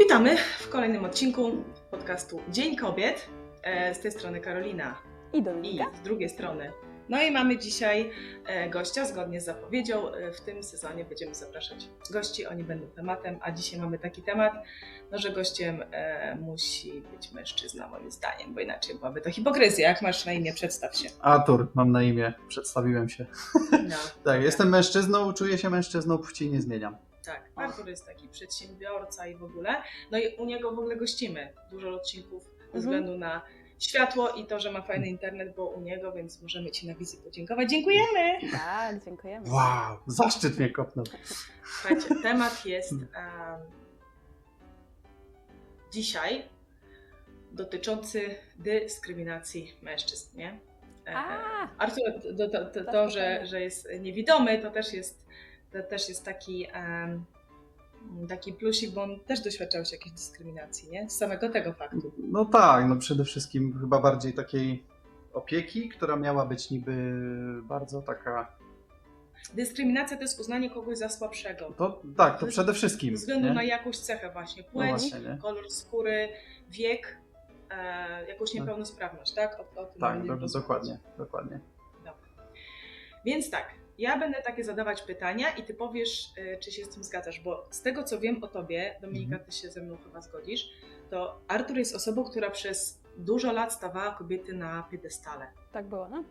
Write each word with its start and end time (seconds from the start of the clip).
Witamy 0.00 0.36
w 0.60 0.68
kolejnym 0.68 1.04
odcinku 1.04 1.64
podcastu 1.90 2.40
Dzień 2.48 2.76
Kobiet. 2.76 3.26
E, 3.62 3.94
Z 3.94 4.00
tej 4.00 4.12
strony 4.12 4.40
Karolina 4.40 4.94
I 5.32 5.38
i 5.38 5.42
Dominika. 5.42 5.84
z 6.00 6.04
drugiej 6.04 6.28
strony. 6.28 6.72
No 7.08 7.22
i 7.22 7.30
mamy 7.30 7.58
dzisiaj 7.58 8.10
e, 8.46 8.70
gościa, 8.70 9.04
zgodnie 9.04 9.40
z 9.40 9.44
zapowiedzią. 9.44 10.14
E, 10.14 10.32
W 10.32 10.40
tym 10.40 10.62
sezonie 10.62 11.04
będziemy 11.04 11.34
zapraszać 11.34 11.88
gości, 12.10 12.46
oni 12.46 12.64
będą 12.64 12.86
tematem, 12.86 13.38
a 13.42 13.50
dzisiaj 13.52 13.80
mamy 13.80 13.98
taki 13.98 14.22
temat, 14.22 14.52
no, 15.12 15.18
że 15.18 15.30
gościem 15.30 15.82
e, 15.92 16.36
musi 16.40 17.02
być 17.12 17.32
mężczyzna, 17.32 17.88
moim 17.88 18.10
zdaniem, 18.10 18.54
bo 18.54 18.60
inaczej 18.60 18.94
byłaby 18.94 19.20
to 19.20 19.30
hipokryzja. 19.30 19.88
Jak 19.88 20.02
masz 20.02 20.24
na 20.26 20.32
imię, 20.32 20.52
przedstaw 20.54 20.96
się. 20.96 21.08
Artur, 21.20 21.68
mam 21.74 21.92
na 21.92 22.02
imię, 22.02 22.32
przedstawiłem 22.48 23.08
się. 23.08 23.26
No, 23.72 23.96
Tak, 24.24 24.42
jestem 24.42 24.68
mężczyzną, 24.68 25.32
czuję 25.32 25.58
się 25.58 25.70
mężczyzną, 25.70 26.18
płci 26.18 26.50
nie 26.50 26.60
zmieniam. 26.62 26.96
Tak, 27.24 27.50
Artur 27.56 27.88
jest 27.88 28.06
taki 28.06 28.28
przedsiębiorca 28.28 29.26
i 29.26 29.36
w 29.36 29.44
ogóle. 29.44 29.82
No 30.10 30.18
i 30.18 30.34
u 30.36 30.44
niego 30.44 30.70
w 30.70 30.78
ogóle 30.78 30.96
gościmy 30.96 31.52
dużo 31.70 31.90
odcinków 31.94 32.42
ze 32.44 32.50
Mhm. 32.64 32.80
względu 32.82 33.18
na 33.18 33.42
światło 33.78 34.28
i 34.30 34.46
to, 34.46 34.60
że 34.60 34.72
ma 34.72 34.82
fajny 34.82 35.08
internet, 35.08 35.56
bo 35.56 35.66
u 35.66 35.80
niego, 35.80 36.12
więc 36.12 36.42
możemy 36.42 36.70
Ci 36.70 36.86
na 36.88 36.94
wizji 36.94 37.18
podziękować. 37.24 37.70
Dziękujemy! 37.70 38.50
Tak, 38.52 39.04
dziękujemy. 39.04 39.50
Wow, 39.50 39.96
zaszczyt 40.06 40.58
mnie 40.58 40.70
kopnął. 40.70 41.04
Słuchajcie, 41.64 42.08
temat 42.22 42.66
jest 42.66 42.92
em, 42.92 43.00
dzisiaj 45.92 46.42
dotyczący 47.52 48.34
dyskryminacji 48.58 49.76
mężczyzn, 49.82 50.36
nie? 50.38 50.60
E, 51.06 51.16
A! 51.16 51.68
Artur, 51.78 52.04
to, 52.38 52.48
to, 52.48 52.64
to, 52.84 52.92
to 52.92 53.10
że, 53.10 53.46
że 53.46 53.60
jest 53.60 53.88
niewidomy, 54.00 54.58
to 54.62 54.70
też 54.70 54.92
jest, 54.92 55.26
to 55.72 55.82
też 55.82 56.08
jest 56.08 56.24
taki, 56.24 56.66
em, 56.72 57.24
taki 58.28 58.52
plusik, 58.52 58.94
bo 58.94 59.02
on 59.02 59.20
też 59.20 59.40
doświadczał 59.40 59.84
się 59.84 59.96
jakiejś 59.96 60.12
dyskryminacji, 60.14 60.90
nie? 60.90 61.10
Z 61.10 61.16
samego 61.16 61.48
tego 61.48 61.72
faktu. 61.72 62.12
No 62.18 62.44
tak, 62.44 62.88
no 62.88 62.96
przede 62.96 63.24
wszystkim 63.24 63.78
chyba 63.80 64.00
bardziej 64.00 64.32
takiej 64.32 64.82
opieki, 65.32 65.88
która 65.88 66.16
miała 66.16 66.46
być 66.46 66.70
niby 66.70 67.12
bardzo 67.62 68.02
taka. 68.02 68.52
Dyskryminacja 69.54 70.16
to 70.16 70.22
jest 70.22 70.40
uznanie 70.40 70.70
kogoś 70.70 70.98
za 70.98 71.08
słabszego. 71.08 71.72
To 71.76 72.02
tak, 72.16 72.40
to 72.40 72.46
przede 72.46 72.74
wszystkim. 72.74 73.16
Ze 73.16 73.20
względu 73.20 73.48
nie? 73.48 73.54
na 73.54 73.62
jakąś 73.62 73.98
cechę 73.98 74.30
właśnie, 74.32 74.62
No 74.62 74.68
płeć, 74.72 74.90
właśnie, 74.90 75.20
nie? 75.20 75.38
kolor 75.42 75.70
skóry, 75.70 76.28
wiek, 76.70 77.16
e, 77.70 78.26
jakąś 78.28 78.54
niepełnosprawność, 78.54 79.32
tak? 79.34 79.60
O, 79.60 79.80
o 79.80 79.84
Tak, 79.84 79.94
będziemy 80.00 80.26
do, 80.26 80.42
rozmawiać. 80.42 80.52
dokładnie, 80.52 80.98
dokładnie. 81.18 81.60
Więc 83.24 83.50
tak, 83.50 83.74
ja 84.00 84.18
będę 84.18 84.42
takie 84.42 84.64
zadawać 84.64 85.02
pytania 85.02 85.50
i 85.50 85.62
ty 85.62 85.74
powiesz, 85.74 86.28
y, 86.38 86.58
czy 86.60 86.72
się 86.72 86.84
z 86.84 86.88
tym 86.88 87.04
zgadzasz, 87.04 87.40
bo 87.40 87.66
z 87.70 87.82
tego 87.82 88.02
co 88.04 88.20
wiem 88.20 88.44
o 88.44 88.48
tobie, 88.48 88.96
Dominika, 89.00 89.32
Mhm. 89.36 89.50
ty 89.50 89.56
się 89.56 89.70
ze 89.70 89.80
mną 89.82 89.96
chyba 90.04 90.20
zgodzisz, 90.20 90.70
to 91.10 91.40
Artur 91.48 91.76
jest 91.76 91.94
osobą, 91.94 92.24
która 92.24 92.50
przez 92.50 92.98
dużo 93.16 93.52
lat 93.52 93.72
stawała 93.72 94.10
kobiety 94.14 94.52
na 94.52 94.82
piedestale. 94.90 95.46
Tak 95.72 95.86
było, 95.88 96.08
no? 96.08 96.24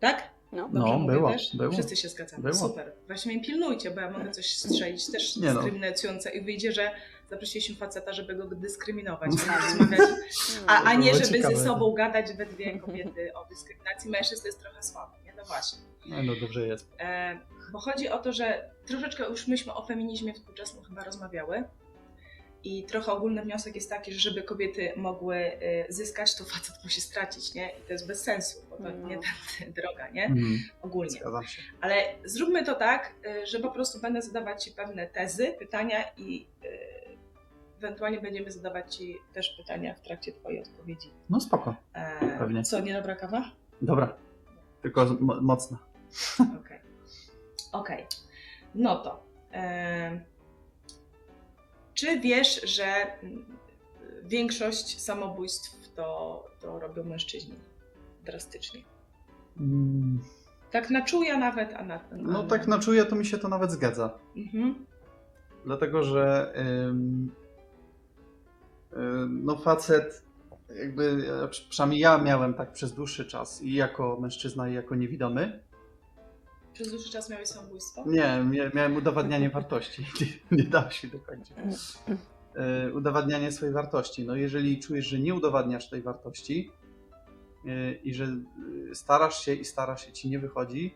Tak? 0.00 0.30
No. 0.52 0.68
No, 0.72 0.98
mówię 0.98 1.14
było, 1.14 1.32
też? 1.32 1.56
było. 1.56 1.72
Wszyscy 1.72 1.96
się 1.96 2.08
zgadzamy. 2.08 2.42
Było. 2.42 2.54
Super. 2.68 2.92
Właśnie 3.06 3.32
mnie 3.34 3.44
pilnujcie, 3.44 3.90
bo 3.90 4.00
ja 4.00 4.10
mogę 4.10 4.30
coś 4.30 4.56
strzelić 4.56 5.10
też 5.12 5.36
Nie 5.36 5.46
no. 5.48 5.54
dyskryminujące 5.62 6.30
i 6.30 6.40
wyjdzie, 6.40 6.72
że 6.72 6.90
zaprosiliśmy 7.30 7.76
faceta, 7.76 8.12
żeby 8.12 8.34
go 8.34 8.44
dyskryminować, 8.44 9.30
No. 9.46 9.52
rozmawiać, 9.56 10.10
a, 10.66 10.82
a 10.84 10.94
nie 10.94 11.14
żeby 11.14 11.26
ciekawe. 11.38 11.56
ze 11.56 11.64
sobą 11.64 11.92
gadać 11.92 12.32
we 12.32 12.46
dwie 12.46 12.78
kobiety 12.80 13.34
o 13.34 13.44
dyskryminacji 13.44 14.10
mężczyzn, 14.10 14.42
to 14.42 14.48
jest 14.48 14.60
trochę 14.60 14.82
słabe, 14.82 15.12
nie? 15.17 15.17
No 15.38 15.44
właśnie. 15.44 15.78
No, 16.06 16.22
no 16.22 16.32
dobrze 16.40 16.66
jest. 16.66 16.88
E, 17.00 17.38
bo 17.72 17.78
chodzi 17.78 18.08
o 18.08 18.18
to, 18.18 18.32
że 18.32 18.70
troszeczkę 18.86 19.24
już 19.30 19.48
myśmy 19.48 19.74
o 19.74 19.86
feminizmie 19.86 20.34
współczesnym 20.34 20.84
chyba 20.84 21.04
rozmawiały. 21.04 21.64
I 22.64 22.84
trochę 22.84 23.12
ogólny 23.12 23.42
wniosek 23.42 23.74
jest 23.74 23.90
taki, 23.90 24.12
że 24.12 24.20
żeby 24.20 24.42
kobiety 24.42 24.92
mogły 24.96 25.36
e, 25.36 25.92
zyskać, 25.92 26.34
to 26.36 26.44
facet 26.44 26.84
musi 26.84 27.00
stracić, 27.00 27.54
nie? 27.54 27.70
I 27.70 27.82
to 27.86 27.92
jest 27.92 28.06
bez 28.06 28.22
sensu, 28.22 28.58
bo 28.70 28.76
to 28.76 28.82
No. 28.82 29.08
nie 29.08 29.16
ta 29.18 29.22
droga, 29.82 30.08
nie? 30.10 30.24
Mhm, 30.24 30.58
Ogólnie. 30.82 31.20
Ale 31.80 31.94
zróbmy 32.24 32.64
to 32.64 32.74
tak, 32.74 33.14
e, 33.26 33.46
że 33.46 33.58
po 33.58 33.70
prostu 33.70 34.00
będę 34.00 34.22
zadawać 34.22 34.64
Ci 34.64 34.70
pewne 34.72 35.06
tezy, 35.06 35.54
pytania 35.58 35.98
i 36.16 36.46
e, 36.64 36.68
ewentualnie 37.78 38.20
będziemy 38.20 38.50
zadawać 38.52 38.96
Ci 38.96 39.18
też 39.32 39.50
pytania 39.50 39.94
w 39.94 40.00
trakcie 40.00 40.32
Twojej 40.32 40.62
odpowiedzi. 40.62 41.10
No 41.30 41.40
spoko. 41.40 41.74
E, 41.94 42.38
Pewnie. 42.38 42.62
Co, 42.62 42.80
niedobra 42.80 43.16
kawa? 43.16 43.50
Dobra. 43.82 44.16
Tylko 44.82 45.06
mo- 45.20 45.40
mocna. 45.40 45.78
Okej. 46.60 46.80
Okej. 47.72 48.06
No 48.74 48.96
to. 48.96 49.22
em, 49.50 50.20
czy 51.94 52.20
wiesz, 52.20 52.60
że 52.64 52.84
mm, 53.22 53.44
większość 54.22 55.00
samobójstw 55.00 55.94
to, 55.94 56.44
to 56.60 56.78
robią 56.80 57.04
mężczyźni? 57.04 57.54
Drastycznie. 58.24 58.80
Mm, 59.60 60.20
Tak 60.70 60.90
na 60.90 61.02
czuja 61.04 61.36
nawet, 61.38 61.74
a 61.74 61.84
na. 61.84 62.00
No 62.12 62.40
a 62.44 62.46
tak 62.46 62.66
na 62.66 62.78
czuję, 62.78 63.04
to 63.04 63.16
mi 63.16 63.26
się 63.26 63.38
to 63.38 63.48
nawet 63.48 63.70
zgadza. 63.72 64.18
Mhm. 64.36 64.86
Dlatego, 65.64 66.02
że 66.02 66.52
ym, 66.88 67.30
ym, 68.96 69.44
no 69.44 69.56
facet, 69.58 70.22
jakby 70.76 71.30
e, 71.44 71.48
przy- 71.48 71.68
przynajmniej 71.68 72.00
ja 72.00 72.18
miałem 72.18 72.54
tak 72.54 72.72
przez 72.72 72.92
dłuższy 72.94 73.24
czas 73.26 73.62
i 73.62 73.74
jako 73.74 74.18
mężczyzna 74.20 74.68
i 74.68 74.74
jako 74.74 74.94
niewidomy. 74.94 75.62
Przez 76.72 76.90
dłuższy 76.90 77.10
czas 77.12 77.30
miałeś 77.30 77.48
samobójstwo? 77.48 78.04
Nie, 78.06 78.22
mia- 78.50 78.74
miałem 78.74 78.96
udowadnianie 78.96 79.50
wartości. 79.50 80.02
Nie, 80.20 80.58
nie 80.58 80.64
dało 80.64 80.90
się 80.90 81.08
dokończyć. 81.08 81.56
E, 82.56 82.92
Udowadnianie 82.92 83.52
swojej 83.52 83.74
wartości. 83.74 84.26
No 84.26 84.36
jeżeli 84.36 84.80
czujesz, 84.80 85.06
że 85.06 85.18
nie 85.18 85.34
udowadniasz 85.34 85.90
tej 85.90 86.02
wartości 86.02 86.70
e, 87.66 87.92
i 87.92 88.14
że 88.14 88.26
starasz 88.94 89.44
się 89.44 89.54
i 89.54 89.64
starasz 89.64 90.06
się, 90.06 90.12
ci 90.12 90.28
nie 90.30 90.38
wychodzi, 90.38 90.94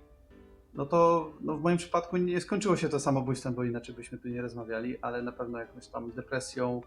no 0.75 0.87
to 0.87 1.31
no 1.41 1.57
w 1.57 1.61
moim 1.63 1.77
przypadku 1.77 2.17
nie 2.17 2.41
skończyło 2.41 2.77
się 2.77 2.89
to 2.89 3.01
samobójstwem, 3.01 3.55
bo 3.55 3.65
inaczej 3.65 3.95
byśmy 3.95 4.19
tu 4.19 4.29
nie 4.29 4.43
rozmawiali, 4.43 4.99
ale 4.99 5.23
na 5.23 5.33
pewno 5.33 5.59
jakąś 5.59 5.87
tam 5.87 6.11
depresją, 6.13 6.81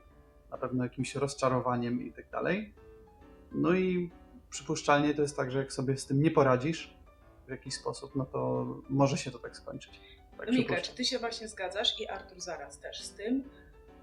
na 0.55 0.61
pewno 0.61 0.83
jakimś 0.83 1.15
rozczarowaniem 1.15 2.07
i 2.07 2.11
tak 2.11 2.29
dalej. 2.29 2.73
No 3.51 3.73
i 3.73 4.09
przypuszczalnie 4.49 5.13
to 5.13 5.21
jest 5.21 5.37
tak, 5.37 5.51
że 5.51 5.59
jak 5.59 5.73
sobie 5.73 5.97
z 5.97 6.05
tym 6.05 6.21
nie 6.23 6.31
poradzisz 6.31 6.93
w 7.47 7.49
jakiś 7.49 7.73
sposób, 7.73 8.15
no 8.15 8.25
to 8.25 8.65
może 8.89 9.17
się 9.17 9.31
to 9.31 9.39
tak 9.39 9.57
skończyć. 9.57 9.99
Tak 10.37 10.49
przypuszczam. 10.49 10.81
czy 10.83 10.95
ty 10.95 11.05
się 11.05 11.19
właśnie 11.19 11.47
zgadzasz 11.47 11.99
i 12.01 12.07
Artur 12.07 12.41
zaraz 12.41 12.79
też 12.79 13.03
z 13.03 13.11
tym, 13.11 13.43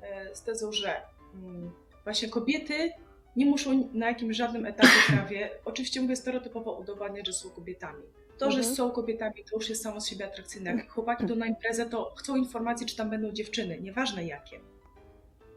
e, 0.02 0.34
z 0.36 0.42
tezą, 0.42 0.72
że 0.72 1.00
mm, 1.34 1.70
właśnie 2.04 2.28
kobiety 2.28 2.92
nie 3.36 3.46
muszą 3.46 3.88
na 3.92 4.06
jakimś 4.08 4.36
żadnym 4.36 4.66
etapie 4.66 4.88
prawie, 5.12 5.50
oczywiście 5.64 6.00
mówię 6.00 6.16
stereotypowo 6.16 6.72
udowadniać, 6.72 7.26
że 7.26 7.32
są 7.32 7.50
kobietami. 7.50 8.02
To, 8.38 8.50
że 8.50 8.58
Mhm. 8.58 8.76
są 8.76 8.90
kobietami, 8.90 9.44
to 9.50 9.56
już 9.56 9.68
jest 9.68 9.82
samo 9.82 10.00
z 10.00 10.06
siebie 10.06 10.26
atrakcyjne. 10.26 10.70
Jak 10.70 10.90
chłopaki 10.92 11.24
idą 11.24 11.36
na 11.36 11.46
imprezę, 11.46 11.86
to 11.86 12.14
chcą 12.18 12.36
informacji, 12.36 12.86
czy 12.86 12.96
tam 12.96 13.10
będą 13.10 13.32
dziewczyny, 13.32 13.80
nieważne 13.80 14.24
jakie. 14.24 14.60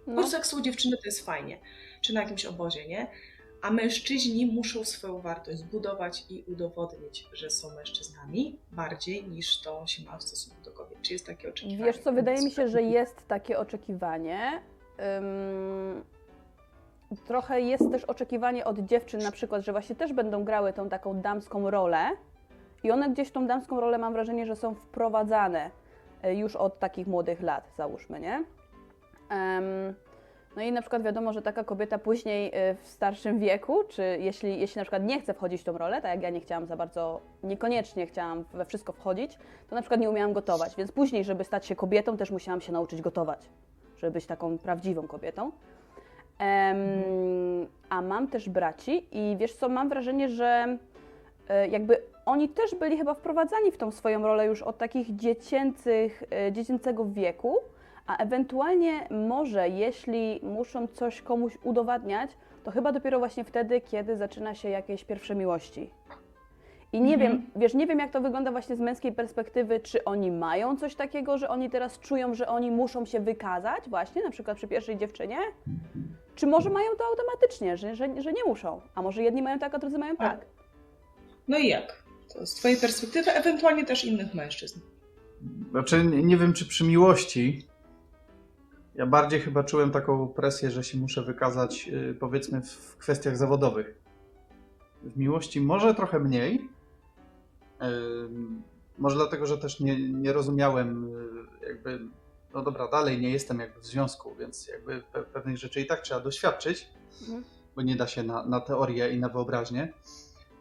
Po 0.06 0.12
No. 0.12 0.18
prostu 0.18 0.36
jak 0.36 0.48
są 0.48 0.62
dziewczyny, 0.62 0.98
to 0.98 1.04
jest 1.06 1.26
fajnie. 1.26 1.58
Czy 2.02 2.14
na 2.14 2.22
jakimś 2.22 2.46
obozie, 2.46 2.88
nie? 2.88 3.08
A 3.62 3.72
mężczyźni 3.72 4.46
muszą 4.46 4.84
swoją 4.84 5.22
wartość 5.22 5.58
zbudować 5.60 6.26
i 6.30 6.44
udowodnić, 6.48 7.28
że 7.34 7.50
są 7.50 7.76
mężczyznami 7.76 8.60
bardziej 8.72 9.28
niż 9.28 9.62
to 9.62 9.88
się 9.88 10.04
ma 10.04 10.18
w 10.18 10.24
stosunku 10.24 10.62
do 10.64 10.72
kobiet. 10.72 11.02
Czy 11.02 11.14
jest 11.14 11.26
takie 11.26 11.50
oczekiwanie? 11.50 11.86
Wiesz 11.86 11.98
co, 12.04 12.12
wydaje 12.14 12.42
mi 12.42 12.52
się, 12.52 12.68
że 12.68 12.82
jest 12.82 13.28
takie 13.28 13.60
oczekiwanie. 13.60 14.62
Ym, 15.18 16.04
trochę 17.28 17.62
jest 17.62 17.92
też 17.92 18.04
oczekiwanie 18.04 18.66
od 18.66 18.80
dziewczyn 18.80 19.20
na 19.24 19.32
przykład, 19.32 19.62
że 19.66 19.72
właśnie 19.72 19.96
też 19.96 20.14
będą 20.14 20.44
grały 20.44 20.74
tą 20.74 20.90
taką 20.90 21.22
damską 21.22 21.70
rolę 21.70 22.10
i 22.84 22.92
one 22.92 23.10
gdzieś 23.10 23.32
tą 23.32 23.48
damską 23.48 23.80
rolę 23.80 23.98
mam 23.98 24.14
wrażenie, 24.14 24.46
że 24.46 24.56
są 24.56 24.76
wprowadzane 24.76 25.72
y, 26.26 26.36
już 26.36 26.56
od 26.56 26.80
takich 26.80 27.08
młodych 27.08 27.42
lat, 27.42 27.72
załóżmy, 27.78 28.20
nie? 28.20 28.44
No 30.56 30.62
i 30.62 30.72
na 30.72 30.82
przykład 30.82 31.04
wiadomo, 31.04 31.34
że 31.34 31.42
taka 31.42 31.64
kobieta 31.64 31.98
później 31.98 32.48
y, 32.48 32.76
w 32.76 32.88
starszym 32.88 33.40
wieku, 33.40 33.84
czy 33.90 34.18
jeśli, 34.20 34.60
jeśli 34.60 34.80
na 34.80 34.84
przykład 34.84 35.04
nie 35.04 35.22
chce 35.22 35.34
wchodzić 35.34 35.62
w 35.62 35.64
tą 35.64 35.78
rolę, 35.78 36.02
tak 36.02 36.12
jak 36.12 36.22
ja 36.22 36.30
nie 36.30 36.42
chciałam 36.42 36.66
za 36.66 36.76
bardzo, 36.76 37.22
niekoniecznie 37.44 38.08
chciałam 38.08 38.46
we 38.54 38.66
wszystko 38.66 38.94
wchodzić, 38.94 39.38
to 39.70 39.76
na 39.76 39.82
przykład 39.82 40.00
nie 40.00 40.10
umiałam 40.10 40.34
gotować, 40.34 40.76
więc 40.76 40.92
później, 40.92 41.24
żeby 41.24 41.44
stać 41.44 41.66
się 41.66 41.76
kobietą, 41.76 42.18
też 42.18 42.32
musiałam 42.32 42.62
się 42.62 42.72
nauczyć 42.72 43.02
gotować, 43.02 43.50
żeby 43.98 44.14
być 44.14 44.26
taką 44.26 44.58
prawdziwą 44.58 45.08
kobietą. 45.08 45.52
Em, 46.40 46.78
a 47.90 48.02
mam 48.02 48.28
też 48.28 48.50
braci 48.50 49.08
i 49.12 49.38
wiesz 49.38 49.54
co, 49.54 49.70
mam 49.70 49.90
wrażenie, 49.90 50.30
że 50.30 50.78
e, 51.50 51.68
jakby 51.68 52.02
oni 52.26 52.50
też 52.50 52.76
byli 52.76 52.98
chyba 52.98 53.14
wprowadzani 53.14 53.72
w 53.72 53.78
tą 53.78 53.92
swoją 53.92 54.22
rolę 54.24 54.46
już 54.46 54.62
od 54.62 54.78
takich 54.78 55.16
dziecięcych, 55.16 56.24
e, 56.32 56.52
dziecięcego 56.52 57.06
wieku, 57.06 57.56
a 58.08 58.18
ewentualnie 58.18 59.08
może 59.12 59.70
jeśli 59.70 60.40
muszą 60.44 60.88
coś 60.88 61.22
komuś 61.22 61.58
udowadniać, 61.64 62.32
to 62.64 62.72
chyba 62.72 62.92
dopiero 62.92 63.20
właśnie 63.20 63.44
wtedy, 63.44 63.82
kiedy 63.82 64.18
zaczyna 64.18 64.56
się 64.56 64.70
jakieś 64.70 65.04
pierwsze 65.04 65.36
miłości. 65.36 65.90
I 66.94 67.02
nie 67.02 67.14
Mhm. 67.14 67.32
wiem, 67.32 67.46
wiesz, 67.56 67.74
nie 67.74 67.88
wiem 67.88 68.00
jak 68.00 68.12
to 68.12 68.22
wygląda 68.22 68.52
właśnie 68.52 68.76
z 68.76 68.80
męskiej 68.80 69.12
perspektywy, 69.12 69.80
czy 69.80 70.04
oni 70.04 70.32
mają 70.32 70.78
coś 70.78 70.96
takiego, 70.96 71.38
że 71.38 71.50
oni 71.50 71.70
teraz 71.70 72.00
czują, 72.00 72.34
że 72.34 72.48
oni 72.48 72.72
muszą 72.72 73.06
się 73.06 73.20
wykazać 73.20 73.90
właśnie, 73.90 74.24
na 74.24 74.30
przykład 74.32 74.58
przy 74.58 74.68
pierwszej 74.68 74.98
dziewczynie, 74.98 75.38
czy 76.36 76.48
może 76.48 76.70
mają 76.70 76.88
to 76.98 77.04
automatycznie, 77.06 77.78
że, 77.78 77.96
że, 77.96 78.22
że 78.22 78.34
nie 78.34 78.44
muszą, 78.48 78.82
a 78.96 79.02
może 79.02 79.24
jedni 79.24 79.42
mają 79.42 79.60
tak, 79.60 79.76
a 79.76 79.80
drudzy 79.80 79.98
mają 79.98 80.16
tak. 80.16 80.46
No 81.48 81.58
i 81.58 81.68
jak? 81.68 82.04
To 82.34 82.46
z 82.46 82.54
twojej 82.56 82.78
perspektywy, 82.78 83.32
ewentualnie 83.32 83.86
też 83.86 84.06
innych 84.06 84.34
mężczyzn. 84.34 84.80
Znaczy, 85.72 86.04
nie 86.06 86.38
wiem, 86.38 86.54
czy 86.54 86.66
przy 86.68 86.84
miłości. 86.84 87.62
Ja 88.96 89.06
bardziej 89.06 89.40
chyba 89.42 89.64
czułem 89.64 89.92
taką 89.92 90.28
presję, 90.28 90.72
że 90.72 90.84
się 90.84 90.98
muszę 90.98 91.24
wykazać, 91.24 91.90
y, 91.94 92.16
powiedzmy, 92.20 92.62
w 92.62 92.98
kwestiach 92.98 93.38
zawodowych. 93.38 93.96
W 95.04 95.18
miłości 95.18 95.62
może 95.62 95.96
trochę 95.96 96.20
mniej. 96.20 96.70
Może 98.98 99.16
dlatego, 99.16 99.46
że 99.46 99.58
też 99.58 99.80
nie, 99.80 100.10
nie 100.12 100.34
rozumiałem, 100.34 101.16
y, 101.64 101.68
jakby, 101.68 102.00
no 102.54 102.62
dobra, 102.64 102.88
dalej 102.88 103.22
nie 103.22 103.30
jestem 103.32 103.60
jakby 103.60 103.80
w 103.82 103.86
związku, 103.86 104.36
więc 104.36 104.68
jakby 104.68 105.02
pe- 105.14 105.24
pewnych 105.24 105.58
rzeczy 105.58 105.82
i 105.82 105.86
tak 105.86 106.02
trzeba 106.02 106.20
doświadczyć, 106.20 106.90
Mhm. 107.22 107.44
bo 107.76 107.82
nie 107.82 107.96
da 107.96 108.08
się 108.08 108.24
na, 108.24 108.46
na 108.46 108.60
teorię 108.60 109.10
i 109.14 109.20
na 109.20 109.30
wyobraźnię. 109.30 109.94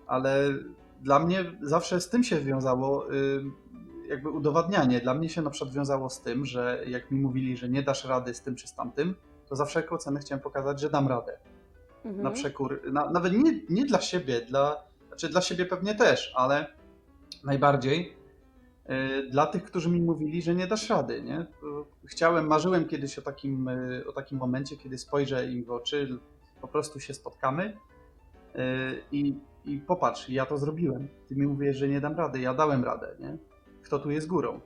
Ale 0.07 0.55
dla 1.03 1.19
mnie 1.19 1.45
zawsze 1.63 2.01
z 2.01 2.09
tym 2.09 2.25
się 2.25 2.41
wiązało 2.41 3.07
jakby 4.09 4.31
udowadnianie. 4.31 5.01
Dla 5.01 5.15
mnie 5.15 5.29
się 5.29 5.43
na 5.43 5.51
przykład 5.51 5.75
wiązało 5.75 6.11
z 6.11 6.21
tym, 6.21 6.45
że 6.45 6.85
jak 6.87 7.11
mi 7.11 7.21
mówili, 7.21 7.57
że 7.57 7.69
nie 7.69 7.83
dasz 7.83 8.05
rady 8.05 8.35
z 8.35 8.43
tym 8.43 8.57
czy 8.57 8.67
z 8.67 8.75
tamtym, 8.75 9.15
to 9.49 9.57
za 9.57 9.65
wszelką 9.65 9.99
cenę 9.99 10.21
chciałem 10.21 10.43
pokazać, 10.43 10.81
że 10.81 10.91
dam 10.91 11.09
radę. 11.09 11.39
Mhm. 12.05 12.25
Na 12.25 12.31
przekór, 12.31 12.93
na, 12.93 13.11
nawet 13.11 13.33
nie, 13.33 13.61
nie 13.69 13.85
dla 13.85 14.01
siebie, 14.01 14.41
dla, 14.41 14.85
znaczy 15.09 15.29
dla 15.29 15.41
siebie 15.41 15.67
pewnie 15.67 15.95
też, 15.95 16.33
ale 16.37 16.67
najbardziej 17.45 18.17
y, 18.91 19.31
dla 19.31 19.47
tych, 19.47 19.65
którzy 19.65 19.91
mi 19.91 20.01
mówili, 20.01 20.43
że 20.43 20.55
nie 20.55 20.67
dasz 20.67 20.91
rady. 20.91 21.23
Nie? 21.23 21.47
Chciałem, 22.05 22.47
marzyłem 22.47 22.89
kiedyś 22.89 23.19
o 23.19 23.23
takim, 23.23 23.69
y, 23.69 24.05
o 24.07 24.13
takim 24.13 24.39
momencie, 24.39 24.77
kiedy 24.77 24.99
spojrzę 24.99 25.51
im 25.51 25.65
w 25.65 25.71
oczy, 25.71 26.19
po 26.61 26.69
prostu 26.69 27.01
się 27.01 27.15
spotkamy 27.15 27.65
y, 27.67 28.59
i, 29.13 29.39
i 29.65 29.79
popatrz, 29.79 30.29
ja 30.29 30.47
to 30.47 30.59
zrobiłem. 30.59 31.09
Ty 31.29 31.37
mi 31.37 31.47
mówisz, 31.47 31.77
że 31.77 31.89
nie 31.89 32.01
dam 32.01 32.17
rady, 32.17 32.41
ja 32.41 32.55
dałem 32.55 32.85
radę. 32.85 33.15
Nie? 33.21 33.37
Kto 33.95 34.03
tu 34.03 34.11
jest 34.11 34.27
górą? 34.29 34.61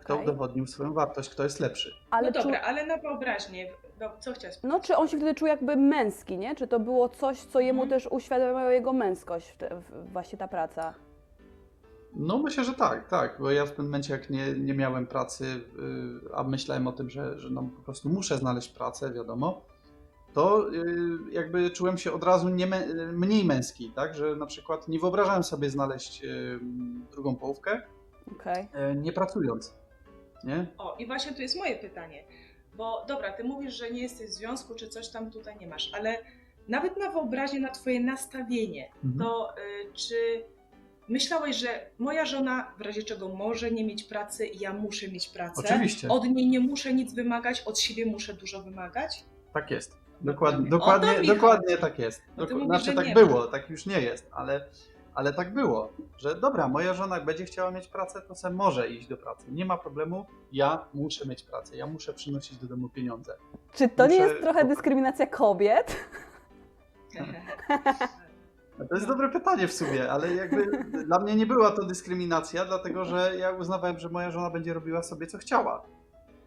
Kto 0.00 0.14
Okej. 0.14 0.22
udowodnił 0.26 0.66
swoją 0.66 0.92
wartość, 0.94 1.30
kto 1.30 1.42
jest 1.44 1.60
lepszy? 1.60 1.94
Ale 2.10 2.30
no 2.30 2.40
czu- 2.40 2.42
dobra, 2.42 2.60
ale 2.60 2.86
na 2.86 2.96
wyobraźnię, 2.96 3.70
no, 4.00 4.10
co 4.20 4.32
chciałaś 4.32 4.56
No, 4.62 4.80
czy 4.80 4.96
on 4.96 5.08
się 5.08 5.16
wtedy 5.16 5.34
czuł 5.34 5.48
jakby 5.48 5.76
męski, 5.76 6.38
nie? 6.38 6.54
Czy 6.54 6.66
to 6.68 6.80
było 6.80 7.08
coś, 7.08 7.40
co 7.40 7.60
jemu 7.60 7.82
Mhm. 7.82 8.00
też 8.00 8.12
uświadamiało 8.12 8.70
jego 8.70 8.92
męskość, 8.92 9.48
w 9.50 9.56
te, 9.56 9.80
w, 9.80 10.12
właśnie 10.12 10.38
ta 10.38 10.48
praca? 10.48 10.94
No 12.14 12.38
myślę, 12.38 12.64
że 12.64 12.74
tak, 12.74 13.08
tak, 13.08 13.36
bo 13.40 13.50
ja 13.50 13.66
w 13.66 13.70
tym 13.70 13.84
momencie 13.84 14.12
jak 14.12 14.30
nie, 14.30 14.52
nie 14.52 14.74
miałem 14.74 15.06
pracy, 15.06 15.44
y, 15.44 16.34
a 16.34 16.42
myślałem 16.44 16.86
o 16.86 16.92
tym, 16.92 17.10
że, 17.10 17.38
że 17.38 17.50
no 17.50 17.62
po 17.76 17.82
prostu 17.82 18.08
muszę 18.08 18.36
znaleźć 18.38 18.68
pracę, 18.68 19.12
wiadomo, 19.12 19.60
to 20.32 20.68
y, 20.74 20.82
jakby 21.32 21.70
czułem 21.70 21.98
się 21.98 22.12
od 22.12 22.24
razu 22.24 22.48
nie, 22.48 22.66
mę- 22.66 23.12
mniej 23.12 23.44
męski, 23.44 23.92
tak, 23.96 24.14
że 24.14 24.36
na 24.36 24.46
przykład 24.46 24.88
nie 24.88 24.98
wyobrażałem 24.98 25.42
sobie 25.44 25.70
znaleźć 25.70 26.24
y, 26.24 26.58
drugą 27.12 27.36
połówkę, 27.36 27.82
Okej. 28.32 28.68
y, 28.92 28.94
nie 28.94 29.12
pracując, 29.12 29.74
nie? 30.44 30.66
O, 30.78 30.96
i 30.98 31.06
właśnie 31.06 31.32
tu 31.32 31.42
jest 31.42 31.56
moje 31.58 31.76
pytanie. 31.76 32.24
Bo 32.76 33.04
dobra, 33.08 33.32
ty 33.32 33.44
mówisz, 33.44 33.74
że 33.74 33.90
nie 33.90 34.02
jesteś 34.02 34.30
w 34.30 34.32
związku, 34.32 34.74
czy 34.74 34.88
coś 34.88 35.08
tam 35.08 35.30
tutaj 35.30 35.56
nie 35.60 35.66
masz, 35.66 35.90
ale 35.94 36.18
nawet 36.68 36.96
na 36.96 37.10
wyobraźnię, 37.10 37.60
na 37.60 37.70
twoje 37.70 38.00
nastawienie, 38.00 38.88
Mhm. 39.04 39.18
to 39.18 39.54
y, 39.58 39.92
czy 39.92 40.44
myślałeś, 41.08 41.56
że 41.56 41.86
moja 41.98 42.26
żona 42.26 42.72
w 42.78 42.80
razie 42.80 43.02
czego 43.02 43.28
może 43.28 43.70
nie 43.70 43.84
mieć 43.84 44.04
pracy, 44.04 44.46
ja 44.60 44.72
muszę 44.72 45.08
mieć 45.08 45.28
pracę? 45.28 45.62
Oczywiście. 45.64 46.08
Od 46.08 46.24
niej 46.24 46.46
nie 46.46 46.60
muszę 46.60 46.92
nic 46.94 47.14
wymagać, 47.14 47.60
od 47.66 47.78
siebie 47.80 48.06
muszę 48.06 48.34
dużo 48.34 48.62
wymagać? 48.62 49.24
Tak 49.52 49.70
jest. 49.70 49.96
Dokładnie, 50.20 50.60
O 50.60 50.70
to 50.70 50.78
dokładnie, 50.78 51.22
dokładnie 51.34 51.68
chodzi. 51.68 51.80
tak 51.80 51.98
jest. 51.98 52.22
Ty 52.36 52.42
Dok- 52.42 52.50
mówisz, 52.52 52.66
znaczy 52.66 52.94
tak 52.94 53.14
było, 53.14 53.46
tak 53.46 53.70
już 53.70 53.86
nie 53.86 54.00
jest, 54.00 54.28
ale, 54.32 54.66
ale 55.14 55.32
tak 55.32 55.54
było, 55.54 55.92
że 56.18 56.34
dobra, 56.34 56.68
moja 56.68 56.94
żona 56.94 57.20
będzie 57.20 57.44
chciała 57.44 57.70
mieć 57.70 57.88
pracę, 57.88 58.20
to 58.28 58.34
se 58.34 58.50
może 58.50 58.88
iść 58.88 59.08
do 59.08 59.16
pracy. 59.16 59.46
Nie 59.52 59.64
ma 59.64 59.78
problemu, 59.78 60.26
ja 60.52 60.84
muszę 60.94 61.26
mieć 61.28 61.42
pracę, 61.42 61.76
ja 61.76 61.86
muszę 61.86 62.14
przynosić 62.14 62.58
do 62.58 62.66
domu 62.66 62.88
pieniądze. 62.88 63.36
Czy 63.72 63.88
to 63.88 64.06
nie 64.06 64.16
Muszę- 64.16 64.28
jest 64.28 64.42
trochę 64.42 64.64
dyskryminacja 64.64 65.26
kobiet? 65.26 65.96
To 68.88 68.94
jest 68.94 69.06
dobre 69.06 69.28
pytanie 69.28 69.68
w 69.68 69.72
sumie, 69.72 70.10
ale 70.12 70.34
jakby 70.34 70.66
dla 71.06 71.18
mnie 71.18 71.34
nie 71.36 71.46
była 71.46 71.70
to 71.70 71.84
dyskryminacja, 71.84 72.64
dlatego 72.64 73.04
że 73.04 73.36
ja 73.38 73.50
uznawałem, 73.50 73.98
że 73.98 74.08
moja 74.08 74.30
żona 74.30 74.50
będzie 74.50 74.74
robiła 74.74 75.02
sobie 75.02 75.26
co 75.26 75.38
chciała. 75.38 75.82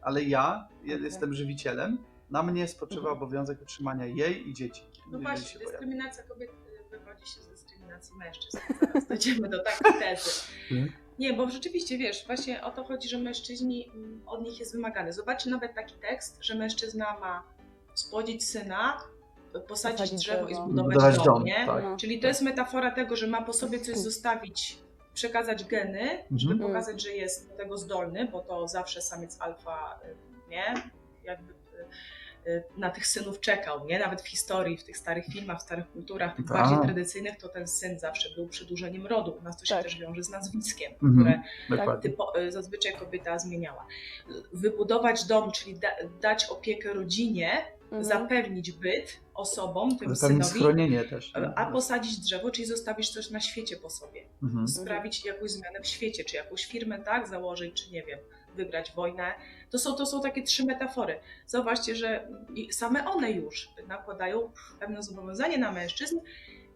Ale 0.02 0.24
ja 0.24 0.68
je- 0.84 0.98
jestem 0.98 1.34
żywicielem, 1.34 1.98
na 2.31 2.44
mnie 2.44 2.68
spoczywa 2.68 3.00
Mhm. 3.10 3.18
obowiązek 3.18 3.62
utrzymania 3.62 4.06
jej 4.06 4.50
i 4.50 4.54
dzieci. 4.54 4.84
No 5.12 5.20
właśnie, 5.20 5.60
dyskryminacja 5.60 6.24
kobiet 6.24 6.52
wywodzi 7.07 7.31
się 7.33 7.42
z 7.42 7.48
dyskryminacji 7.48 8.15
mężczyzn. 8.15 8.57
Zaraz 8.81 9.07
dojdziemy 9.07 9.50
do 9.50 9.63
takiej 9.63 10.00
tezy. 10.01 10.30
Mhm. 10.71 10.92
Nie, 11.19 11.33
bo 11.33 11.50
rzeczywiście, 11.50 11.98
wiesz, 11.98 12.25
właśnie 12.25 12.63
o 12.63 12.71
to 12.71 12.83
chodzi, 12.83 13.09
że 13.09 13.18
mężczyźni, 13.18 13.92
mm, 13.95 14.21
od 14.25 14.42
nich 14.42 14.59
jest 14.59 14.71
wymagane. 14.74 15.13
Zobaczcie 15.13 15.50
nawet 15.50 15.75
taki 15.75 15.95
tekst, 15.95 16.38
że 16.42 16.56
mężczyzna 16.56 17.19
ma 17.19 17.44
spłodzić 17.94 18.45
syna, 18.50 18.98
posadzić 19.68 19.68
Posadzić 19.68 20.19
drzewo 20.19 20.48
i 20.48 20.51
drzewo. 20.51 20.63
zbudować 20.68 20.94
Budować 20.94 21.15
dom, 21.15 21.25
dom, 21.25 21.44
nie? 21.44 21.65
tak. 21.65 21.83
No. 21.83 21.98
Czyli 21.98 22.19
to 22.19 22.27
jest 22.27 22.42
metafora 22.42 22.92
tego, 22.92 23.15
że 23.15 23.27
ma 23.27 23.42
po 23.42 23.53
sobie 23.53 23.80
coś 23.80 23.98
zostawić, 23.98 24.77
przekazać 25.13 25.65
geny, 25.65 26.24
żeby 26.36 26.53
Mhm. 26.53 26.60
pokazać, 26.71 27.01
że 27.01 27.12
jest 27.12 27.50
do 27.50 27.56
tego 27.56 27.77
zdolny, 27.77 28.27
bo 28.31 28.39
to 28.42 28.68
zawsze 28.68 29.01
samiec 29.01 29.42
alfa, 29.42 30.00
y, 30.06 30.50
nie? 30.50 30.74
Jakby 31.24 31.53
na 32.78 32.90
tych 32.90 33.08
synów 33.08 33.40
czekał, 33.40 33.86
nie? 33.86 34.00
Nawet 34.00 34.22
w 34.22 34.28
historii, 34.28 34.78
w 34.78 34.84
tych 34.84 34.98
starych 34.98 35.26
filmach, 35.26 35.60
w 35.60 35.62
starych 35.62 35.92
kulturach, 35.92 36.36
tych 36.36 36.46
Tak. 36.48 36.58
bardziej 36.58 36.78
tradycyjnych, 36.86 37.38
to 37.38 37.50
ten 37.50 37.68
syn 37.68 38.00
zawsze 38.00 38.30
był 38.36 38.48
przedłużeniem 38.48 39.08
rodu. 39.08 39.32
U 39.40 39.42
nas 39.42 39.58
to 39.58 39.66
się 39.66 39.76
Tak. 39.76 39.84
też 39.84 40.00
wiąże 40.00 40.24
z 40.24 40.30
nazwiskiem, 40.30 40.92
Mhm. 41.04 41.14
które 41.16 41.42
Dokładnie. 41.78 42.10
typo, 42.10 42.40
y, 42.42 42.52
zazwyczaj 42.52 42.94
kobieta 42.94 43.40
zmieniała. 43.40 43.88
Wybudować 44.54 45.26
dom, 45.26 45.52
czyli 45.52 45.80
da, 45.80 45.88
dać 46.22 46.46
opiekę 46.46 46.94
rodzinie, 46.94 47.66
Mhm. 47.84 48.04
zapewnić 48.04 48.72
byt 48.72 49.20
osobom, 49.34 49.98
tym 49.98 50.16
Zapewnić 50.16 50.46
synowi, 50.46 50.60
schronienie 50.60 51.04
też. 51.04 51.34
nie? 51.36 51.54
a 51.56 51.72
posadzić 51.72 52.20
drzewo, 52.20 52.52
czyli 52.52 52.66
zostawić 52.68 53.10
coś 53.10 53.30
na 53.30 53.40
świecie 53.40 53.78
po 53.78 53.90
sobie. 53.90 54.22
Mhm. 54.44 54.68
Sprawić 54.68 55.26
jakąś 55.26 55.52
zmianę 55.52 55.80
w 55.82 55.88
świecie, 55.88 56.24
czy 56.24 56.36
jakąś 56.36 56.66
firmę, 56.66 57.00
tak, 57.00 57.27
założyć, 57.27 57.84
czy 57.84 57.92
nie 57.92 58.04
wiem, 58.04 58.20
wygrać 58.56 58.92
wojnę. 58.96 59.34
To 59.71 59.79
są, 59.79 59.93
to 59.95 60.05
są 60.05 60.21
takie 60.21 60.43
trzy 60.43 60.65
metafory. 60.65 61.19
Zauważcie, 61.47 61.95
że 61.95 62.27
same 62.71 63.05
one 63.05 63.31
już 63.31 63.69
nakładają 63.88 64.51
pewne 64.79 65.03
zobowiązanie 65.03 65.57
na 65.57 65.71
mężczyzn 65.71 66.19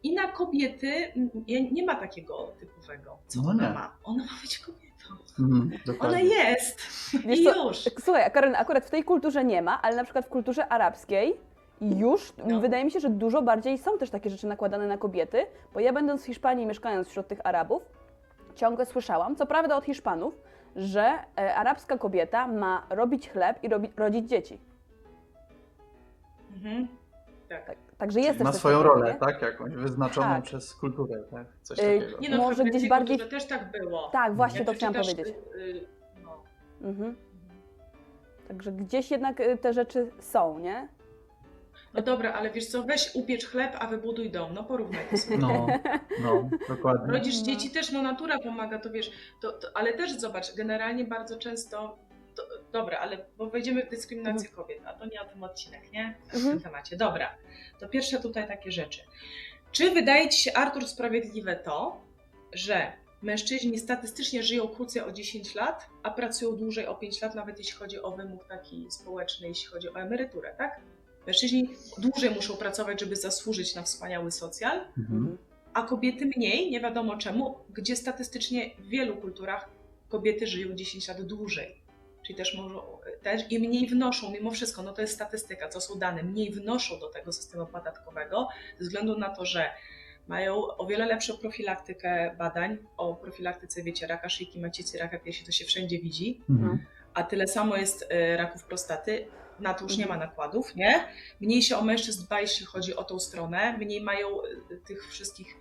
i 0.04 0.14
na 0.14 0.28
kobiety 0.28 0.88
mm, 1.16 1.30
nie, 1.72 1.86
ma 1.86 1.96
takiego 1.96 2.52
typowego, 2.60 3.18
co 3.28 3.42
No 3.42 3.50
ona 3.50 3.68
nie. 3.68 3.74
ma. 3.74 3.92
Ona 4.04 4.24
ma 4.24 4.32
być 4.42 4.60
kobietą. 4.60 4.82
Mhm. 5.40 5.72
Ona 6.00 6.20
jest 6.20 6.80
Wiesz 7.26 7.40
i 7.40 7.44
co, 7.44 7.68
już. 7.68 7.78
Słuchaj, 8.04 8.32
Karen, 8.32 8.56
akurat 8.56 8.86
w 8.86 8.90
tej 8.90 9.04
kulturze 9.04 9.44
nie 9.44 9.62
ma, 9.62 9.82
ale 9.82 9.96
na 9.96 10.04
przykład 10.04 10.26
w 10.26 10.30
kulturze 10.30 10.68
arabskiej 10.68 11.38
już 11.82 12.34
No. 12.48 12.60
wydaje 12.60 12.86
mi 12.86 12.92
się, 12.92 13.00
że 13.00 13.10
dużo 13.10 13.42
bardziej 13.42 13.78
są 13.78 13.98
też 13.98 14.10
takie 14.10 14.30
rzeczy 14.30 14.48
nakładane 14.48 14.88
na 14.88 14.98
kobiety, 14.98 15.46
bo 15.74 15.80
ja 15.80 15.94
będąc 15.94 16.24
w 16.24 16.26
Hiszpanii, 16.26 16.66
mieszkając 16.66 17.08
wśród 17.08 17.28
tych 17.28 17.40
Arabów, 17.46 17.84
ciągle 18.56 18.86
słyszałam, 18.86 19.36
co 19.36 19.46
prawda 19.46 19.76
od 19.76 19.86
Hiszpanów, 19.86 20.34
że 20.76 21.14
e, 21.38 21.56
arabska 21.56 21.98
kobieta 21.98 22.48
ma 22.48 22.88
robić 22.90 23.30
chleb 23.30 23.64
i 23.64 23.70
robi, 23.70 23.92
rodzić 23.98 24.30
dzieci. 24.30 24.58
Mhm. 26.56 26.88
Tak. 27.50 27.66
Tak, 27.66 27.78
także 27.98 28.20
jest 28.20 28.32
Czyli 28.32 28.46
też 28.46 28.54
ma 28.56 28.60
swoją 28.60 28.84
rolę, 28.84 29.14
nie? 29.14 29.20
tak? 29.20 29.42
Jakąś 29.42 29.72
wyznaczoną 29.74 30.28
Tak. 30.28 30.44
przez 30.44 30.74
kulturę, 30.76 31.24
tak? 31.32 31.46
Coś 31.62 31.80
Y, 31.80 31.82
takiego. 31.82 32.20
Nie 32.20 32.30
no, 32.30 32.38
Może 32.38 32.64
gdzieś 32.64 32.90
bardziej- 32.90 33.18
też 33.30 33.48
tak 33.48 33.72
było. 33.72 34.10
Tak, 34.10 34.36
właśnie 34.36 34.60
Jak 34.60 34.68
to 34.68 34.74
chciałam 34.74 34.94
czytasz, 34.94 35.12
powiedzieć. 35.16 35.36
y, 35.56 35.60
y, 35.60 35.88
no. 36.24 36.44
Mhm. 36.90 37.16
Także 38.48 38.72
gdzieś 38.72 39.12
jednak 39.12 39.40
y, 39.40 39.58
te 39.58 39.74
rzeczy 39.74 40.12
są, 40.20 40.60
nie? 40.60 40.88
No 41.94 42.02
dobra, 42.02 42.34
ale 42.34 42.50
wiesz 42.52 42.66
co, 42.68 42.84
weź 42.84 43.16
upiecz 43.16 43.46
chleb, 43.46 43.76
a 43.80 43.88
wybuduj 43.88 44.32
dom. 44.32 44.54
No 44.54 44.64
porównaj 44.64 45.06
to 45.10 45.18
sobie. 45.18 45.38
No, 45.38 45.68
no, 46.24 46.50
dokładnie. 46.68 47.14
Rodzisz 47.14 47.40
No. 47.40 47.46
dzieci 47.46 47.70
też, 47.70 47.92
no 47.92 48.02
natura 48.02 48.40
pomaga, 48.40 48.80
to 48.80 48.90
wiesz, 48.90 49.12
to, 49.42 49.52
to, 49.52 49.68
ale 49.74 49.94
też 49.94 50.12
zobacz, 50.20 50.56
generalnie 50.56 51.04
bardzo 51.06 51.38
często, 51.38 51.98
to, 52.36 52.44
dobra, 52.72 53.00
ale 53.00 53.18
bo 53.38 53.50
wejdziemy 53.50 53.86
w 53.86 53.90
dyskryminację 53.90 54.50
kobiet, 54.50 54.80
a 54.86 54.94
to 54.94 55.06
nie 55.06 55.22
o 55.22 55.26
tym 55.26 55.44
odcinek, 55.44 55.92
nie? 55.92 56.16
W 56.28 56.36
Mhm. 56.36 56.54
tym 56.60 56.62
temacie. 56.72 56.98
Dobra, 56.98 57.36
to 57.80 57.90
pierwsze 57.90 58.20
tutaj 58.20 58.48
takie 58.48 58.72
rzeczy. 58.72 59.02
Czy 59.72 59.92
wydaje 59.92 60.30
Ci 60.30 60.42
się, 60.44 60.54
Artur, 60.54 60.88
sprawiedliwe 60.88 61.56
to, 61.56 62.02
że 62.54 62.92
mężczyźni 63.22 63.80
statystycznie 63.80 64.44
żyją 64.44 64.68
krócej 64.68 65.02
o 65.02 65.12
10 65.12 65.56
lat, 65.56 65.88
a 66.04 66.12
pracują 66.12 66.56
dłużej 66.56 66.88
o 66.88 66.96
5 66.96 67.22
lat, 67.22 67.36
nawet 67.36 67.58
jeśli 67.58 67.74
chodzi 67.74 68.02
o 68.02 68.12
wymóg 68.12 68.48
taki 68.48 68.88
społeczny, 68.92 69.48
jeśli 69.48 69.68
chodzi 69.68 69.90
o 69.90 69.96
emeryturę, 69.96 70.56
tak? 70.58 70.80
Mężczyźni 71.28 71.70
dłużej 71.98 72.30
muszą 72.30 72.58
pracować, 72.58 73.00
żeby 73.00 73.16
zasłużyć 73.16 73.76
na 73.76 73.84
wspaniały 73.84 74.32
socjal, 74.32 74.82
Mhm. 74.98 75.38
A 75.74 75.84
kobiety 75.84 76.26
mniej, 76.26 76.72
nie 76.72 76.82
wiadomo 76.82 77.18
czemu, 77.18 77.58
gdzie 77.70 77.96
statystycznie 77.96 78.72
w 78.80 78.88
wielu 78.88 79.18
kulturach 79.18 79.70
kobiety 80.10 80.48
żyją 80.48 80.76
10 80.76 81.08
lat 81.08 81.22
dłużej. 81.22 81.82
Czyli 82.26 82.38
też, 82.38 82.58
może, 82.58 82.76
też 83.22 83.42
i 83.52 83.60
mniej 83.60 83.88
wnoszą, 83.88 84.32
mimo 84.32 84.52
wszystko, 84.52 84.84
no 84.84 84.94
to 84.94 85.02
jest 85.02 85.14
statystyka, 85.14 85.70
co 85.70 85.82
są 85.82 86.00
dane, 86.00 86.24
mniej 86.24 86.52
wnoszą 86.52 87.00
do 87.00 87.10
tego 87.10 87.34
systemu 87.34 87.66
podatkowego, 87.66 88.48
ze 88.80 88.86
względu 88.86 89.18
na 89.18 89.30
to, 89.30 89.46
że 89.46 89.70
mają 90.28 90.56
o 90.56 90.86
wiele 90.86 91.06
lepszą 91.06 91.38
profilaktykę 91.38 92.36
badań. 92.38 92.78
O 92.98 93.16
profilaktyce, 93.16 93.84
wiecie, 93.84 94.08
raka 94.08 94.30
szyjki, 94.30 94.60
macicy, 94.60 94.98
raka 94.98 95.20
piersi, 95.20 95.46
to 95.46 95.52
się 95.52 95.66
wszędzie 95.66 96.00
widzi 96.00 96.42
Mhm. 96.50 96.86
a 97.14 97.24
tyle 97.24 97.48
samo 97.48 97.78
jest 97.78 98.06
e, 98.10 98.38
raków 98.38 98.64
prostaty. 98.64 99.28
Na 99.62 99.74
to 99.74 99.84
już 99.84 99.98
nie 99.98 100.06
ma 100.06 100.18
nakładów, 100.18 100.76
nie? 100.76 101.08
Mniej 101.42 101.62
się 101.62 101.78
o 101.78 101.82
mężczyzn 101.82 102.26
dba, 102.26 102.42
jeśli 102.42 102.66
chodzi 102.66 102.96
o 102.96 103.04
tą 103.04 103.20
stronę, 103.20 103.78
mniej 103.78 104.02
mają 104.02 104.28
e, 104.72 104.76
tych 104.88 105.08
wszystkich 105.08 105.56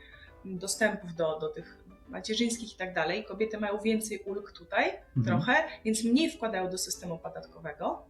mm, 0.45 0.59
dostępów 0.59 1.15
do, 1.15 1.39
do 1.39 1.49
tych 1.49 1.79
macierzyńskich 2.09 2.75
i 2.75 2.77
tak 2.77 2.95
dalej. 2.95 3.25
Kobiety 3.25 3.59
mają 3.59 3.79
więcej 3.79 4.23
ulg 4.27 4.53
tutaj, 4.53 4.85
Mhm. 5.17 5.25
trochę, 5.27 5.65
więc 5.85 6.05
mniej 6.05 6.31
wkładają 6.31 6.71
do 6.71 6.79
systemu 6.79 7.19
podatkowego, 7.19 8.03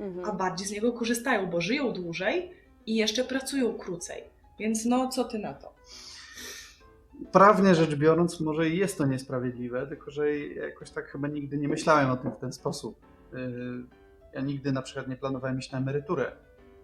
a 0.00 0.02
Mhm. 0.02 0.36
bardziej 0.36 0.66
z 0.66 0.70
niego 0.70 0.92
korzystają, 0.92 1.46
bo 1.50 1.60
żyją 1.60 1.92
dłużej 1.92 2.52
i 2.86 2.96
jeszcze 2.96 3.24
pracują 3.24 3.74
krócej. 3.74 4.24
Więc 4.58 4.84
no, 4.84 5.08
co 5.08 5.24
ty 5.24 5.38
na 5.38 5.54
to? 5.54 5.72
Prawnie 7.32 7.74
rzecz 7.74 7.94
biorąc, 7.94 8.40
może 8.40 8.68
i 8.68 8.76
jest 8.78 8.98
to 8.98 9.06
niesprawiedliwe, 9.06 9.86
tylko 9.86 10.10
że 10.10 10.36
jakoś 10.38 10.90
tak 10.90 11.08
chyba 11.08 11.28
nigdy 11.28 11.58
nie 11.58 11.68
myślałem 11.68 12.10
o 12.10 12.16
tym 12.16 12.30
w 12.32 12.36
ten 12.36 12.52
sposób. 12.52 12.96
Ja 14.32 14.40
nigdy 14.40 14.72
na 14.72 14.82
przykład 14.82 15.08
nie 15.08 15.16
planowałem 15.16 15.58
iść 15.58 15.70
na 15.72 15.78
emeryturę. 15.78 16.32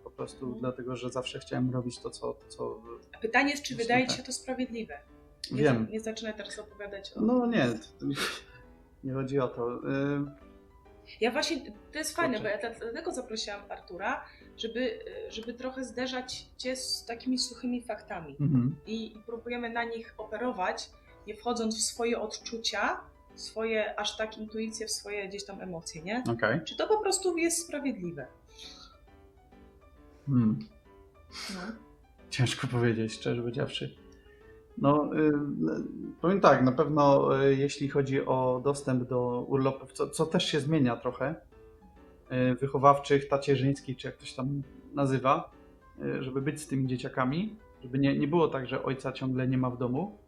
Po 0.05 0.11
prostu 0.11 0.45
Mhm. 0.45 0.61
dlatego, 0.61 0.97
że 0.97 1.11
zawsze 1.11 1.38
chciałem 1.38 1.71
robić 1.71 1.99
to, 1.99 2.11
co. 2.11 2.37
Co... 2.49 2.81
Pytanie 3.21 3.50
jest, 3.50 3.62
czy 3.62 3.76
wydaje 3.76 4.02
ci 4.02 4.09
tak. 4.09 4.17
się 4.17 4.23
to 4.23 4.33
sprawiedliwe? 4.33 4.99
Nie, 5.50 5.62
Wiem. 5.62 5.87
nie 5.90 6.00
zaczynaj 6.00 6.35
teraz 6.35 6.59
opowiadać 6.59 7.12
o... 7.17 7.21
No 7.21 7.47
nie, 7.47 7.67
nie 9.05 9.12
chodzi 9.12 9.38
o 9.40 9.49
to. 9.49 9.71
Yy, 9.71 10.26
Ja 11.21 11.31
właśnie, 11.31 11.73
to 11.93 11.99
jest 11.99 12.17
fajne, 12.17 12.40
bo 12.40 12.47
ja 12.49 12.59
dlatego 12.81 13.12
zaprosiłam 13.12 13.61
Artura, 13.69 14.25
żeby, 14.57 14.99
żeby 15.31 15.55
trochę 15.55 15.85
zderzać 15.85 16.47
cię 16.57 16.76
z 16.76 17.05
takimi 17.05 17.38
suchymi 17.38 17.83
faktami. 17.83 18.37
mhm. 18.40 18.76
I, 18.87 19.17
I 19.17 19.23
próbujemy 19.26 19.71
na 19.71 19.85
nich 19.85 20.14
operować, 20.19 20.90
nie 21.26 21.35
wchodząc 21.35 21.78
w 21.78 21.83
swoje 21.83 22.21
odczucia, 22.21 23.00
swoje 23.40 24.00
aż 24.00 24.16
tak 24.16 24.38
intuicje, 24.38 24.87
w 24.87 24.90
swoje 24.90 25.28
gdzieś 25.28 25.45
tam 25.45 25.61
emocje, 25.61 26.02
nie? 26.02 26.25
Okej. 26.30 26.61
Czy 26.64 26.76
to 26.76 26.87
po 26.87 27.00
prostu 27.00 27.38
jest 27.38 27.66
sprawiedliwe? 27.66 28.26
Hmm. 30.26 30.59
No. 31.54 31.61
Ciężko 32.30 32.66
powiedzieć, 32.66 33.12
szczerze 33.12 33.40
powiedziawszy. 33.40 33.95
No, 34.78 35.11
y, 35.16 35.33
powiem 36.21 36.40
tak, 36.40 36.62
na 36.62 36.73
pewno 36.73 37.37
y, 37.45 37.54
jeśli 37.54 37.88
chodzi 37.88 38.26
o 38.26 38.61
dostęp 38.64 39.04
do 39.04 39.45
urlopów, 39.49 39.92
co, 39.92 40.11
co 40.11 40.26
też 40.26 40.47
się 40.47 40.61
zmienia 40.61 40.97
trochę, 40.97 41.35
y, 42.33 42.54
wychowawczych, 42.54 43.28
tacierzyńskich, 43.28 43.97
czy 43.97 44.07
jak 44.07 44.16
to 44.16 44.26
się 44.26 44.37
tam 44.37 44.62
nazywa, 44.95 45.50
y, 46.02 46.23
żeby 46.23 46.42
być 46.42 46.61
z 46.61 46.66
tymi 46.66 46.87
dzieciakami, 46.87 47.57
żeby 47.83 47.99
nie, 47.99 48.18
nie 48.18 48.28
było 48.28 48.49
tak, 48.49 48.66
że 48.66 48.83
ojca 48.83 49.12
ciągle 49.12 49.49
nie 49.49 49.59
ma 49.59 49.71
w 49.71 49.78
domu, 49.78 50.18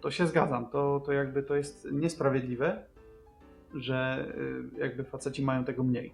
to 0.00 0.10
się 0.10 0.26
zgadzam. 0.26 0.66
To, 0.66 1.00
to 1.06 1.12
jakby 1.12 1.42
to 1.42 1.56
jest 1.56 1.88
niesprawiedliwe, 1.92 2.82
że 3.74 4.26
y, 4.76 4.80
jakby 4.80 5.04
faceci 5.04 5.42
mają 5.42 5.64
tego 5.64 5.82
mniej. 5.82 6.12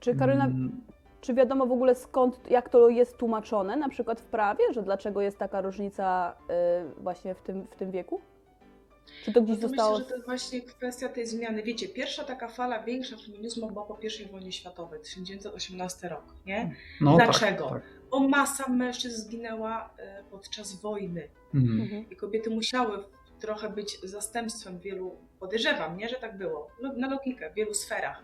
Czy 0.00 0.16
Karolina, 0.16 0.44
Mm, 0.44 0.80
czy 1.20 1.34
wiadomo 1.34 1.66
w 1.66 1.72
ogóle 1.72 1.94
skąd, 1.94 2.50
jak 2.50 2.68
to 2.68 2.88
jest 2.88 3.16
tłumaczone, 3.16 3.76
na 3.76 3.88
przykład 3.88 4.20
w 4.20 4.24
prawie, 4.24 4.72
że 4.72 4.82
dlaczego 4.82 5.20
jest 5.20 5.38
taka 5.38 5.60
różnica 5.60 6.36
y, 6.98 7.02
właśnie 7.02 7.34
w 7.34 7.42
tym, 7.42 7.66
w 7.70 7.76
tym 7.76 7.90
wieku? 7.90 8.20
Czy 9.24 9.32
to 9.32 9.42
gdzieś 9.42 9.56
No 9.56 9.62
to 9.62 9.68
zostało... 9.68 9.98
Myślę, 9.98 10.04
że 10.04 10.10
to 10.10 10.14
jest 10.16 10.26
właśnie 10.26 10.60
kwestia 10.60 11.08
tej 11.08 11.26
zmiany. 11.26 11.62
Wiecie, 11.62 11.88
pierwsza 11.88 12.24
taka 12.24 12.48
fala 12.48 12.82
większa 12.82 13.16
feminizmu 13.16 13.70
była 13.70 13.84
po 13.84 13.98
I 14.24 14.26
wojnie 14.32 14.52
światowej, 14.52 15.00
1918 15.00 16.08
rok, 16.08 16.24
nie? 16.46 16.74
No, 17.00 17.16
Dlaczego? 17.16 17.64
Tak, 17.64 17.82
tak. 17.82 17.95
Bo 18.10 18.28
masa 18.28 18.68
mężczyzn 18.68 19.16
zginęła 19.22 19.94
e, 19.98 20.24
podczas 20.30 20.80
wojny. 20.80 21.28
Mhm. 21.54 21.80
Mhm. 21.80 22.10
i 22.10 22.16
kobiety 22.16 22.50
musiały 22.50 23.04
trochę 23.40 23.70
być 23.70 24.00
zastępstwem 24.02 24.78
wielu, 24.80 25.16
podejrzewam, 25.40 25.96
nie, 25.96 26.08
że 26.08 26.16
tak 26.16 26.38
było, 26.38 26.68
lo- 26.80 26.92
na 26.92 27.08
logikę, 27.10 27.50
w 27.50 27.54
wielu 27.54 27.74
sferach. 27.74 28.22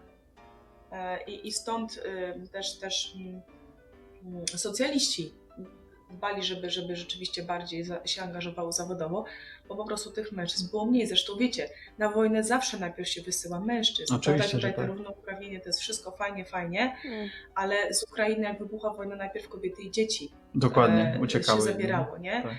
E, 0.93 1.25
I, 1.25 1.49
i 1.49 1.53
stąd 1.53 1.97
y, 2.45 2.49
też, 2.49 2.79
też 2.79 3.15
mm, 3.17 3.41
mm, 4.25 4.49
socjaliści 4.49 5.35
dbali, 6.12 6.42
żeby, 6.42 6.71
żeby 6.71 6.97
rzeczywiście 6.97 7.42
bardziej 7.42 7.85
za, 7.85 8.07
się 8.07 8.23
angażowały 8.23 8.73
zawodowo, 8.73 9.25
bo 9.69 9.76
po 9.76 9.85
prostu 9.85 10.11
tych 10.11 10.33
mężczyzn 10.33 10.71
było 10.71 10.87
mniej. 10.87 11.07
Zresztą 11.07 11.37
wiecie, 11.37 11.69
na 11.99 12.09
wojnę 12.09 12.45
zawsze 12.45 12.78
najpierw 12.78 13.09
się 13.09 13.23
wysyła 13.23 13.61
mężczyzn. 13.61 14.14
Oczywiście, 14.14 14.45
Tutaj, 14.49 14.61
że 14.61 14.69
tutaj 14.69 14.75
tak. 14.75 14.87
to 14.87 14.92
równouprawnienie 14.92 15.61
to 15.61 15.69
jest 15.69 15.81
wszystko 15.81 16.11
fajnie, 16.11 16.45
fajnie, 16.45 16.97
Mm. 17.04 17.28
ale 17.54 17.95
z 17.95 18.02
Ukrainy 18.02 18.42
jak 18.45 18.59
wybuchła 18.59 18.95
wojna, 18.95 19.16
najpierw 19.16 19.49
kobiety 19.49 19.83
i 19.83 19.90
dzieci 19.90 20.33
Dokładnie, 20.54 21.14
e, 21.16 21.21
uciekały. 21.21 21.59
się 21.59 21.64
zabierało, 21.64 22.19
nie? 22.19 22.42
Tak. 22.42 22.52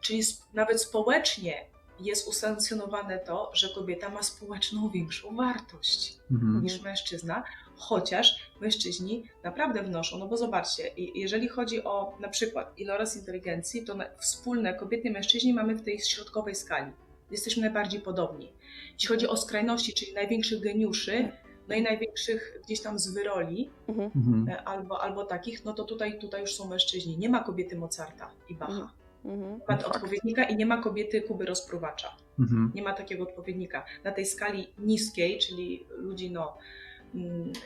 Czyli 0.00 0.18
sp- 0.30 0.44
nawet 0.54 0.82
społecznie 0.82 1.54
jest 2.00 2.28
usankcjonowane 2.28 3.18
to, 3.18 3.50
że 3.54 3.68
kobieta 3.74 4.08
ma 4.08 4.22
społeczną 4.22 4.88
większą 4.90 5.36
wartość 5.36 6.16
Mhm. 6.30 6.62
niż 6.64 6.80
mężczyzna, 6.82 7.42
chociaż 7.80 8.50
mężczyźni 8.60 9.24
naprawdę 9.44 9.82
wnoszą, 9.82 10.18
no 10.18 10.26
bo 10.26 10.36
zobaczcie, 10.36 10.88
i- 10.96 11.20
jeżeli 11.20 11.48
chodzi 11.48 11.84
o 11.84 12.16
na 12.20 12.28
przykład 12.28 12.78
iloraz 12.78 13.16
inteligencji, 13.16 13.84
to 13.84 13.96
wspólne 14.18 14.74
kobiety 14.74 15.08
i 15.08 15.10
mężczyźni 15.10 15.54
mamy 15.54 15.74
w 15.74 15.82
tej 15.82 15.98
środkowej 15.98 16.54
skali. 16.54 16.92
Jesteśmy 17.30 17.60
najbardziej 17.62 18.00
podobni. 18.00 18.52
Jeśli 18.94 19.08
chodzi 19.08 19.28
o 19.28 19.36
skrajności, 19.36 19.92
czyli 19.94 20.12
największych 20.14 20.60
geniuszy, 20.60 21.28
no 21.68 21.74
i 21.74 21.82
największych 21.82 22.60
gdzieś 22.64 22.80
tam 22.80 22.98
zwyrodoli, 22.98 23.70
Mhm. 23.88 24.10
Mhm. 24.16 24.48
e, 24.48 24.62
albo, 24.68 25.00
albo 25.02 25.24
takich, 25.24 25.64
no 25.64 25.72
to 25.74 25.84
tutaj, 25.84 26.18
tutaj 26.18 26.40
już 26.40 26.54
są 26.54 26.68
mężczyźni. 26.68 27.18
Nie 27.18 27.28
ma 27.28 27.44
kobiety 27.44 27.76
Mozarta 27.76 28.30
i 28.48 28.54
Bacha. 28.54 28.72
Mhm. 28.72 28.90
Mhm. 29.24 29.52
Nie 29.52 29.58
ma 29.58 29.64
Fakt. 29.76 29.84
odpowiednika 29.96 30.44
i 30.44 30.56
nie 30.56 30.66
ma 30.66 30.82
kobiety 30.82 31.22
Kuby 31.22 31.44
Rozpruwacza. 31.46 32.16
Mhm. 32.38 32.72
Nie 32.74 32.82
ma 32.82 32.92
takiego 32.92 33.22
odpowiednika. 33.22 33.84
Na 34.04 34.12
tej 34.12 34.26
skali 34.26 34.68
niskiej, 34.78 35.38
czyli 35.38 35.86
ludzi 35.90 36.30
no, 36.30 36.58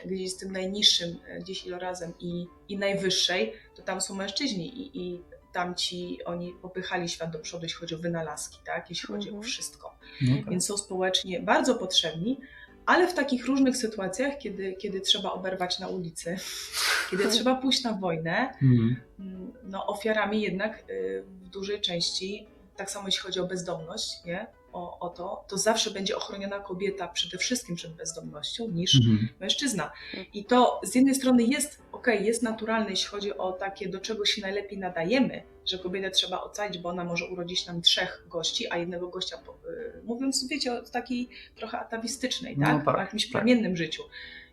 gdzieś 0.05 0.31
z 0.31 0.37
tym 0.37 0.51
najniższym 0.51 1.15
e, 1.27 1.39
gdzieś 1.39 1.65
ilorazem 1.65 2.13
i, 2.19 2.47
i 2.69 2.77
najwyższej, 2.77 3.53
to 3.75 3.81
tam 3.81 4.01
są 4.01 4.15
mężczyźni 4.15 4.81
i, 4.81 5.01
i 5.01 5.21
tamci, 5.53 6.19
oni 6.25 6.53
popychali 6.61 7.09
świat 7.09 7.31
do 7.31 7.39
przodu, 7.39 7.63
jeśli 7.65 7.79
chodzi 7.79 7.95
o 7.95 7.97
wynalazki, 7.97 8.57
tak? 8.65 8.89
jeśli 8.89 9.07
chodzi 9.07 9.27
Mhm. 9.27 9.39
o 9.39 9.43
wszystko. 9.43 9.95
No 10.21 10.35
tak. 10.35 10.49
Więc 10.49 10.65
są 10.65 10.77
społecznie 10.77 11.39
bardzo 11.39 11.75
potrzebni, 11.75 12.39
ale 12.85 13.07
w 13.07 13.13
takich 13.13 13.45
różnych 13.45 13.77
sytuacjach, 13.77 14.37
kiedy, 14.37 14.73
kiedy 14.73 15.01
trzeba 15.01 15.31
oberwać 15.31 15.79
na 15.79 15.87
ulicy, 15.87 16.37
kiedy 17.11 17.27
trzeba 17.27 17.55
pójść 17.55 17.83
na 17.83 17.93
wojnę, 17.93 18.53
Mhm. 18.61 18.95
Mm, 19.19 19.53
no, 19.63 19.87
ofiarami 19.87 20.41
jednak 20.41 20.83
y, 20.89 21.23
w 21.27 21.49
dużej 21.49 21.81
części, 21.81 22.47
tak 22.75 22.91
samo 22.91 23.07
jeśli 23.07 23.21
chodzi 23.21 23.39
o 23.39 23.47
bezdomność, 23.47 24.23
nie? 24.25 24.47
O, 24.75 24.99
o 24.99 25.09
to, 25.09 25.45
to 25.47 25.57
zawsze 25.57 25.91
będzie 25.91 26.17
ochroniona 26.17 26.59
kobieta 26.59 27.07
przede 27.07 27.37
wszystkim 27.37 27.75
przed 27.75 27.93
bezdomnością 27.93 28.67
niż 28.67 28.95
Mhm. 28.95 29.29
mężczyzna. 29.39 29.91
I 30.33 30.45
to 30.45 30.81
z 30.83 30.95
jednej 30.95 31.15
strony 31.15 31.43
jest 31.43 31.81
ok, 31.91 32.07
jest 32.21 32.43
naturalne, 32.43 32.89
jeśli 32.89 33.07
chodzi 33.07 33.37
o 33.37 33.51
takie, 33.51 33.89
do 33.89 33.99
czego 33.99 34.25
się 34.25 34.41
najlepiej 34.41 34.77
nadajemy, 34.79 35.43
że 35.65 35.79
kobietę 35.79 36.11
trzeba 36.11 36.41
ocalić, 36.41 36.77
bo 36.77 36.89
ona 36.89 37.03
może 37.03 37.27
urodzić 37.29 37.67
nam 37.67 37.81
trzech 37.81 38.25
gości, 38.29 38.71
a 38.71 38.77
jednego 38.77 39.07
gościa, 39.09 39.37
po- 39.37 39.57
y, 39.71 40.01
mówiąc, 40.03 40.47
wiecie, 40.47 40.73
o 40.73 40.81
takiej 40.81 41.29
trochę 41.55 41.79
atawistycznej, 41.79 42.57
No 42.57 42.65
tak? 42.67 42.85
tak, 42.85 42.95
o 42.95 42.99
jakimś 42.99 43.23
tak. 43.25 43.31
plemiennym 43.31 43.77
życiu. 43.77 44.03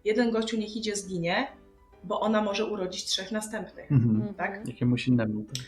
Jeden 0.05 0.31
gościu 0.31 0.57
niech 0.57 0.77
idzie, 0.77 0.97
zginie, 0.97 1.47
bo 2.05 2.21
ona 2.21 2.43
może 2.43 2.67
urodzić 2.67 3.05
trzech 3.05 3.33
następnych. 3.33 3.93
Mhm. 3.93 4.35
Tak? 4.35 4.69
Jakiemuś 4.69 5.09
innemu. 5.09 5.45
Tak. 5.45 5.65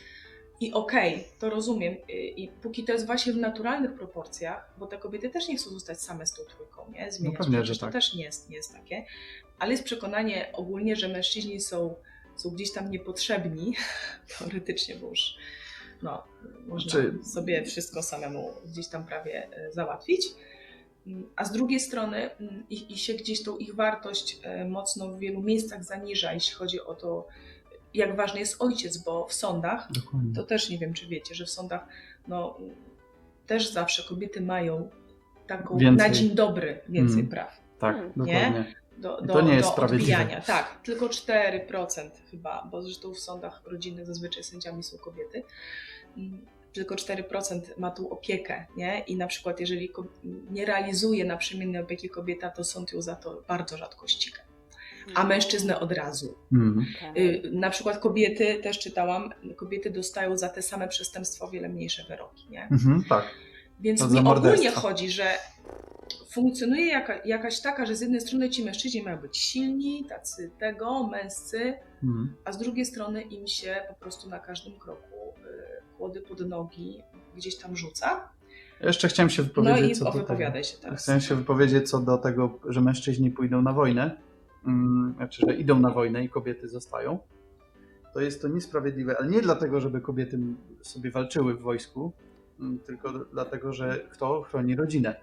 I 0.65 0.73
okej, 0.73 1.25
to 1.39 1.51
rozumiem. 1.51 1.95
Y, 1.95 2.13
I 2.13 2.49
póki 2.49 2.85
to 2.85 2.93
jest 2.93 3.07
właśnie 3.07 3.33
w 3.33 3.37
naturalnych 3.37 3.95
proporcjach, 3.95 4.75
bo 4.79 4.87
te 4.87 4.99
kobiety 4.99 5.31
też 5.31 5.49
nie 5.49 5.57
chcą 5.57 5.71
zostać 5.71 6.01
same 6.01 6.27
z 6.27 6.33
tą 6.33 6.43
trójką, 6.45 6.91
nie? 6.91 7.13
Zmieniać. 7.13 7.39
No 7.39 7.45
pewnie, 7.45 7.65
że 7.65 7.75
to 7.75 7.81
tak. 7.81 7.93
też 7.93 8.15
nie 8.15 8.25
jest, 8.25 8.51
nie 8.51 8.57
jest 8.57 8.73
takie. 8.73 9.05
Ale 9.59 9.73
jest 9.73 9.85
przekonanie 9.85 10.51
ogólnie, 10.53 10.97
że 10.97 11.09
mężczyźni 11.09 11.61
są, 11.61 11.95
są 12.37 12.51
gdzieś 12.51 12.73
tam 12.73 12.91
niepotrzebni, 12.91 13.75
teoretycznie, 14.39 14.97
bo 14.97 15.09
już 15.09 15.37
no, 16.03 16.25
można 16.67 16.93
Czy- 16.93 17.19
sobie 17.25 17.65
wszystko 17.65 18.03
samemu 18.03 18.51
gdzieś 18.67 18.89
tam 18.89 19.07
prawie 19.07 19.49
e, 19.53 19.73
załatwić. 19.73 20.27
Mm, 21.07 21.31
A 21.37 21.45
z 21.45 21.53
drugiej 21.53 21.81
strony 21.81 22.31
mm, 22.31 22.67
i, 22.71 22.93
i 22.93 22.99
się 22.99 23.15
gdzieś 23.15 23.43
tą 23.43 23.57
ich 23.57 23.75
wartość 23.75 24.41
e, 24.43 24.65
mocno 24.65 25.09
w 25.09 25.19
wielu 25.19 25.43
miejscach 25.43 25.85
zaniża, 25.85 26.33
jeśli 26.33 26.55
chodzi 26.55 26.81
o 26.81 26.95
to, 26.95 27.27
jak 27.95 28.17
ważny 28.17 28.41
jest 28.41 28.63
ojciec, 28.63 28.97
bo 28.97 29.27
w 29.27 29.33
sądach 29.33 29.93
Dokładnie. 29.93 30.35
to 30.35 30.43
też 30.43 30.71
nie 30.71 30.79
wiem, 30.79 30.95
czy 30.95 31.07
wiecie, 31.07 31.35
że 31.35 31.45
w 31.47 31.51
sądach 31.51 31.87
no, 32.29 32.59
też 33.47 33.73
zawsze 33.73 34.03
kobiety 34.09 34.41
mają 34.41 34.91
taką 35.47 35.79
Więcej. 35.79 36.09
na 36.09 36.15
dzień 36.15 36.31
dobry 36.35 36.81
więcej 36.89 37.19
Mm. 37.19 37.29
praw. 37.31 37.61
Tak, 37.79 37.97
Hmm. 37.97 38.13
dokładnie. 38.17 38.75
do, 38.99 39.21
do, 39.23 39.33
to 39.35 39.41
nie 39.41 39.55
jest 39.55 39.69
do 39.69 39.73
sprawiedliwe. 39.73 40.13
odbijania. 40.13 40.41
Tak, 40.41 40.81
tylko 40.83 41.09
4% 41.09 42.11
chyba, 42.31 42.69
bo 42.71 42.83
zresztą 42.83 43.15
w 43.15 43.19
sądach 43.19 43.63
rodzinnych 43.67 44.07
zazwyczaj 44.07 44.45
sędziami 44.45 44.83
są 44.83 44.99
kobiety. 44.99 45.43
Mm, 46.17 46.47
Tylko 46.73 46.95
4% 46.95 47.61
ma 47.79 47.91
tą 47.91 48.11
opiekę, 48.11 48.67
nie? 48.77 49.01
I 49.01 49.17
na 49.17 49.27
przykład, 49.27 49.61
jeżeli 49.61 49.91
nie 50.51 50.67
realizuje 50.67 51.25
naprzemiennej 51.25 51.83
opieki 51.83 52.09
kobieta, 52.09 52.51
to 52.51 52.65
sąd 52.65 52.93
ją 52.93 53.03
za 53.03 53.15
to 53.17 53.43
bardzo 53.49 53.77
rzadko 53.77 54.09
ściga. 54.09 54.39
A 55.15 55.25
mężczyznę 55.25 55.81
od 55.81 55.93
razu. 55.93 56.35
Mhm. 56.53 56.87
Tak. 57.01 57.17
Y, 57.17 57.43
Na 57.53 57.71
przykład 57.71 57.99
kobiety, 57.99 58.61
też 58.63 58.79
czytałam, 58.79 59.31
kobiety 59.57 59.91
dostają 59.91 60.37
za 60.39 60.49
te 60.49 60.63
same 60.63 60.89
przestępstwa 60.89 61.47
o 61.47 61.51
wiele 61.51 61.69
mniejsze 61.69 62.05
wyroki, 62.09 62.47
nie? 62.51 62.69
Mhm, 62.71 63.05
tak. 63.09 63.25
Więc 63.81 64.01
To 64.01 64.09
mi 64.09 64.19
ogólnie 64.19 64.71
chodzi, 64.71 65.11
że 65.11 65.25
funkcjonuje 66.31 66.87
jaka, 66.87 67.15
jakaś 67.25 67.61
taka, 67.61 67.87
że 67.87 67.97
z 67.97 68.01
jednej 68.01 68.21
strony 68.21 68.51
ci 68.51 68.65
mężczyźni 68.65 69.03
mają 69.03 69.19
być 69.19 69.37
silni, 69.37 70.05
tacy 70.09 70.51
tego, 70.59 71.07
męscy, 71.07 71.75
Mhm. 72.03 72.37
a 72.45 72.53
z 72.53 72.59
drugiej 72.59 72.85
strony 72.87 73.23
im 73.23 73.47
się 73.47 73.77
po 73.89 73.95
prostu 73.95 74.29
na 74.29 74.39
każdym 74.39 74.79
kroku 74.79 75.35
y, 75.39 75.97
kłody 75.97 76.21
pod 76.21 76.41
nogi 76.49 76.99
gdzieś 77.37 77.57
tam 77.57 77.77
rzuca. 77.77 78.29
Jeszcze 78.81 79.09
chciałem 79.09 79.31
się 79.31 79.43
No 79.43 79.49
wypowiedzieć 79.49 79.91
i 79.91 79.95
co 79.95 80.05
do 80.05 80.13
tego. 80.25 80.63
się 80.63 80.77
teraz. 80.83 81.03
Chciałem 81.03 81.21
się 81.21 81.35
wypowiedzieć 81.35 81.91
co 81.91 81.99
do 82.01 82.19
tego, 82.19 82.59
że 82.69 82.81
mężczyźni 82.81 83.31
pójdą 83.31 83.63
na 83.63 83.73
wojnę, 83.73 84.17
znaczy, 85.17 85.47
że 85.49 85.55
idą 85.55 85.81
na 85.81 85.91
wojnę 85.91 86.25
i 86.25 86.29
kobiety 86.29 86.69
zostają. 86.69 87.19
To 88.15 88.21
jest 88.21 88.43
to 88.43 88.49
niesprawiedliwe, 88.49 89.17
ale 89.19 89.29
nie 89.29 89.43
dlatego, 89.43 89.81
żeby 89.81 90.01
kobiety 90.01 90.39
sobie 90.83 91.11
walczyły 91.11 91.55
w 91.55 91.61
wojsku, 91.61 92.13
mm, 92.61 92.79
tylko 92.79 93.13
dlatego, 93.13 93.73
że 93.73 93.99
kto 94.11 94.43
chroni 94.43 94.77
rodzinę. 94.77 95.17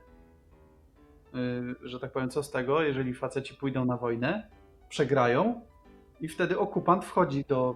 Yy, 1.34 1.90
Że 1.90 2.00
tak 2.00 2.12
powiem, 2.12 2.30
co 2.30 2.44
z 2.44 2.52
tego, 2.52 2.82
jeżeli 2.82 3.14
faceci 3.14 3.54
pójdą 3.54 3.86
na 3.86 3.98
wojnę, 3.98 4.48
przegrają 4.90 5.62
i 6.22 6.28
wtedy 6.28 6.60
okupant 6.60 7.06
wchodzi 7.06 7.46
do, 7.48 7.76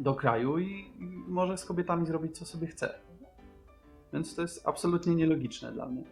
do 0.00 0.14
kraju 0.14 0.58
i, 0.58 0.92
i 0.98 1.06
może 1.28 1.58
z 1.58 1.64
kobietami 1.64 2.06
zrobić, 2.06 2.38
co 2.38 2.44
sobie 2.44 2.66
chce. 2.66 2.94
Więc 4.12 4.34
to 4.34 4.42
jest 4.42 4.68
absolutnie 4.68 5.14
nielogiczne 5.14 5.72
dla 5.72 5.86
mnie. 5.86 6.04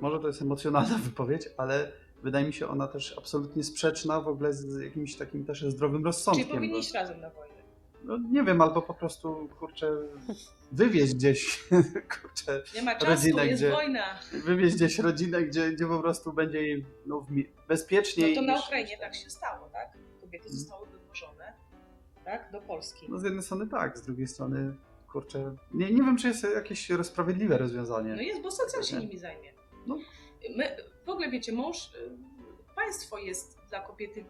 Może 0.00 0.20
to 0.20 0.26
jest 0.26 0.42
emocjonalna 0.42 0.98
wypowiedź, 1.08 1.48
ale 1.56 1.92
wydaje 2.22 2.46
mi 2.46 2.52
się 2.52 2.68
ona 2.68 2.88
też 2.88 3.14
absolutnie 3.18 3.64
sprzeczna 3.64 4.20
w 4.20 4.28
ogóle 4.28 4.52
z 4.52 4.80
jakimś 4.80 5.16
takim 5.16 5.44
też 5.44 5.62
zdrowym 5.62 5.96
Czyli 5.98 6.04
rozsądkiem. 6.04 6.48
powinni 6.48 6.78
iść 6.78 6.92
razem 6.94 7.20
na 7.20 7.30
wojnę. 7.30 7.54
No, 8.04 8.18
nie 8.30 8.42
wiem, 8.44 8.60
albo 8.60 8.82
po 8.82 8.94
prostu, 8.94 9.48
kurczę, 9.58 9.92
wywieźć 10.72 11.14
gdzieś, 11.14 11.68
kurczę, 12.22 12.62
Nie 12.74 12.82
ma 12.82 12.94
czasu, 12.94 13.06
Rodzinę, 13.12 13.46
jest 13.46 13.62
gdzie- 13.62 13.70
wojna. 13.72 14.20
wywieźć 14.44 14.76
gdzieś 14.76 14.98
rodzinę, 14.98 15.42
gdzie, 15.42 15.70
gdzie 15.72 15.86
po 15.86 16.00
prostu 16.00 16.32
będzie 16.32 16.62
jej 16.62 16.86
no, 17.06 17.26
mi- 17.30 17.44
No 17.56 17.62
bezpieczniej. 17.68 18.34
to 18.34 18.42
na 18.42 18.52
niż- 18.54 18.66
Ukrainie 18.66 18.98
tak 18.98 19.14
się 19.14 19.30
stało, 19.30 19.68
tak? 19.72 19.88
Kobiety 20.20 20.48
zostały 20.50 20.86
wywożone 20.88 21.52
tak? 22.24 22.52
do 22.52 22.60
Polski. 22.60 23.06
No 23.08 23.18
z 23.18 23.22
jednej 23.24 23.42
strony 23.42 23.66
tak, 23.66 23.98
z 23.98 24.02
drugiej 24.02 24.26
strony, 24.26 24.74
kurczę, 25.12 25.54
nie, 25.74 25.90
nie 25.90 26.02
wiem, 26.02 26.16
czy 26.16 26.28
jest 26.28 26.42
jakieś 26.54 26.88
sprawiedliwe 27.02 27.58
rozwiązanie. 27.58 28.14
No 28.14 28.22
jest, 28.22 28.42
bo 28.42 28.50
socjal 28.50 28.82
się 28.84 28.96
nimi 28.96 29.18
zajmie. 29.18 29.52
No. 29.86 29.98
My, 30.56 30.76
w 31.08 31.10
ogóle 31.10 31.30
wiecie, 31.30 31.52
mąż, 31.52 31.94
y, 31.94 32.10
państwo 32.76 33.18
jest 33.18 33.58
dla 33.70 33.80
kobiety 33.80 34.24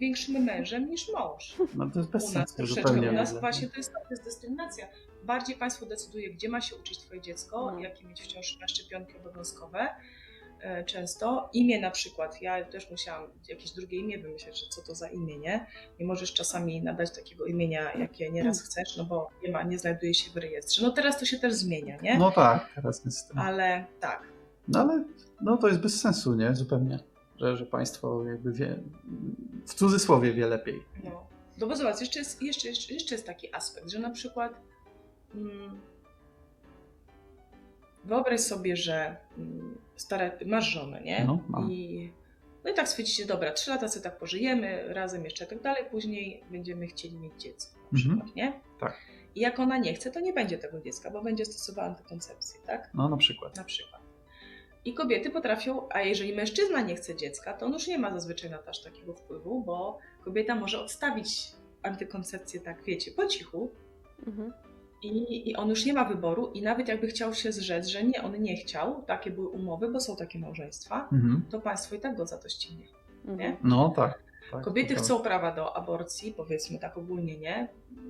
większym 0.00 0.44
mężem 0.44 0.90
niż 0.90 1.08
mąż. 1.12 1.56
No 1.74 1.90
to 1.90 1.98
jest 1.98 2.10
bez 2.10 2.22
U 2.22 2.26
nas 2.26 2.32
sensu 2.34 2.56
troszeczkę, 2.56 2.82
zupełnie. 2.88 3.10
u 3.10 3.12
nas 3.12 3.40
właśnie 3.40 3.68
to 3.68 3.76
jest, 3.76 3.92
to 3.92 3.98
jest 4.10 4.24
dyskryminacja. 4.24 4.88
Bardziej 5.24 5.56
państwo 5.56 5.86
decyduje, 5.86 6.30
gdzie 6.34 6.48
ma 6.48 6.60
się 6.60 6.76
uczyć 6.76 6.98
twoje 6.98 7.20
dziecko, 7.20 7.72
No. 7.72 7.78
jakie 7.80 8.04
mieć 8.04 8.22
wciąż 8.22 8.58
na 8.60 8.68
szczepionki 8.68 9.16
obowiązkowe. 9.16 9.88
e, 10.60 10.84
Często 10.84 11.50
imię 11.52 11.80
na 11.80 11.90
przykład, 11.90 12.42
ja 12.42 12.64
też 12.64 12.90
musiałam 12.90 13.30
jakieś 13.48 13.70
drugie 13.70 13.98
imię 13.98 14.18
wymyśleć, 14.18 14.60
że 14.60 14.66
co 14.68 14.82
to 14.82 14.94
za 14.94 15.08
imię, 15.08 15.38
nie? 15.38 15.66
Nie 16.00 16.06
możesz 16.06 16.32
czasami 16.34 16.82
nadać 16.82 17.14
takiego 17.14 17.44
imienia, 17.46 17.92
jakie 17.92 18.30
nieraz 18.30 18.62
chcesz, 18.62 18.96
no 18.96 19.04
bo 19.04 19.30
nie 19.44 19.52
ma, 19.52 19.62
nie 19.62 19.78
znajduje 19.78 20.14
się 20.14 20.30
w 20.30 20.36
rejestrze. 20.36 20.82
No 20.82 20.90
teraz 20.90 21.18
to 21.20 21.24
się 21.24 21.38
też 21.38 21.54
zmienia, 21.54 21.96
nie? 21.96 22.18
No 22.18 22.30
tak, 22.30 22.72
teraz 22.74 23.04
jest. 23.04 23.32
Ale 23.36 23.84
tak, 24.00 24.31
No 24.68 24.80
ale 24.80 25.04
no 25.40 25.56
to 25.56 25.68
jest 25.68 25.80
bez 25.80 26.00
sensu, 26.00 26.34
nie? 26.34 26.54
Zupełnie. 26.54 26.98
Że, 27.36 27.56
że 27.56 27.66
państwo 27.66 28.24
jakby 28.24 28.52
wie, 28.52 28.78
w 29.66 29.74
cudzysłowie 29.74 30.32
wie 30.32 30.46
lepiej. 30.46 30.82
No, 31.04 31.26
no 31.58 31.66
bo 31.66 31.76
zobacz, 31.76 32.00
jeszcze 32.00 32.18
jest, 32.18 32.42
jeszcze, 32.42 32.68
jeszcze, 32.68 32.94
jeszcze 32.94 33.14
jest 33.14 33.26
taki 33.26 33.54
aspekt, 33.54 33.90
że 33.90 33.98
na 33.98 34.10
przykład 34.10 34.52
mm, 35.34 35.80
wyobraź 38.04 38.40
sobie, 38.40 38.76
że 38.76 39.16
mm, 39.38 39.78
stara, 39.96 40.30
masz 40.46 40.68
żonę, 40.68 41.00
nie? 41.02 41.24
No, 41.26 41.38
mam. 41.48 41.72
I, 41.72 42.12
no 42.64 42.70
i 42.70 42.74
tak 42.74 42.88
stwierdzicie, 42.88 43.26
dobra, 43.26 43.52
trzy 43.52 43.70
lata 43.70 43.88
sobie 43.88 44.02
tak 44.02 44.18
pożyjemy, 44.18 44.94
razem 44.94 45.24
jeszcze 45.24 45.46
tak 45.46 45.62
dalej, 45.62 45.84
później 45.90 46.42
będziemy 46.50 46.86
chcieli 46.86 47.16
mieć 47.16 47.32
dziecko 47.42 47.78
na 47.78 47.98
Mhm. 47.98 48.16
przykład, 48.16 48.36
nie? 48.36 48.60
Tak. 48.80 48.96
I 49.34 49.40
jak 49.40 49.58
ona 49.60 49.78
nie 49.78 49.94
chce, 49.94 50.10
to 50.10 50.20
nie 50.20 50.32
będzie 50.32 50.58
tego 50.58 50.80
dziecka, 50.80 51.10
bo 51.10 51.22
będzie 51.22 51.44
stosowała 51.44 51.88
antykoncepcję, 51.88 52.60
tak? 52.66 52.90
No 52.94 53.08
na 53.08 53.16
przykład. 53.16 53.56
Na 53.56 53.64
przykład. 53.64 54.01
I 54.84 54.94
kobiety 54.94 55.30
potrafią, 55.30 55.88
a 55.90 56.00
jeżeli 56.00 56.34
mężczyzna 56.36 56.80
nie 56.80 56.94
chce 56.96 57.16
dziecka, 57.16 57.52
to 57.52 57.66
on 57.66 57.72
już 57.72 57.86
nie 57.86 57.98
ma 57.98 58.12
zazwyczaj 58.12 58.50
na 58.50 58.58
to 58.58 58.70
aż 58.70 58.82
takiego 58.82 59.14
wpływu, 59.14 59.62
bo 59.64 59.98
kobieta 60.24 60.54
może 60.54 60.80
odstawić 60.80 61.52
antykoncepcję, 61.82 62.60
tak 62.60 62.82
wiecie, 62.84 63.10
po 63.10 63.26
cichu 63.26 63.70
Mhm. 64.26 64.52
i, 65.02 65.50
i 65.50 65.56
on 65.56 65.68
już 65.68 65.86
nie 65.86 65.92
ma 65.92 66.04
wyboru 66.04 66.50
i 66.54 66.62
nawet 66.62 66.88
jakby 66.88 67.06
chciał 67.06 67.34
się 67.34 67.52
zrzec, 67.52 67.86
że 67.86 68.04
nie, 68.04 68.22
on 68.22 68.42
nie 68.42 68.56
chciał, 68.56 69.02
takie 69.06 69.30
były 69.30 69.48
umowy, 69.48 69.88
bo 69.88 70.00
są 70.00 70.16
takie 70.16 70.38
małżeństwa, 70.38 71.08
Mhm. 71.12 71.42
to 71.50 71.60
państwo 71.60 71.94
i 71.94 72.00
tak 72.00 72.16
go 72.16 72.26
za 72.26 72.38
to 72.38 72.48
ścignie. 72.48 72.86
Mhm. 73.26 73.56
No 73.62 73.88
tak. 73.96 74.18
Tak 74.50 74.62
Kobiety 74.64 74.94
chcą 74.94 75.20
prawa 75.20 75.52
do 75.52 75.76
aborcji, 75.76 76.32
powiedzmy 76.36 76.78
tak 76.78 76.98
ogólnie, 76.98 77.38
nie? 77.38 77.68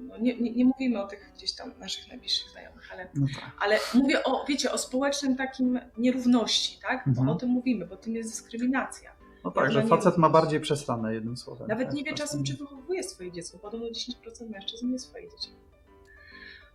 No 0.09 0.19
nie, 0.19 0.41
nie, 0.41 0.53
nie 0.53 0.65
mówimy 0.65 1.03
o 1.03 1.07
tych 1.07 1.33
gdzieś 1.35 1.53
tam 1.53 1.73
naszych 1.79 2.09
najbliższych 2.09 2.51
znajomych, 2.51 2.93
ale 2.93 3.09
No 3.15 3.27
tak. 3.41 3.51
ale 3.61 3.79
mówię 3.95 4.25
o, 4.25 4.45
wiecie, 4.49 4.73
o 4.73 4.79
społecznym 4.79 5.37
takim 5.37 5.81
nierówności, 5.99 6.79
tak? 6.83 7.07
Mhm. 7.09 7.27
Bo 7.27 7.33
o 7.33 7.35
tym 7.37 7.49
mówimy, 7.49 7.87
bo 7.87 7.97
tym 7.97 8.15
jest 8.15 8.31
dyskryminacja. 8.31 9.13
No 9.45 9.51
tak, 9.51 9.73
że 9.73 9.83
facet 9.87 10.17
ma 10.19 10.31
bardziej 10.31 10.61
przesrane 10.61 11.15
jednym 11.15 11.37
słowem. 11.37 11.69
Nawet 11.69 11.87
tak, 11.89 11.97
nie 11.97 12.05
wie 12.05 12.11
po 12.11 12.17
czasem, 12.17 12.45
czy 12.45 12.57
wychowuje 12.57 13.03
swoje 13.03 13.33
dziecko. 13.33 13.59
Podobno 13.59 13.87
10% 13.87 14.51
mężczyzn 14.51 14.91
nie 14.93 14.99
swoje 14.99 15.29
dzieci. 15.31 15.51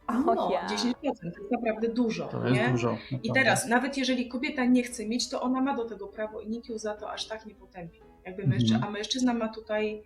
O 0.08 0.14
No, 0.14 0.50
ja. 0.52 0.68
10% 0.68 0.94
to 1.02 1.08
jest 1.26 1.52
naprawdę 1.52 1.88
dużo, 1.90 2.28
To 2.28 2.48
jest 2.48 2.62
nie? 2.62 2.70
dużo. 2.70 2.90
I 2.90 2.94
naprawdę. 3.16 3.34
teraz, 3.34 3.68
nawet 3.68 3.98
jeżeli 3.98 4.28
kobieta 4.28 4.66
nie 4.66 4.84
chce 4.84 5.06
mieć, 5.06 5.30
to 5.30 5.42
ona 5.42 5.62
ma 5.62 5.76
do 5.76 5.86
tego 5.86 6.08
prawo 6.08 6.42
i 6.42 6.50
nikt 6.50 6.70
ją 6.70 6.78
za 6.78 6.94
to 6.96 7.12
aż 7.12 7.28
tak 7.28 7.46
nie 7.46 7.56
potępi. 7.56 8.00
Jakby 8.28 8.44
Mhm. 8.44 8.50
mężczyzna, 8.62 8.88
a 8.88 8.92
mężczyzna 8.92 9.34
ma 9.34 9.48
tutaj, 9.50 10.04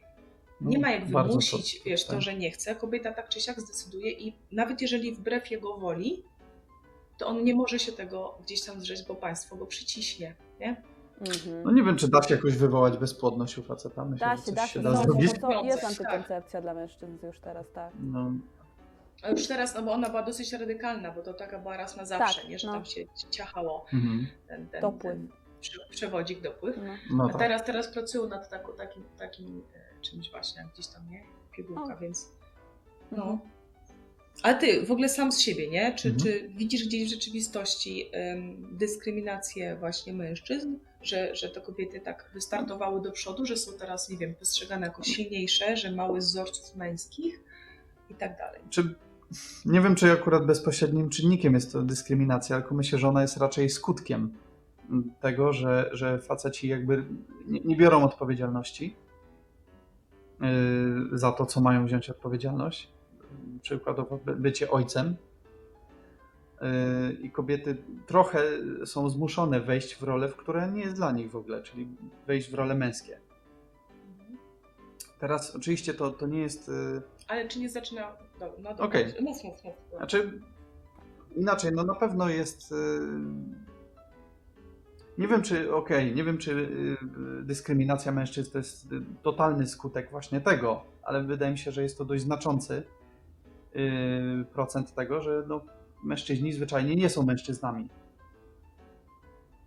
No, 0.61 0.69
nie 0.69 0.79
ma 0.79 0.91
jak 0.91 1.05
wymusić, 1.05 1.77
to- 1.79 1.83
wiesz, 1.89 2.05
to, 2.05 2.11
tak. 2.13 2.21
że 2.21 2.33
nie 2.35 2.51
chce. 2.51 2.75
Kobieta 2.75 3.11
tak 3.13 3.29
czy 3.29 3.41
siak 3.41 3.61
zdecyduje 3.61 4.11
i 4.11 4.35
nawet 4.51 4.81
jeżeli 4.81 5.15
wbrew 5.15 5.51
jego 5.51 5.77
woli, 5.77 6.23
to 7.17 7.27
on 7.27 7.43
nie 7.43 7.55
może 7.55 7.79
się 7.79 7.91
tego 7.91 8.37
gdzieś 8.45 8.61
tam 8.61 8.79
zrzeć, 8.81 9.03
bo 9.07 9.15
państwo 9.15 9.55
go 9.55 9.65
przyciśnie, 9.65 10.35
nie? 10.59 10.81
Mhm. 11.21 11.63
No 11.63 11.71
nie 11.71 11.83
wiem, 11.83 11.95
czy 11.97 12.07
da 12.07 12.21
się 12.23 12.35
jakoś 12.35 12.57
wywołać 12.57 12.97
bezpłodność 12.97 13.57
u 13.57 13.63
faceta. 13.63 14.05
Myślę, 14.05 14.27
Da 14.27 14.37
się, 14.37 14.51
da 14.51 14.67
się 14.67 14.73
się. 14.73 14.79
da 14.79 14.95
zrobić. 14.95 15.31
to, 15.33 15.39
to 15.47 15.63
jest 15.63 15.81
Tak. 15.81 15.89
antykoncepcja 15.89 16.61
dla 16.61 16.73
mężczyzn 16.73 17.17
już 17.23 17.39
teraz, 17.39 17.65
tak. 17.73 17.93
No, 17.99 18.31
A 19.23 19.29
już 19.29 19.47
teraz, 19.47 19.75
no 19.75 19.81
bo 19.81 19.91
ona 19.91 20.09
była 20.09 20.23
dosyć 20.23 20.53
radykalna, 20.53 21.11
bo 21.11 21.21
to 21.21 21.33
taka 21.33 21.59
była 21.59 21.77
raz 21.77 21.97
na 21.97 22.05
zawsze, 22.05 22.41
Tak, 22.41 22.49
nie, 22.49 22.59
że 22.59 22.67
no. 22.67 22.73
tam 22.73 22.85
się 22.85 23.05
ciachało 23.29 23.85
mhm. 23.93 24.27
ten, 24.47 24.67
ten, 24.69 24.81
Dopływ. 24.81 25.13
ten 25.13 25.27
przewodzik, 25.89 26.41
dopływ. 26.41 26.77
No. 26.77 26.93
no 27.17 27.23
A 27.23 27.29
tak. 27.29 27.37
teraz, 27.37 27.65
teraz 27.65 27.87
pracują 27.87 28.27
nad 28.27 28.49
taką, 28.49 28.73
takim, 28.73 29.03
takim 29.19 29.61
e, 29.75 30.01
czymś 30.01 30.31
właśnie, 30.31 30.61
jak 30.61 30.73
gdzieś 30.73 30.87
tam, 30.87 31.09
nie? 31.09 31.23
Pigułka, 31.55 31.95
więc 31.95 32.27
Mhm. 33.11 33.27
no. 33.29 33.39
Ale 34.43 34.55
ty 34.57 34.85
w 34.85 34.91
ogóle 34.91 35.09
sam 35.09 35.31
z 35.31 35.39
siebie, 35.39 35.69
nie? 35.69 35.95
Czy, 35.95 36.09
Mhm. 36.09 36.23
czy 36.25 36.49
widzisz 36.57 36.87
gdzieś 36.87 37.07
w 37.07 37.11
rzeczywistości 37.11 38.11
dyskryminację 38.71 39.75
właśnie 39.75 40.13
mężczyzn? 40.13 40.75
Że, 41.01 41.35
że 41.35 41.49
te 41.49 41.61
kobiety 41.61 41.99
tak 41.99 42.31
wystartowały 42.33 43.01
do 43.01 43.11
przodu, 43.11 43.45
że 43.45 43.57
są 43.57 43.71
teraz, 43.79 44.09
nie 44.09 44.17
wiem, 44.17 44.35
postrzegane 44.35 44.87
jako 44.87 45.03
silniejsze, 45.03 45.77
że 45.77 45.91
mały 45.91 46.19
wzorców 46.19 46.75
męskich 46.75 47.39
i 48.09 48.15
tak 48.15 48.37
dalej. 48.37 48.61
Czy, 48.69 48.95
nie 49.65 49.81
wiem, 49.81 49.95
czy 49.95 50.11
akurat 50.11 50.45
bezpośrednim 50.45 51.09
czynnikiem 51.09 51.53
jest 51.53 51.71
to 51.71 51.81
dyskryminacja, 51.81 52.61
tylko 52.61 52.75
myślę, 52.75 52.99
że 52.99 53.07
ona 53.07 53.21
jest 53.21 53.37
raczej 53.37 53.69
skutkiem 53.69 54.33
tego, 55.19 55.53
że, 55.53 55.89
że 55.93 56.19
faceci 56.19 56.67
jakby 56.67 57.03
nie, 57.47 57.59
nie 57.59 57.75
biorą 57.75 58.03
odpowiedzialności 58.03 58.95
yy, 60.41 61.17
za 61.17 61.31
to, 61.31 61.45
co 61.45 61.61
mają 61.61 61.85
wziąć 61.85 62.09
odpowiedzialność. 62.09 62.91
Przykładowo 63.61 64.17
by- 64.25 64.35
bycie 64.35 64.71
ojcem. 64.71 65.15
Yy, 66.61 66.67
I 67.21 67.31
kobiety 67.31 67.77
trochę 68.07 68.39
są 68.85 69.09
zmuszone 69.09 69.59
wejść 69.61 69.95
w 69.95 70.03
rolę, 70.03 70.27
w 70.29 70.35
która 70.35 70.67
nie 70.67 70.81
jest 70.81 70.95
dla 70.95 71.11
nich 71.11 71.31
w 71.31 71.35
ogóle, 71.35 71.63
czyli 71.63 71.87
wejść 72.27 72.51
w 72.51 72.53
role 72.53 72.75
męskie. 72.75 73.19
Teraz 75.19 75.55
oczywiście 75.55 75.93
to, 75.93 76.09
to 76.11 76.27
nie 76.27 76.39
jest. 76.39 76.67
yy, 76.67 77.01
Ale 77.27 77.47
czy 77.47 77.59
nie 77.59 77.69
zaczyna. 77.69 78.01
No, 78.39 78.45
no 78.63 78.69
dobra, 78.69 78.85
Okej. 78.85 79.05
mów, 79.21 79.43
mów, 79.43 79.63
mów. 79.63 79.73
Znaczy, 79.97 80.41
inaczej, 81.35 81.71
no 81.75 81.83
na 81.83 81.95
pewno 81.95 82.29
jest. 82.29 82.73
Y, 85.21 85.27
Nie 85.27 85.27
wiem, 85.27 85.41
czy 85.41 85.75
okej, 85.75 86.15
nie 86.15 86.23
wiem, 86.23 86.37
czy 86.37 86.51
y, 86.51 86.97
dyskryminacja 87.43 88.11
mężczyzn 88.11 88.51
to 88.51 88.57
jest 88.57 88.91
y, 88.91 89.01
totalny 89.23 89.67
skutek 89.67 90.11
właśnie 90.11 90.41
tego, 90.41 90.83
ale 91.03 91.23
wydaje 91.23 91.51
mi 91.51 91.57
się, 91.57 91.71
że 91.71 91.83
jest 91.83 91.97
to 91.97 92.05
dość 92.05 92.23
znaczący 92.23 92.83
y, 93.75 94.45
procent 94.53 94.93
tego, 94.95 95.21
że 95.21 95.43
no, 95.47 95.61
mężczyźni 96.03 96.53
zwyczajnie 96.53 96.95
nie 96.95 97.09
są 97.09 97.23
mężczyznami. 97.23 97.89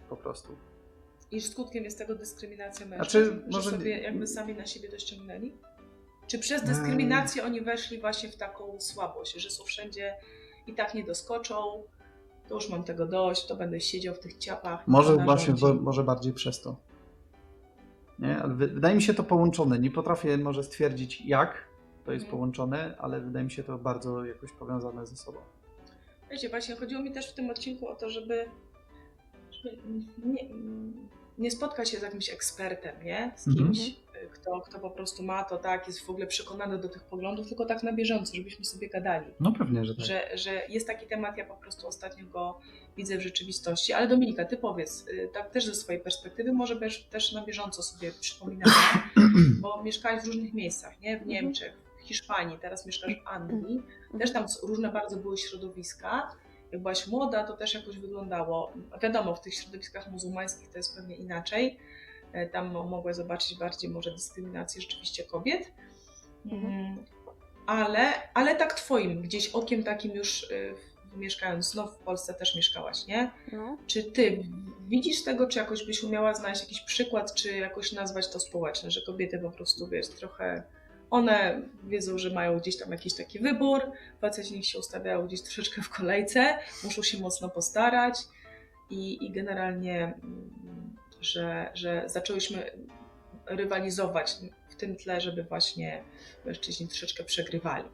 Po 0.08 0.16
prostu. 0.16 0.56
Iż 1.30 1.46
skutkiem 1.50 1.84
jest 1.84 1.98
tego 1.98 2.14
dyskryminacja 2.14 2.86
Znaczy, 2.86 3.18
mężczyzn, 3.18 3.50
może 3.50 3.70
że 3.70 3.76
sobie 3.76 3.98
jakby 3.98 4.26
sami 4.26 4.54
na 4.54 4.66
siebie 4.66 4.88
to 4.88 4.98
ściągnęli? 4.98 5.52
Czy 6.26 6.38
przez 6.38 6.64
dyskryminację 6.64 7.44
oni 7.44 7.60
weszli 7.60 8.00
właśnie 8.00 8.28
w 8.28 8.36
taką 8.36 8.80
słabość, 8.80 9.34
że 9.34 9.50
są 9.50 9.64
wszędzie 9.64 10.14
i 10.66 10.74
tak 10.74 10.94
nie 10.94 11.04
doskoczą, 11.04 11.82
to 12.48 12.54
już 12.54 12.68
mam 12.70 12.84
tego 12.84 13.06
dość, 13.06 13.46
to 13.46 13.56
będę 13.56 13.80
siedział 13.80 14.14
w 14.14 14.18
tych 14.18 14.36
ciapach. 14.38 14.86
Może 14.88 15.16
właśnie, 15.16 15.54
bo, 15.54 15.74
może 15.74 16.04
bardziej 16.04 16.32
przez 16.32 16.60
to. 16.62 16.76
Nie, 18.18 18.38
ale 18.42 18.54
wy- 18.54 18.66
wydaje 18.68 18.94
mi 18.94 19.02
się 19.02 19.14
to 19.14 19.22
połączone. 19.22 19.78
Nie 19.78 19.90
potrafię 19.90 20.38
może 20.38 20.62
stwierdzić 20.62 21.20
jak 21.26 21.54
to 22.04 22.12
jest 22.12 22.24
Mhm. 22.24 22.30
połączone, 22.38 22.94
ale 22.98 23.20
wydaje 23.20 23.44
mi 23.44 23.50
się 23.50 23.62
to 23.64 23.78
bardzo 23.78 24.24
jakoś 24.24 24.52
powiązane 24.52 25.06
ze 25.06 25.16
sobą. 25.16 25.38
Wiecie, 26.30 26.48
właśnie 26.48 26.76
chodziło 26.76 27.02
mi 27.02 27.12
też 27.12 27.30
w 27.30 27.34
tym 27.34 27.50
odcinku 27.50 27.88
o 27.88 27.94
to, 27.94 28.10
żeby, 28.10 28.44
żeby 29.52 29.76
nie, 30.24 30.44
nie 31.38 31.50
spotkać 31.50 31.90
się 31.90 31.98
z 31.98 32.02
jakimś 32.02 32.30
ekspertem, 32.30 33.04
nie? 33.04 33.32
Z 33.36 33.48
Mhm. 33.48 33.66
kimś, 33.72 33.88
y, 33.88 33.94
kto, 34.32 34.60
kto 34.60 34.80
po 34.80 34.90
prostu 34.90 35.22
ma 35.22 35.44
to 35.44 35.56
tak, 35.56 35.86
jest 35.86 36.00
w 36.00 36.10
ogóle 36.10 36.26
przekonany 36.26 36.78
do 36.78 36.88
tych 36.88 37.02
poglądów, 37.02 37.48
tylko 37.48 37.66
tak 37.66 37.82
na 37.82 37.92
bieżąco, 37.92 38.36
żebyśmy 38.36 38.64
sobie 38.64 38.88
gadali. 38.88 39.26
No 39.40 39.52
pewnie, 39.52 39.84
że 39.84 39.94
tak. 39.94 40.04
Że, 40.04 40.30
że 40.34 40.62
jest 40.68 40.86
taki 40.86 41.06
temat, 41.06 41.36
ja 41.36 41.44
po 41.44 41.56
prostu 41.56 41.86
ostatnio 41.86 42.26
go 42.26 42.58
widzę 42.96 43.18
w 43.18 43.20
rzeczywistości. 43.20 43.92
Ale 43.92 44.08
Dominika, 44.08 44.44
ty 44.44 44.56
powiedz, 44.56 45.06
y, 45.08 45.28
tak 45.34 45.50
też 45.50 45.66
ze 45.66 45.74
swojej 45.74 46.00
perspektywy, 46.00 46.52
może 46.52 46.76
też, 46.76 47.04
też 47.04 47.32
na 47.32 47.44
bieżąco 47.44 47.82
sobie 47.82 48.12
przypominamy, 48.20 48.72
bo 49.62 49.82
mieszkałeś 49.82 50.22
w 50.22 50.26
różnych 50.26 50.54
miejscach, 50.54 51.00
nie? 51.00 51.20
W 51.20 51.26
Niemczech, 51.26 51.72
w 51.98 52.02
Hiszpanii, 52.02 52.58
teraz 52.58 52.86
mieszkasz 52.86 53.14
w 53.14 53.28
Anglii. 53.28 53.82
Też 54.18 54.32
tam 54.32 54.46
różne 54.62 54.92
bardzo 54.92 55.16
były 55.16 55.38
środowiska. 55.38 56.30
Jak 56.72 56.82
byłaś 56.82 57.06
młoda, 57.06 57.44
to 57.44 57.56
też 57.56 57.74
jakoś 57.74 57.98
wyglądało. 57.98 58.72
Wiadomo, 59.02 59.34
w 59.34 59.40
tych 59.40 59.54
środowiskach 59.54 60.10
muzułmańskich 60.10 60.70
to 60.70 60.78
jest 60.78 60.96
pewnie 60.96 61.16
inaczej. 61.16 61.78
E, 62.34 62.46
Tam 62.46 62.70
mo- 62.72 62.84
mogłaś 62.84 63.16
zobaczyć 63.16 63.58
bardziej 63.58 63.90
może 63.90 64.10
dyskryminację 64.12 64.80
rzeczywiście 64.82 65.24
kobiet. 65.24 65.72
Mm, 66.52 67.04
Ale, 67.66 68.12
ale 68.34 68.56
tak 68.56 68.74
twoim, 68.74 69.22
gdzieś 69.22 69.48
okiem 69.48 69.82
takim 69.84 70.12
już 70.14 70.50
y, 70.50 70.74
mieszkając, 71.16 71.74
no 71.74 71.86
w 71.86 71.96
Polsce 71.96 72.34
też 72.34 72.56
mieszkałaś, 72.56 73.06
nie? 73.06 73.30
No. 73.52 73.78
Czy 73.86 74.02
ty 74.04 74.42
widzisz 74.88 75.24
tego, 75.24 75.46
czy 75.46 75.58
jakoś 75.58 75.86
byś 75.86 76.02
umiała 76.02 76.34
znaleźć 76.34 76.60
jakiś 76.62 76.80
przykład, 76.80 77.34
czy 77.34 77.56
jakoś 77.58 77.92
nazwać 77.92 78.32
to 78.32 78.40
społeczne, 78.40 78.90
że 78.90 79.00
kobiety 79.06 79.38
po 79.38 79.50
prostu, 79.50 79.88
wiesz, 79.88 80.08
trochę 80.08 80.62
one 81.10 81.62
wiedzą, 81.84 82.18
że 82.18 82.30
mają 82.30 82.58
gdzieś 82.58 82.78
tam 82.78 82.90
jakiś 82.90 83.14
taki 83.14 83.38
wybór, 83.38 83.80
faceci 84.20 84.54
niech 84.54 84.66
się 84.66 84.78
ustawiają 84.78 85.26
gdzieś 85.26 85.42
troszeczkę 85.42 85.82
w 85.82 85.88
kolejce, 85.90 86.58
muszą 86.84 87.02
się 87.02 87.18
mocno 87.18 87.48
postarać 87.48 88.18
i, 88.90 89.24
i 89.26 89.30
generalnie, 89.30 90.02
mm, 90.04 90.96
że, 91.24 91.70
że 91.74 92.02
zaczęłyśmy 92.06 92.70
rywalizować 93.46 94.36
w 94.68 94.76
tym 94.76 94.96
tle, 94.96 95.20
żeby 95.20 95.44
właśnie 95.44 96.02
mężczyźni 96.44 96.88
troszeczkę 96.88 97.24
przegrywali. 97.24 97.84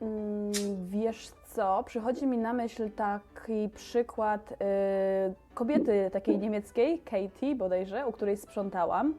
Mm, 0.00 0.52
Wiesz 0.88 1.28
co, 1.46 1.84
przychodzi 1.86 2.26
mi 2.26 2.38
na 2.38 2.52
myśl 2.52 2.90
taki 2.90 3.68
przykład 3.74 4.52
y, 4.52 4.56
kobiety 5.54 6.10
takiej 6.12 6.38
niemieckiej, 6.38 6.98
Katie 6.98 7.54
bodajże, 7.54 8.06
u 8.06 8.12
której 8.12 8.36
sprzątałam. 8.36 9.14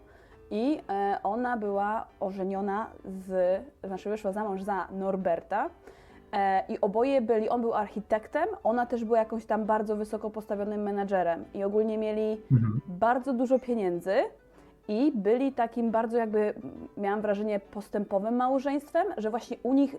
I 0.51 0.79
e, 0.89 1.19
ona 1.23 1.57
była 1.57 2.07
ożeniona 2.19 2.91
z, 3.05 3.61
znaczy 3.83 4.09
wyszła 4.09 4.31
za 4.31 4.43
mąż 4.43 4.61
za 4.61 4.87
Norberta. 4.91 5.69
E, 6.33 6.63
I 6.69 6.81
oboje 6.81 7.21
byli, 7.21 7.49
on 7.49 7.61
był 7.61 7.73
architektem, 7.73 8.45
ona 8.63 8.85
też 8.85 9.03
była 9.05 9.19
jakąś 9.19 9.45
tam 9.45 9.65
bardzo 9.65 9.95
wysoko 9.95 10.29
postawionym 10.29 10.81
menadżerem. 10.83 11.45
I 11.53 11.63
ogólnie 11.63 11.97
mieli 11.97 12.41
Mhm. 12.51 12.81
bardzo 12.87 13.33
dużo 13.33 13.59
pieniędzy 13.59 14.13
i 14.87 15.11
byli 15.15 15.51
takim 15.51 15.91
bardzo 15.91 16.17
jakby, 16.17 16.53
miałam 16.97 17.21
wrażenie, 17.21 17.59
postępowym 17.59 18.35
małżeństwem, 18.35 19.07
że 19.17 19.29
właśnie 19.29 19.57
u 19.63 19.73
nich 19.73 19.95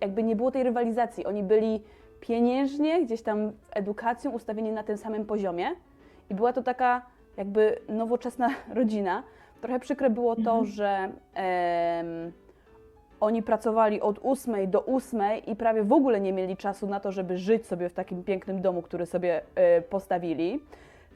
jakby 0.00 0.22
nie 0.22 0.36
było 0.36 0.50
tej 0.50 0.62
rywalizacji. 0.62 1.26
Oni 1.26 1.42
byli 1.42 1.82
pieniężnie, 2.20 3.04
gdzieś 3.04 3.22
tam 3.22 3.52
edukacją 3.72 4.30
ustawieni 4.30 4.72
na 4.72 4.82
tym 4.82 4.96
samym 4.96 5.24
poziomie 5.26 5.66
i 6.30 6.34
była 6.34 6.52
to 6.52 6.62
taka 6.62 7.02
jakby 7.36 7.78
nowoczesna 7.88 8.48
rodzina. 8.74 9.22
Trochę 9.60 9.80
przykre 9.80 10.10
było 10.10 10.36
to, 10.36 10.40
Mhm. 10.58 10.66
że 10.66 11.08
em, 11.34 12.32
oni 13.20 13.42
pracowali 13.42 14.00
od 14.00 14.18
8 14.22 14.70
do 14.70 14.84
8 14.84 15.20
i 15.46 15.56
prawie 15.56 15.82
w 15.82 15.92
ogóle 15.92 16.20
nie 16.20 16.32
mieli 16.32 16.56
czasu 16.56 16.86
na 16.86 17.00
to, 17.00 17.12
żeby 17.12 17.38
żyć 17.38 17.66
sobie 17.66 17.88
w 17.88 17.94
takim 17.94 18.24
pięknym 18.24 18.62
domu, 18.62 18.82
który 18.82 19.06
sobie 19.06 19.42
e, 19.54 19.82
postawili. 19.82 20.60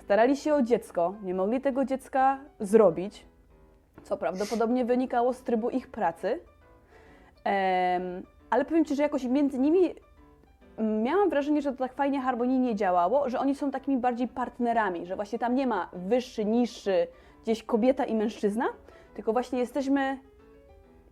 Starali 0.01 0.37
się 0.37 0.55
o 0.55 0.63
dziecko, 0.63 1.15
nie 1.23 1.35
mogli 1.35 1.61
tego 1.61 1.85
dziecka 1.85 2.39
zrobić, 2.61 3.25
co 4.03 4.17
prawdopodobnie 4.17 4.85
wynikało 4.85 5.33
z 5.33 5.43
trybu 5.43 5.71
ich 5.71 5.89
pracy. 5.89 6.41
Ale 8.51 8.65
powiem 8.65 8.85
Ci, 8.85 8.95
że 8.95 9.03
jakoś 9.03 9.25
między 9.25 9.59
nimi 9.59 9.95
miałam 10.79 11.31
wrażenie, 11.31 11.63
że 11.63 11.73
to 11.73 11.79
tak 11.79 11.93
fajnie 11.93 12.21
harmonijnie 12.21 12.77
działało, 12.77 13.31
że 13.31 13.39
oni 13.39 13.55
są 13.55 13.71
takimi 13.71 13.97
bardziej 13.97 14.29
partnerami, 14.29 15.07
że 15.07 15.17
właśnie 15.17 15.39
tam 15.39 15.55
nie 15.55 15.67
ma 15.67 15.89
wyższy, 15.93 16.45
niższy, 16.45 17.07
gdzieś 17.43 17.63
kobieta 17.63 18.05
i 18.05 18.15
mężczyzna, 18.15 18.65
tylko 19.15 19.33
właśnie 19.33 19.59
jesteśmy, 19.59 20.19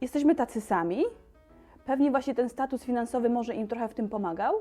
jesteśmy 0.01 0.35
tacy 0.35 0.61
sami. 0.61 1.05
Pewnie 1.85 2.11
właśnie 2.11 2.35
ten 2.35 2.49
status 2.49 2.85
finansowy 2.85 3.31
może 3.31 3.55
im 3.55 3.69
trochę 3.69 3.89
w 3.89 3.95
tym 3.95 4.09
pomagał. 4.09 4.55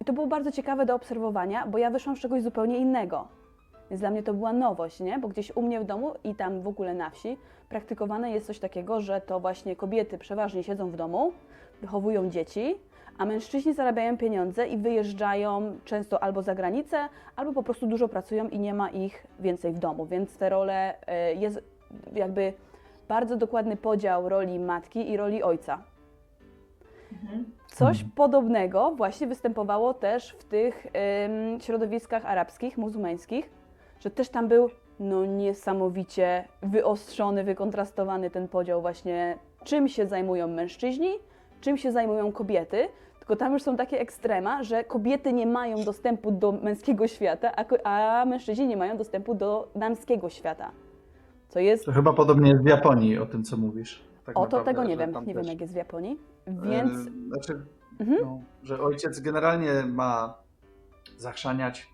I 0.00 0.04
to 0.04 0.12
było 0.12 0.26
bardzo 0.26 0.52
ciekawe 0.52 0.86
do 0.86 0.94
obserwowania, 0.94 1.66
bo 1.66 1.78
ja 1.78 1.90
wyszłam 1.90 2.16
z 2.16 2.20
czegoś 2.20 2.42
zupełnie 2.42 2.78
innego. 2.78 3.28
Więc 3.90 4.00
dla 4.00 4.10
mnie 4.10 4.22
to 4.22 4.34
była 4.34 4.52
nowość, 4.52 5.00
nie? 5.00 5.18
Bo 5.18 5.28
gdzieś 5.28 5.56
u 5.56 5.62
mnie 5.62 5.80
w 5.80 5.84
domu 5.84 6.14
i 6.24 6.34
tam 6.34 6.62
w 6.62 6.68
ogóle 6.68 6.94
na 6.94 7.10
wsi 7.10 7.36
praktykowane 7.68 8.30
jest 8.30 8.46
coś 8.46 8.58
takiego, 8.58 9.00
że 9.00 9.20
to 9.20 9.40
właśnie 9.40 9.76
kobiety 9.76 10.18
przeważnie 10.18 10.62
siedzą 10.62 10.90
w 10.90 10.96
domu, 10.96 11.32
wychowują 11.80 12.30
dzieci, 12.30 12.74
a 13.18 13.24
mężczyźni 13.24 13.74
zarabiają 13.74 14.16
pieniądze 14.16 14.68
i 14.68 14.76
wyjeżdżają 14.76 15.78
często 15.84 16.22
albo 16.22 16.42
za 16.42 16.54
granicę, 16.54 17.08
albo 17.36 17.52
po 17.52 17.62
prostu 17.62 17.86
dużo 17.86 18.08
pracują 18.08 18.48
i 18.48 18.58
nie 18.58 18.74
ma 18.74 18.90
ich 18.90 19.26
więcej 19.40 19.72
w 19.72 19.78
domu. 19.78 20.06
Więc 20.06 20.36
te 20.36 20.48
role 20.48 20.94
e, 21.06 21.34
jest 21.34 21.62
jakby 22.14 22.52
bardzo 23.08 23.36
dokładny 23.36 23.76
podział 23.76 24.28
roli 24.28 24.58
matki 24.58 25.10
i 25.10 25.16
roli 25.16 25.42
ojca. 25.42 25.82
Coś 27.66 27.96
Mhm. 27.98 28.10
podobnego 28.16 28.90
właśnie 28.96 29.26
występowało 29.26 29.94
też 29.94 30.36
w 30.38 30.44
tych 30.44 30.86
ym, 30.86 31.60
środowiskach 31.60 32.26
arabskich, 32.26 32.78
muzułmańskich, 32.78 33.50
że 34.00 34.10
też 34.10 34.28
tam 34.28 34.48
był 34.48 34.70
no 35.00 35.26
niesamowicie 35.26 36.44
wyostrzony, 36.62 37.44
wykontrastowany 37.44 38.30
ten 38.30 38.48
podział 38.48 38.80
właśnie 38.80 39.38
czym 39.64 39.88
się 39.88 40.06
zajmują 40.06 40.48
mężczyźni, 40.48 41.10
czym 41.60 41.76
się 41.76 41.92
zajmują 41.92 42.32
kobiety. 42.32 42.88
Tylko 43.18 43.36
tam 43.36 43.52
już 43.52 43.62
są 43.62 43.76
takie 43.76 44.00
ekstrema, 44.00 44.62
że 44.62 44.84
kobiety 44.84 45.32
nie 45.32 45.46
mają 45.46 45.84
dostępu 45.84 46.30
do 46.30 46.52
męskiego 46.52 47.08
świata, 47.08 47.52
a, 47.84 48.20
a 48.20 48.24
mężczyźni 48.24 48.66
nie 48.66 48.76
mają 48.76 48.96
dostępu 48.96 49.34
do 49.34 49.68
damskiego 49.76 50.30
świata. 50.30 50.70
Co 51.54 51.60
jest 51.60 51.84
To 51.84 51.92
chyba 51.92 52.12
podobnie 52.12 52.50
jest 52.50 52.62
w 52.64 52.68
Japonii 52.68 53.18
o 53.18 53.26
tym, 53.26 53.44
co 53.44 53.56
mówisz. 53.56 54.04
Tak 54.26 54.38
o 54.38 54.40
to 54.46 54.56
naprawdę, 54.56 54.70
tego 54.70 54.84
nie 54.84 54.96
wiem, 54.96 55.10
nie 55.10 55.34
też, 55.34 55.42
wiem 55.42 55.44
jak 55.52 55.60
jest 55.60 55.72
w 55.72 55.76
Japonii. 55.76 56.18
e, 56.46 56.52
Więc 56.70 56.92
Znaczy, 57.28 57.62
Mhm. 58.00 58.18
no, 58.22 58.40
że 58.62 58.80
ojciec 58.80 59.20
generalnie 59.20 59.72
ma 59.86 60.34
zachrzaniać 61.16 61.88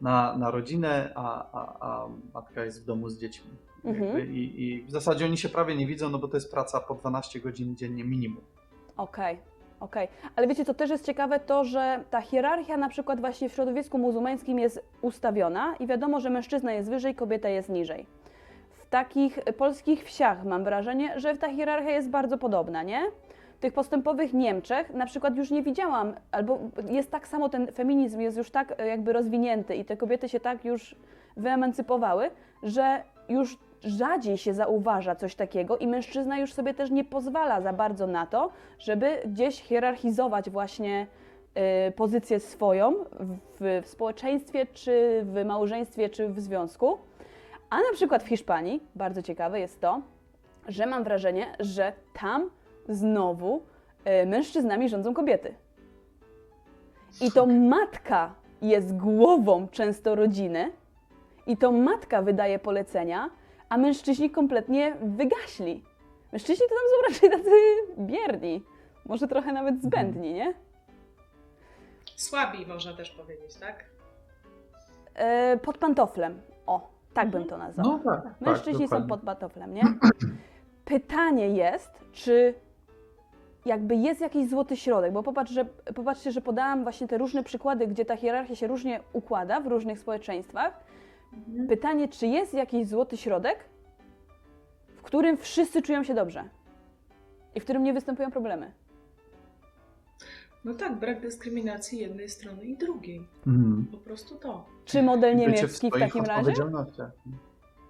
na, 0.00 0.36
na 0.36 0.50
rodzinę, 0.50 1.12
a, 1.14 1.46
a, 1.52 1.76
a 1.88 2.08
matka 2.34 2.64
jest 2.64 2.82
w 2.82 2.84
domu 2.86 3.08
z 3.08 3.18
dziećmi. 3.18 3.50
Mhm. 3.84 4.32
I, 4.34 4.38
I 4.62 4.84
w 4.86 4.90
zasadzie 4.90 5.24
oni 5.24 5.36
się 5.36 5.48
prawie 5.48 5.76
nie 5.76 5.86
widzą, 5.86 6.10
no 6.10 6.18
bo 6.18 6.28
to 6.28 6.36
jest 6.36 6.50
praca 6.50 6.80
po 6.80 6.94
12 6.94 7.40
godzin 7.40 7.76
dziennie 7.76 8.04
minimum. 8.04 8.44
Okej, 8.96 9.38
okej. 9.80 10.08
Ale 10.36 10.46
wiecie, 10.48 10.64
co 10.64 10.74
też 10.74 10.90
jest 10.90 11.06
ciekawe, 11.06 11.40
to 11.40 11.64
że 11.64 12.04
ta 12.10 12.20
hierarchia 12.20 12.76
na 12.76 12.88
przykład 12.88 13.20
właśnie 13.20 13.48
w 13.48 13.52
środowisku 13.52 13.98
muzułmańskim 13.98 14.58
jest 14.58 14.84
ustawiona 15.02 15.76
i 15.76 15.86
wiadomo, 15.86 16.20
że 16.20 16.30
mężczyzna 16.30 16.72
jest 16.72 16.90
wyżej, 16.90 17.14
kobieta 17.14 17.48
jest 17.48 17.68
niżej. 17.68 18.06
Takich 18.92 19.38
polskich 19.56 20.04
wsiach 20.04 20.44
mam 20.44 20.64
wrażenie, 20.64 21.20
że 21.20 21.36
ta 21.36 21.48
hierarchia 21.48 21.90
jest 21.90 22.10
bardzo 22.10 22.38
podobna, 22.38 22.82
nie? 22.82 23.00
W 23.56 23.58
tych 23.60 23.72
postępowych 23.72 24.34
Niemczech 24.34 24.94
na 24.94 25.06
przykład 25.06 25.36
już 25.36 25.50
nie 25.50 25.62
widziałam, 25.62 26.14
albo 26.32 26.58
jest 26.90 27.10
tak 27.10 27.28
samo, 27.28 27.48
ten 27.48 27.72
feminizm 27.72 28.20
jest 28.20 28.36
już 28.36 28.50
tak 28.50 28.80
e, 28.80 28.86
jakby 28.86 29.12
rozwinięty 29.12 29.74
i 29.74 29.84
te 29.84 29.96
kobiety 29.96 30.28
się 30.28 30.40
tak 30.40 30.64
już 30.64 30.96
wyemancypowały, 31.36 32.30
że 32.62 33.02
już 33.28 33.58
rzadziej 33.84 34.38
się 34.38 34.54
zauważa 34.54 35.14
coś 35.14 35.34
takiego 35.34 35.78
i 35.78 35.86
mężczyzna 35.86 36.38
już 36.38 36.52
sobie 36.52 36.74
też 36.74 36.90
nie 36.90 37.04
pozwala 37.04 37.60
za 37.60 37.72
bardzo 37.72 38.06
na 38.06 38.26
to, 38.26 38.50
żeby 38.78 39.18
gdzieś 39.26 39.62
hierarchizować 39.62 40.50
właśnie 40.50 41.06
y, 41.88 41.92
pozycję 41.92 42.40
swoją 42.40 42.94
w, 43.60 43.80
w 43.82 43.88
społeczeństwie, 43.88 44.66
czy 44.66 45.22
w 45.24 45.44
małżeństwie, 45.44 46.08
czy 46.08 46.28
w 46.28 46.40
związku. 46.40 46.98
A 47.72 47.76
na 47.76 47.92
przykład 47.92 48.22
w 48.22 48.28
Hiszpanii, 48.28 48.82
bardzo 48.94 49.22
ciekawe 49.22 49.60
jest 49.60 49.80
to, 49.80 50.02
że 50.68 50.86
mam 50.86 51.04
wrażenie, 51.04 51.56
że 51.60 51.92
tam 52.12 52.50
znowu 52.88 53.62
y, 54.22 54.26
mężczyznami 54.26 54.88
rządzą 54.88 55.14
kobiety. 55.14 55.54
I 57.20 57.32
to 57.32 57.46
matka 57.46 58.34
jest 58.62 58.96
głową 58.96 59.68
często 59.68 60.14
rodziny, 60.14 60.72
i 61.46 61.56
to 61.56 61.72
matka 61.72 62.22
wydaje 62.22 62.58
polecenia, 62.58 63.30
a 63.68 63.78
mężczyźni 63.78 64.30
kompletnie 64.30 64.96
wygaśli. 65.02 65.84
Mężczyźni 66.32 66.66
to 66.68 66.74
tam 66.74 66.84
są 66.90 67.14
raczej 67.14 67.30
tacy 67.30 67.56
bierni, 67.98 68.62
może 69.06 69.28
trochę 69.28 69.52
nawet 69.52 69.82
zbędni, 69.82 70.32
nie? 70.32 70.54
Słabi 72.16 72.66
można 72.66 72.92
też 72.96 73.10
powiedzieć, 73.10 73.54
tak? 73.54 73.84
E, 75.14 75.56
pod 75.56 75.78
pantoflem. 75.78 76.42
O, 76.66 76.91
tak 77.14 77.30
bym 77.30 77.44
to 77.44 77.58
nazwał. 77.58 77.86
No 77.86 77.98
tak. 77.98 78.22
tak 78.22 78.40
Mężczyźni 78.40 78.88
są 78.88 78.96
dokładnie. 78.96 79.08
pod 79.08 79.20
pantoflem, 79.20 79.74
nie? 79.74 79.82
Pytanie 80.84 81.48
jest, 81.48 81.90
czy 82.12 82.54
jakby 83.64 83.96
jest 83.96 84.20
jakiś 84.20 84.48
złoty 84.48 84.76
środek, 84.76 85.12
bo 85.12 85.22
popatrz, 85.22 85.52
że, 85.52 85.64
popatrzcie, 85.94 86.32
że 86.32 86.40
podałam 86.40 86.82
właśnie 86.82 87.08
te 87.08 87.18
różne 87.18 87.42
przykłady, 87.42 87.86
gdzie 87.86 88.04
ta 88.04 88.16
hierarchia 88.16 88.54
się 88.54 88.66
różnie 88.66 89.00
układa 89.12 89.60
w 89.60 89.66
różnych 89.66 89.98
społeczeństwach. 89.98 90.84
Pytanie, 91.68 92.08
czy 92.08 92.26
jest 92.26 92.54
jakiś 92.54 92.88
złoty 92.88 93.16
środek, 93.16 93.58
w 94.96 95.02
którym 95.02 95.36
wszyscy 95.36 95.82
czują 95.82 96.04
się 96.04 96.14
dobrze 96.14 96.44
i 97.54 97.60
w 97.60 97.64
którym 97.64 97.82
nie 97.82 97.92
występują 97.92 98.30
problemy. 98.30 98.70
No 100.64 100.74
tak, 100.74 100.98
brak 100.98 101.20
dyskryminacji 101.20 101.98
jednej 101.98 102.28
strony 102.28 102.64
i 102.64 102.76
drugiej. 102.76 103.28
Mhm. 103.46 103.86
Po 103.90 103.98
prostu 103.98 104.38
to. 104.38 104.66
Czy 104.84 105.02
model 105.02 105.36
niemiecki 105.36 105.66
w 105.66 105.76
swoich 105.76 105.92
takim 105.92 106.24
razie? 106.24 106.52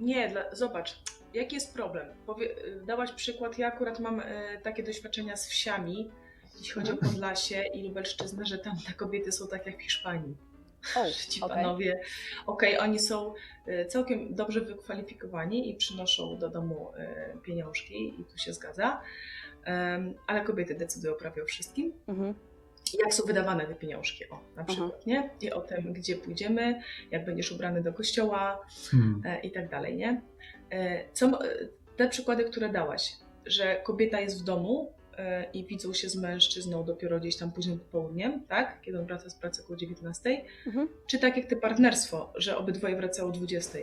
Nie, 0.01 0.29
dla, 0.29 0.55
zobacz, 0.55 1.03
jaki 1.35 1.55
jest 1.55 1.75
problem? 1.75 2.07
Powie, 2.27 2.55
dałaś 2.87 3.13
przykład, 3.13 3.59
ja 3.59 3.69
akurat 3.69 4.01
mam 4.01 4.21
e, 4.21 4.59
takie 4.63 4.83
doświadczenia 4.83 5.37
z 5.37 5.49
wsiami, 5.49 6.11
jeśli 6.59 6.75
chodzi 6.75 6.91
o 6.91 6.95
Mhm. 6.95 7.13
Podlasie 7.13 7.63
i 7.75 7.83
Lubelszczyznę, 7.83 8.47
że 8.47 8.59
tam 8.59 8.77
te 8.87 8.93
kobiety 8.93 9.33
są 9.33 9.47
tak 9.47 9.67
jak 9.67 9.79
w 9.79 9.83
Hiszpanii. 9.83 10.37
O, 10.97 11.07
Że 11.19 11.29
ci 11.29 11.41
okej. 11.41 11.57
panowie, 11.57 12.01
okej, 12.47 12.79
oni 12.79 12.99
są 12.99 13.35
e, 13.67 13.87
całkiem 13.87 14.35
dobrze 14.35 14.61
wykwalifikowani 14.61 15.71
i 15.71 15.77
przynoszą 15.77 16.39
do 16.39 16.49
domu 16.49 16.93
e, 16.97 17.37
pieniążki 17.43 18.21
i 18.21 18.25
tu 18.25 18.39
się 18.39 18.53
zgadza, 18.53 19.01
ale 20.27 20.41
kobiety 20.41 20.75
decydują 20.75 21.15
prawie 21.15 21.43
o 21.43 21.47
wszystkim. 21.47 21.93
Mhm. 22.07 22.35
Jak 22.99 23.15
są 23.15 23.25
wydawane 23.27 23.67
te 23.67 23.75
pieniążki, 23.75 24.25
o, 24.31 24.41
na 24.57 24.65
przykład, 24.65 25.07
nie? 25.07 25.31
I 25.41 25.51
o 25.53 25.61
tym, 25.61 25.93
gdzie 25.93 26.17
pójdziemy, 26.17 26.81
jak 27.11 27.25
będziesz 27.25 27.53
ubrany 27.53 27.83
do 27.83 27.93
kościoła 27.93 28.59
Hmm. 28.91 29.23
e, 29.27 29.41
i 29.41 29.51
tak 29.53 29.69
dalej, 29.69 29.97
nie? 29.97 30.21
E, 30.71 31.05
co, 31.13 31.45
e, 31.45 31.49
te 31.97 32.09
przykłady, 32.09 32.45
które 32.45 32.69
dałaś, 32.69 33.17
że 33.47 33.77
kobieta 33.85 34.21
jest 34.21 34.41
w 34.41 34.45
domu 34.45 34.93
e, 35.19 35.51
i 35.53 35.65
widzą 35.67 35.93
się 35.93 36.09
z 36.09 36.17
mężczyzną 36.17 36.85
dopiero 36.85 37.21
gdzieś 37.21 37.37
tam 37.37 37.53
późnym 37.53 37.79
popołudniem, 37.79 38.45
tak? 38.49 38.81
Kiedy 38.83 38.99
on 38.99 39.07
wraca 39.07 39.31
z 39.31 39.35
pracy 39.35 39.63
około 39.63 39.77
19, 39.77 40.43
Mhm. 40.67 40.89
czy 41.07 41.19
tak 41.19 41.37
jak 41.37 41.47
ty 41.47 41.57
partnerstwo, 41.57 42.33
że 42.37 42.57
obydwoje 42.57 42.97
wracają 42.97 43.29
o 43.29 43.33
20. 43.33 43.79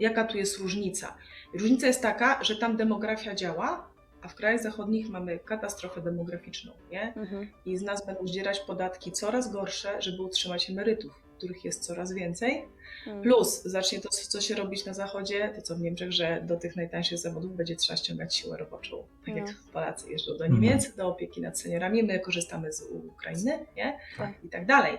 Jaka 0.00 0.24
tu 0.24 0.38
jest 0.38 0.58
różnica? 0.58 1.14
Różnica 1.54 1.86
jest 1.86 2.02
taka, 2.02 2.44
że 2.44 2.56
tam 2.56 2.76
demografia 2.76 3.34
działa, 3.34 3.87
a 4.22 4.28
w 4.28 4.34
krajach 4.34 4.62
zachodnich 4.62 5.08
mamy 5.08 5.38
katastrofę 5.38 6.00
demograficzną, 6.00 6.72
nie? 6.90 7.14
Mhm. 7.16 7.50
i 7.66 7.76
z 7.76 7.82
nas 7.82 8.06
będą 8.06 8.26
zdzierać 8.26 8.60
podatki 8.60 9.12
coraz 9.12 9.52
gorsze, 9.52 10.02
żeby 10.02 10.22
utrzymać 10.22 10.70
emerytów, 10.70 11.22
których 11.38 11.64
jest 11.64 11.86
coraz 11.86 12.12
więcej. 12.12 12.64
Mhm. 13.06 13.22
Plus 13.22 13.62
zacznie 13.62 14.00
to, 14.00 14.08
co 14.08 14.40
się 14.40 14.54
robić 14.54 14.84
na 14.84 14.94
zachodzie, 14.94 15.52
to 15.56 15.62
co 15.62 15.76
w 15.76 15.80
Niemczech, 15.80 16.12
że 16.12 16.42
do 16.46 16.56
tych 16.56 16.76
najtańszych 16.76 17.18
zawodów 17.18 17.56
będzie 17.56 17.76
trzeba 17.76 17.96
ściągać 17.96 18.36
siłę 18.36 18.56
roboczą. 18.56 19.04
Tak 19.26 19.36
jak 19.36 19.46
No. 19.46 19.52
Polacy 19.72 20.10
jeżdżą 20.10 20.36
do 20.36 20.44
Mhm. 20.44 20.62
Niemiec, 20.62 20.94
do 20.96 21.08
opieki 21.08 21.40
nad 21.40 21.60
seniorami, 21.60 22.02
my 22.02 22.20
korzystamy 22.20 22.72
z 22.72 22.82
Ukrainy, 22.82 23.58
nie? 23.76 23.98
Tak. 24.18 24.44
I 24.44 24.48
tak 24.48 24.66
dalej. 24.66 24.98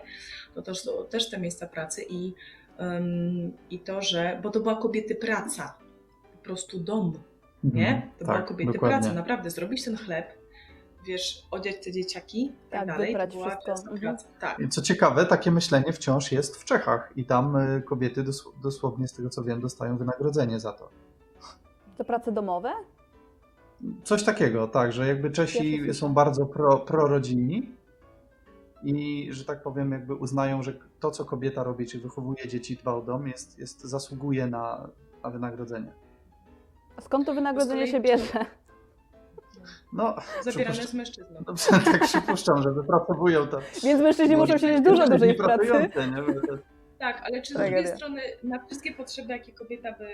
To 0.56 0.62
też 0.62 0.80
są 0.80 0.92
też 1.10 1.30
te 1.30 1.40
miejsca 1.40 1.68
pracy 1.68 2.06
i, 2.10 2.34
ym, 2.82 3.58
i 3.70 3.80
to, 3.80 4.02
że, 4.02 4.40
bo 4.44 4.50
to 4.50 4.60
była 4.60 4.76
kobiety 4.76 5.16
praca, 5.16 5.78
po 6.32 6.38
prostu 6.44 6.80
dom, 6.80 7.20
nie? 7.64 7.88
Mhm. 7.88 8.12
To 8.20 8.26
Tak, 8.26 8.28
była 8.36 8.42
kobiety 8.48 8.74
dokładnie. 8.74 8.98
praca, 9.00 9.14
naprawdę, 9.14 9.50
zrobić 9.50 9.86
ten 9.86 9.98
chleb, 9.98 10.26
wiesz, 11.08 11.48
odziać 11.52 11.76
te 11.84 11.92
dzieciaki 11.92 12.52
tak, 12.70 12.80
Tak, 12.80 12.88
dalej, 12.88 13.14
to 13.14 13.28
była 13.28 13.46
Mhm. 13.46 14.00
praca. 14.00 14.28
Tak. 14.40 14.60
I 14.60 14.70
Co 14.70 14.82
ciekawe, 14.82 15.26
takie 15.26 15.52
myślenie 15.52 15.94
wciąż 15.94 16.32
jest 16.32 16.56
w 16.58 16.66
Czechach 16.66 17.12
i 17.16 17.26
tam 17.26 17.56
y, 17.56 17.82
kobiety 17.82 18.24
dos- 18.24 18.46
dosłownie, 18.64 19.08
z 19.08 19.14
tego 19.14 19.30
co 19.30 19.44
wiem, 19.44 19.62
dostają 19.62 19.98
wynagrodzenie 19.98 20.60
za 20.60 20.74
to. 20.74 20.90
To 21.98 22.06
prace 22.06 22.32
domowe? 22.32 22.72
Coś 24.04 24.24
takiego, 24.24 24.68
tak, 24.68 24.92
że 24.94 25.08
jakby 25.08 25.32
Czesi 25.32 25.78
słyszę. 25.78 25.94
są 25.94 26.14
bardzo 26.14 26.46
pro, 26.46 26.78
prorodzinni 26.80 27.72
i, 28.84 29.28
że 29.32 29.46
tak 29.46 29.64
powiem, 29.64 29.92
jakby 29.92 30.16
uznają, 30.16 30.64
że 30.64 30.74
to, 31.00 31.12
co 31.12 31.26
kobieta 31.26 31.64
robi, 31.64 31.86
czy 31.88 32.00
wychowuje 32.00 32.48
dzieci, 32.48 32.76
dba 32.78 32.94
o 32.94 33.02
dom, 33.02 33.28
jest, 33.28 33.60
jest, 33.60 33.82
zasługuje 33.82 34.48
na, 34.48 34.90
na 35.24 35.30
wynagrodzenie. 35.30 35.92
Skąd 37.02 37.26
to 37.26 37.34
wynagrodzenie 37.34 37.88
się 37.88 38.00
bierze? 38.00 38.46
No, 39.94 40.16
Zabierane 40.42 40.76
przypuszczam- 40.76 40.88
z 40.88 40.94
mężczyzną. 40.94 41.44
Dobrze, 41.44 41.70
tak 41.92 42.02
przypuszczam, 42.04 42.62
że 42.62 42.72
wypracowują 42.72 43.48
to. 43.48 43.60
Więc 43.84 44.02
mężczyźni 44.02 44.36
muszą 44.38 44.58
siedzieć 44.58 44.82
dużo 44.82 45.08
dłużej 45.08 45.34
w 45.34 45.38
pracy. 45.38 45.90
Tak, 47.00 47.22
ale 47.26 47.42
czy 47.42 47.54
z 47.54 47.58
drugiej 47.58 47.88
strony 47.88 48.22
na 48.44 48.66
wszystkie 48.66 48.94
potrzeby, 48.94 49.34
jakie 49.34 49.52
kobieta 49.54 49.92
by 49.92 50.08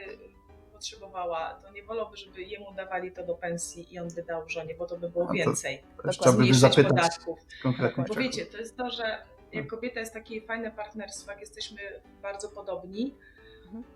potrzebowała, 0.73 1.53
to 1.63 1.71
nie 1.71 1.83
wolałby, 1.83 2.17
żeby 2.17 2.41
jemu 2.41 2.73
dawali 2.73 3.11
to 3.11 3.25
do 3.25 3.35
pensji 3.35 3.93
i 3.93 3.99
on 3.99 4.07
by 4.15 4.23
dał 4.23 4.49
żonie, 4.49 4.75
bo 4.79 4.85
to 4.85 4.97
by 4.97 5.09
było 5.09 5.27
więcej. 5.27 5.83
Też 6.03 6.17
trzeba 6.17 6.31
by 6.31 6.37
Zmniejszyć 6.37 6.61
zapytać 6.61 6.89
podatków. 6.89 7.39
konkretnych 7.63 8.07
Bo 8.07 8.13
wiecie, 8.15 8.45
to 8.45 8.57
jest 8.57 8.77
to, 8.77 8.89
że 8.89 9.03
jak 9.51 9.67
kobieta 9.67 9.99
jest 9.99 10.13
takie 10.13 10.41
fajne 10.41 10.71
partnerstwo, 10.71 11.31
jak 11.31 11.39
jesteśmy 11.39 11.77
bardzo 12.21 12.49
podobni, 12.49 13.15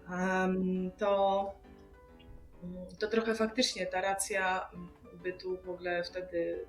em, 0.09 0.91
to, 0.97 1.51
to 2.99 3.07
trochę 3.07 3.35
faktycznie 3.35 3.85
ta 3.85 4.01
racja 4.01 4.69
bytu 5.23 5.57
w 5.57 5.69
ogóle 5.69 6.03
wtedy 6.03 6.65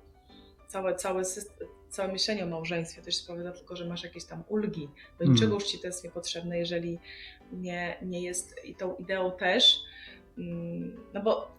całe, 0.67 0.95
całe, 0.95 1.25
system, 1.25 1.67
całe 1.89 2.11
myślenie 2.11 2.43
o 2.43 2.47
małżeństwie 2.47 3.01
też 3.01 3.15
sprawia 3.15 3.51
tylko, 3.51 3.75
że 3.75 3.85
masz 3.85 4.03
jakieś 4.03 4.25
tam 4.25 4.43
ulgi. 4.47 4.89
Do 5.19 5.23
Mm. 5.25 5.33
niczego 5.35 5.53
już 5.53 5.63
ci 5.63 5.79
to 5.79 5.87
jest 5.87 6.03
niepotrzebne, 6.03 6.57
jeżeli 6.59 6.99
nie, 7.51 7.97
nie 8.01 8.21
jest 8.21 8.55
i 8.65 8.75
tą 8.75 8.95
ideą 8.95 9.31
też. 9.31 9.79
mm, 10.37 10.97
No 11.13 11.21
bo 11.21 11.51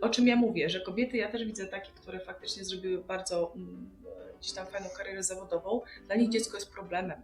o 0.00 0.08
czym 0.08 0.26
ja 0.28 0.36
mówię, 0.36 0.70
że 0.70 0.80
kobiety, 0.80 1.16
ja 1.16 1.30
też 1.32 1.44
widzę 1.44 1.66
takie, 1.66 1.90
które 1.92 2.20
faktycznie 2.20 2.64
zrobiły 2.64 3.04
bardzo 3.04 3.52
mm, 3.56 3.90
gdzieś 4.40 4.52
tam 4.52 4.66
fajną 4.66 4.88
karierę 4.96 5.22
zawodową, 5.22 5.80
dla 6.06 6.16
nich 6.16 6.30
dziecko 6.30 6.56
jest 6.56 6.70
problemem. 6.72 7.22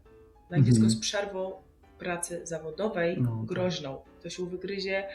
Dla 0.48 0.56
nich 0.58 0.66
Mhm. 0.66 0.74
dziecko 0.74 0.84
jest 0.84 1.00
przerwą 1.00 1.62
pracy 1.98 2.40
zawodowej, 2.46 3.16
No, 3.20 3.36
tak. 3.36 3.44
groźną. 3.46 4.00
To 4.22 4.30
się 4.30 4.46
wygryzie. 4.50 5.08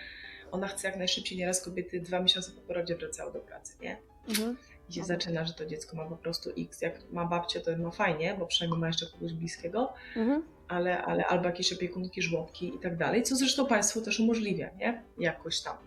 Ona 0.52 0.68
chce 0.68 0.88
jak 0.88 0.98
najszybciej, 0.98 1.38
nieraz 1.38 1.62
kobiety 1.62 2.02
dwa 2.02 2.20
miesiące 2.20 2.52
po 2.52 2.62
porodzie 2.62 2.96
wracały 2.96 3.34
do 3.34 3.40
pracy, 3.40 3.74
nie? 3.82 3.98
Mhm. 4.30 4.58
I 4.90 4.94
się 4.94 5.02
No. 5.02 5.08
zaczyna, 5.08 5.46
że 5.46 5.54
to 5.54 5.66
dziecko 5.66 5.98
ma 5.98 6.06
po 6.06 6.16
prostu 6.18 6.50
X. 6.58 6.82
Jak 6.82 7.12
ma 7.12 7.26
babcię, 7.26 7.62
to 7.62 7.78
ma 7.78 7.92
fajnie, 7.92 8.36
bo 8.40 8.46
przynajmniej 8.48 8.80
ma 8.82 8.88
jeszcze 8.88 9.06
kogoś 9.06 9.34
bliskiego, 9.34 9.94
Mhm. 10.16 10.44
ale, 10.68 11.02
ale 11.04 11.26
albo 11.26 11.46
jakieś 11.46 11.74
opiekunki, 11.74 12.22
żłobki 12.22 12.76
i 12.76 12.80
tak 12.80 12.98
dalej, 12.98 13.24
co 13.24 13.36
zresztą 13.36 13.66
państwo 13.68 14.02
też 14.02 14.20
umożliwia, 14.20 14.70
nie? 14.78 15.04
Jakoś 15.18 15.62
tam. 15.62 15.78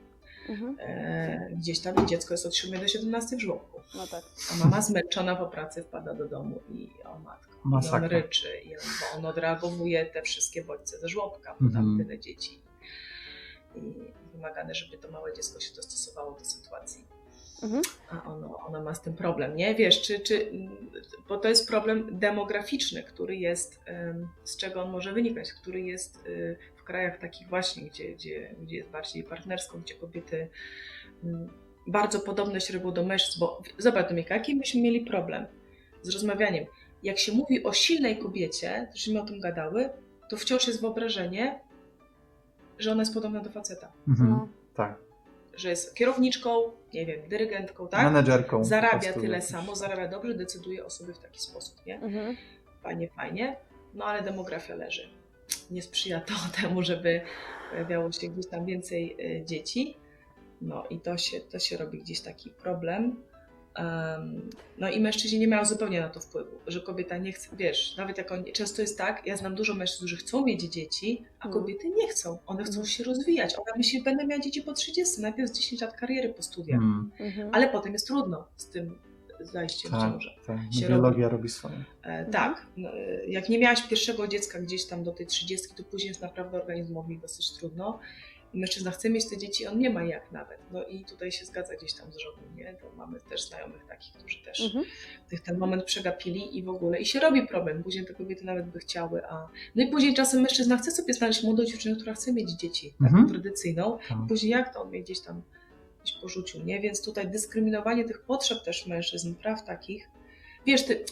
Mhm. 0.48 0.76
E, 0.80 1.48
gdzieś 1.52 1.80
tam 1.80 2.06
dziecko 2.08 2.34
jest 2.34 2.46
od 2.46 2.56
7 2.56 2.80
do 2.80 2.88
17 2.88 3.36
w 3.36 3.40
żłobku, 3.40 3.80
No 3.94 4.06
tak. 4.06 4.22
a 4.52 4.56
mama 4.64 4.82
zmęczona 4.82 5.36
po 5.36 5.46
pracy 5.46 5.82
wpada 5.82 6.14
do 6.14 6.28
domu 6.28 6.60
i 6.70 6.90
o 7.04 7.18
matko, 7.18 7.52
i 7.54 7.64
on 7.64 7.70
Masakra. 7.70 8.08
ryczy, 8.08 8.48
i 8.64 8.76
on, 8.76 8.82
bo 9.00 9.18
on 9.18 9.26
odreagowuje 9.26 10.06
te 10.06 10.22
wszystkie 10.22 10.64
bodźce 10.64 10.98
ze 10.98 11.08
żłobka, 11.08 11.56
bo 11.60 11.70
tam 11.72 11.82
Mhm. 11.84 11.98
tyle 11.98 12.18
dzieci. 12.18 12.60
I 13.74 13.80
wymagane, 14.34 14.74
żeby 14.74 14.98
to 14.98 15.10
małe 15.10 15.34
dziecko 15.34 15.60
się 15.60 15.74
dostosowało 15.74 16.38
do 16.38 16.44
sytuacji 16.44 17.06
Mhm. 17.62 17.82
a 18.10 18.24
ono, 18.24 18.58
ono 18.66 18.82
ma 18.82 18.94
z 18.94 19.02
tym 19.02 19.14
problem, 19.14 19.56
nie? 19.56 19.74
Wiesz, 19.74 20.02
czy, 20.02 20.20
czy, 20.20 20.50
bo 21.28 21.38
to 21.38 21.48
jest 21.48 21.68
problem 21.68 22.18
demograficzny, 22.18 23.02
który 23.02 23.36
jest, 23.36 23.80
z 24.44 24.56
czego 24.56 24.82
on 24.82 24.90
może 24.90 25.12
wynikać, 25.12 25.52
który 25.52 25.80
jest 25.80 26.26
y, 26.26 26.56
w 26.76 26.84
krajach 26.84 27.18
takich 27.18 27.48
właśnie, 27.48 27.82
gdzie, 27.82 28.12
gdzie, 28.12 28.54
gdzie 28.62 28.76
jest 28.76 28.88
bardziej 28.88 29.24
partnersko, 29.24 29.78
gdzie 29.78 29.94
kobiety 29.94 30.48
bardzo 31.86 32.20
podobne 32.20 32.60
średnio 32.60 32.92
do 32.92 33.04
mężczyzn, 33.04 33.40
bo 33.40 33.62
zobacz 33.78 34.08
Dominika, 34.08 34.34
jaki 34.34 34.56
byśmy 34.56 34.80
mieli 34.80 35.00
problem 35.00 35.46
z 36.02 36.08
rozmawianiem. 36.08 36.66
Jak 37.02 37.18
się 37.18 37.32
mówi 37.32 37.64
o 37.64 37.72
silnej 37.72 38.18
kobiecie, 38.18 38.88
żeśmy 38.94 39.22
o 39.22 39.24
tym 39.24 39.40
gadały, 39.40 39.88
to 40.28 40.36
wciąż 40.36 40.66
jest 40.66 40.80
wyobrażenie, 40.80 41.60
że 42.78 42.92
ona 42.92 43.02
jest 43.02 43.14
podobna 43.14 43.40
do 43.40 43.50
faceta. 43.50 43.92
Mhm. 44.08 44.30
No. 44.30 44.48
Tak. 44.74 44.96
Że 45.56 45.70
jest 45.70 45.94
kierowniczką, 45.94 46.72
nie 46.94 47.06
wiem, 47.06 47.28
dyrygentką, 47.28 47.88
tak? 47.88 48.04
Menedżerką. 48.04 48.64
zarabia 48.64 49.12
tyle 49.12 49.42
samo, 49.42 49.76
zarabia 49.76 50.08
dobrze, 50.08 50.34
decyduje 50.34 50.84
o 50.84 50.90
sobie 50.90 51.14
w 51.14 51.18
taki 51.18 51.40
sposób, 51.40 51.86
nie? 51.86 52.00
Mhm. 52.00 52.36
fajnie, 52.82 53.08
fajnie, 53.08 53.56
no 53.94 54.04
ale 54.04 54.22
demografia 54.22 54.74
leży. 54.74 55.08
Nie 55.70 55.82
sprzyja 55.82 56.20
to 56.20 56.34
temu, 56.62 56.82
żeby 56.82 57.20
pojawiało 57.70 58.12
się 58.12 58.28
gdzieś 58.28 58.46
tam 58.46 58.66
więcej 58.66 59.16
y, 59.40 59.44
dzieci. 59.44 59.96
No 60.60 60.84
i 60.90 61.00
to 61.00 61.18
się, 61.18 61.40
to 61.40 61.58
się 61.58 61.76
robi 61.76 61.98
gdzieś 61.98 62.20
taki 62.20 62.50
problem. 62.50 63.16
No 64.78 64.90
i 64.90 65.00
mężczyźni 65.00 65.38
nie 65.38 65.48
mają 65.48 65.64
zupełnie 65.64 66.00
na 66.00 66.08
to 66.08 66.20
wpływu, 66.20 66.50
że 66.66 66.80
kobieta 66.80 67.16
nie 67.16 67.32
chce, 67.32 67.56
wiesz, 67.56 67.96
nawet 67.96 68.18
jak 68.18 68.32
oni, 68.32 68.52
często 68.52 68.82
jest 68.82 68.98
tak, 68.98 69.26
ja 69.26 69.36
znam 69.36 69.54
dużo 69.54 69.74
mężczyzn, 69.74 69.98
którzy 70.00 70.16
chcą 70.16 70.44
mieć 70.44 70.62
dzieci, 70.62 71.24
a 71.40 71.46
Mhm. 71.46 71.52
kobiety 71.64 71.88
nie 71.88 72.08
chcą, 72.08 72.38
one 72.46 72.62
chcą 72.64 72.70
Mhm. 72.72 72.86
się 72.86 73.04
rozwijać, 73.04 73.54
ona 73.54 73.76
myśli, 73.76 74.02
będę 74.02 74.26
miała 74.26 74.40
dzieci 74.42 74.62
po 74.62 74.72
30, 74.72 75.20
najpierw 75.22 75.50
z 75.50 75.52
10 75.58 75.80
lat 75.82 75.96
kariery 75.96 76.28
po 76.28 76.42
studiach, 76.42 76.78
Mm, 76.80 77.10
Mhm. 77.20 77.48
ale 77.52 77.68
potem 77.68 77.92
jest 77.92 78.06
trudno 78.06 78.44
z 78.56 78.68
tym 78.68 78.98
zajściem 79.40 79.90
w 79.90 79.94
tak, 79.94 80.12
ciążę. 80.12 80.30
tak. 80.46 80.58
się 80.80 80.88
Biologia 80.88 81.28
robi 81.28 81.48
swoje. 81.48 81.84
E. 82.02 82.24
Tak, 82.24 82.66
no, 82.76 82.88
e, 82.94 83.26
jak 83.26 83.48
nie 83.48 83.58
miałaś 83.58 83.82
pierwszego 83.82 84.28
dziecka 84.28 84.58
gdzieś 84.60 84.86
tam 84.86 85.04
do 85.04 85.12
tej 85.12 85.26
30, 85.26 85.68
to 85.76 85.84
później 85.84 86.08
jest 86.08 86.22
naprawdę 86.22 86.58
organizmowi 86.60 87.18
dosyć 87.18 87.52
trudno. 87.58 87.98
Mężczyzna 88.54 88.90
chce 88.90 89.10
mieć 89.10 89.28
te 89.30 89.36
dzieci, 89.38 89.66
on 89.66 89.78
nie 89.78 89.90
ma 89.90 90.04
jak 90.04 90.32
nawet. 90.32 90.58
No 90.70 90.84
i 90.84 91.04
tutaj 91.04 91.32
się 91.32 91.44
zgadza 91.44 91.74
gdzieś 91.76 91.92
tam 91.94 92.12
z 92.12 92.16
żoną, 92.18 92.36
nie? 92.56 92.74
To 92.80 92.92
mamy 92.96 93.20
też 93.20 93.48
znajomych 93.48 93.86
takich, 93.88 94.12
którzy 94.12 94.42
też 94.44 94.60
Mhm. 94.60 94.84
tych, 95.30 95.40
ten 95.40 95.58
moment 95.58 95.84
przegapili 95.84 96.58
i 96.58 96.62
w 96.62 96.68
ogóle. 96.68 96.98
I 96.98 97.06
się 97.06 97.20
robi 97.20 97.46
problem. 97.46 97.82
Później 97.82 98.06
te 98.06 98.14
kobiety 98.14 98.44
nawet 98.44 98.66
by 98.66 98.78
chciały, 98.78 99.26
a... 99.26 99.48
No 99.74 99.82
i 99.82 99.86
później 99.86 100.14
czasem 100.14 100.40
mężczyzna 100.42 100.76
chce 100.78 100.90
sobie 100.90 101.14
znaleźć 101.14 101.42
młodą 101.42 101.64
dziewczynę, 101.64 101.96
która 101.96 102.14
chce 102.14 102.32
mieć 102.32 102.50
dzieci, 102.50 102.90
taką 102.90 103.04
Mhm. 103.06 103.28
tradycyjną. 103.28 103.98
Tak. 104.08 104.18
Później 104.28 104.52
jak 104.52 104.74
to 104.74 104.82
on 104.82 104.88
mnie 104.88 105.02
gdzieś 105.02 105.20
tam 105.20 105.42
gdzieś 106.04 106.16
porzucił, 106.16 106.62
nie? 106.64 106.80
Więc 106.80 107.04
tutaj 107.04 107.28
dyskryminowanie 107.30 108.04
tych 108.04 108.20
potrzeb 108.22 108.62
też 108.64 108.86
mężczyzn, 108.86 109.34
praw 109.34 109.64
takich. 109.64 110.08
Wiesz, 110.66 110.84
ty, 110.84 111.04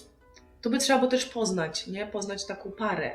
to 0.63 0.71
by 0.71 0.79
trzeba 0.79 0.99
było 0.99 1.11
też 1.11 1.25
poznać, 1.27 1.87
nie? 1.87 2.07
Poznać 2.07 2.47
taką 2.47 2.71
parę. 2.73 3.11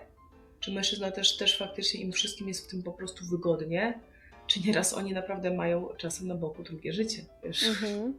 Czy 0.59 0.71
mężczyzna 0.71 1.11
też, 1.11 1.37
też 1.37 1.57
faktycznie 1.57 1.99
im 2.01 2.11
wszystkim 2.11 2.47
jest 2.47 2.65
w 2.67 2.69
tym 2.71 2.83
po 2.83 2.91
prostu 2.91 3.25
wygodnie, 3.25 3.99
czy 4.47 4.59
nieraz 4.67 4.93
oni 4.93 5.13
naprawdę 5.13 5.51
mają 5.51 5.87
czasem 5.97 6.27
na 6.27 6.35
boku 6.35 6.63
drugie 6.63 6.93
życie, 6.93 7.25
wiesz? 7.43 7.67
Mhm. 7.67 8.13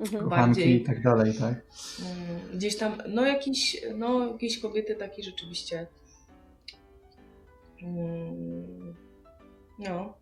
Mhm. 0.00 0.28
Bardziej. 0.28 0.82
i 0.82 0.84
tak 0.84 1.02
dalej, 1.02 1.32
tak? 1.34 1.54
Mm, 1.54 2.40
Gdzieś 2.54 2.76
tam, 2.76 3.02
no 3.08 3.26
jakieś, 3.26 3.82
no 3.94 4.32
jakieś 4.32 4.58
kobiety 4.58 4.94
takie 4.94 5.22
rzeczywiście 5.22 5.86
mm, 7.82 8.94
no, 9.78 10.14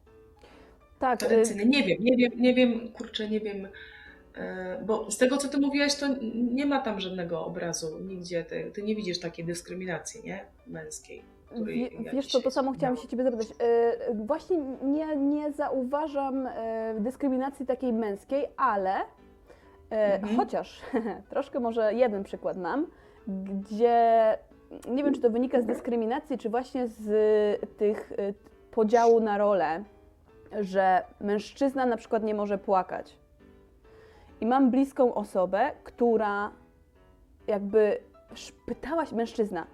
Tak, 0.98 1.22
y, 1.22 1.26
tradycyjne. 1.26 1.64
Nie 1.64 1.82
wiem, 1.84 1.98
nie 2.00 2.16
wiem, 2.16 2.32
nie 2.36 2.54
wiem, 2.54 2.92
kurczę, 2.92 3.28
nie 3.28 3.40
wiem, 3.40 3.68
e, 4.34 4.82
bo 4.86 5.10
z 5.10 5.18
tego, 5.18 5.36
co 5.36 5.48
ty 5.48 5.58
mówiłaś, 5.58 5.94
to 5.94 6.06
nie 6.32 6.66
ma 6.66 6.80
tam 6.80 7.00
żadnego 7.00 7.44
obrazu 7.46 7.98
nigdzie, 8.00 8.44
ty, 8.44 8.70
ty 8.74 8.82
nie 8.82 8.96
widzisz 8.96 9.20
takiej 9.20 9.44
dyskryminacji, 9.44 10.22
nie? 10.24 10.44
Męskiej. 10.66 11.35
Wie, 11.64 11.90
wiesz 12.12 12.26
co, 12.26 12.40
to 12.40 12.50
samo 12.50 12.72
chciałam 12.72 12.96
się 12.96 13.08
Ciebie 13.08 13.24
zapytać. 13.24 13.46
E, 13.60 14.14
Właśnie 14.14 14.58
nie, 14.82 15.16
nie 15.16 15.52
zauważam 15.52 16.46
e, 16.46 16.94
dyskryminacji 17.00 17.66
takiej 17.66 17.92
męskiej, 17.92 18.46
ale 18.56 18.94
e, 19.90 20.14
Mhm. 20.14 20.36
chociaż 20.36 20.82
troszkę 21.30 21.60
może 21.60 21.94
jeden 21.94 22.24
przykład 22.24 22.56
mam, 22.56 22.86
gdzie 23.28 24.38
nie 24.88 25.04
wiem, 25.04 25.14
czy 25.14 25.20
to 25.20 25.30
wynika 25.30 25.60
z 25.60 25.66
dyskryminacji, 25.66 26.38
czy 26.38 26.50
właśnie 26.50 26.86
z 26.88 27.76
tych 27.76 28.12
podziału 28.70 29.20
na 29.20 29.38
role, 29.38 29.84
że 30.60 31.02
mężczyzna 31.20 31.86
na 31.86 31.96
przykład 31.96 32.22
nie 32.22 32.34
może 32.34 32.58
płakać. 32.58 33.16
I 34.40 34.46
mam 34.46 34.70
bliską 34.70 35.14
osobę, 35.14 35.70
która 35.84 36.50
jakby 37.46 37.98
sz- 38.32 38.56
pytała 38.66 39.06
się, 39.06 39.16
mężczyzna, 39.16 39.66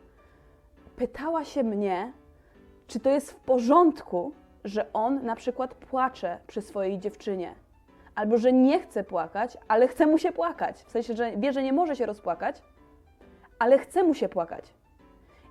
pytała 0.97 1.45
się 1.45 1.63
mnie, 1.63 2.13
czy 2.87 3.01
to 3.01 3.11
jest 3.11 3.31
w 3.33 3.37
porządku, 3.37 4.33
że 4.65 4.93
on 4.93 5.25
na 5.25 5.37
przykład 5.37 5.75
płacze 5.75 6.39
przy 6.47 6.63
swojej 6.63 6.99
dziewczynie. 6.99 7.55
Albo 8.15 8.39
że 8.39 8.53
nie 8.53 8.81
chce 8.81 9.05
płakać, 9.05 9.59
ale 9.69 9.89
chce 9.89 10.07
mu 10.07 10.19
się 10.19 10.33
płakać. 10.33 10.83
W 10.83 10.91
sensie, 10.91 11.17
że 11.17 11.37
wie, 11.37 11.53
że 11.53 11.63
nie 11.63 11.73
może 11.73 11.97
się 11.97 12.07
rozpłakać, 12.07 12.63
ale 13.59 13.79
chce 13.79 14.03
mu 14.03 14.15
się 14.15 14.29
płakać. 14.29 14.65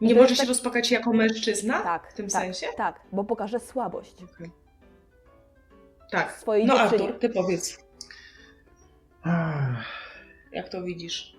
I 0.02 0.06
Nie 0.06 0.16
może 0.16 0.36
się 0.36 0.40
tak- 0.40 0.48
rozpłakać 0.48 0.92
jako 0.92 1.14
mężczyzna? 1.14 1.82
Tak, 1.82 2.12
W 2.12 2.14
tym 2.14 2.28
tak, 2.30 2.42
sensie? 2.42 2.68
Tak, 2.78 3.00
bo 3.12 3.24
pokaże 3.24 3.60
słabość. 3.60 4.24
Okej. 4.24 4.52
Tak. 6.12 6.32
Swojej 6.32 6.66
no 6.66 6.78
dziewczynie. 6.78 7.04
Artur, 7.04 7.20
ty 7.20 7.30
powiedz, 7.30 7.78
jak 10.52 10.70
to 10.70 10.82
widzisz 10.84 11.38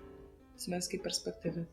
z 0.55 0.67
męskiej 0.67 0.99
perspektywy? 0.99 1.65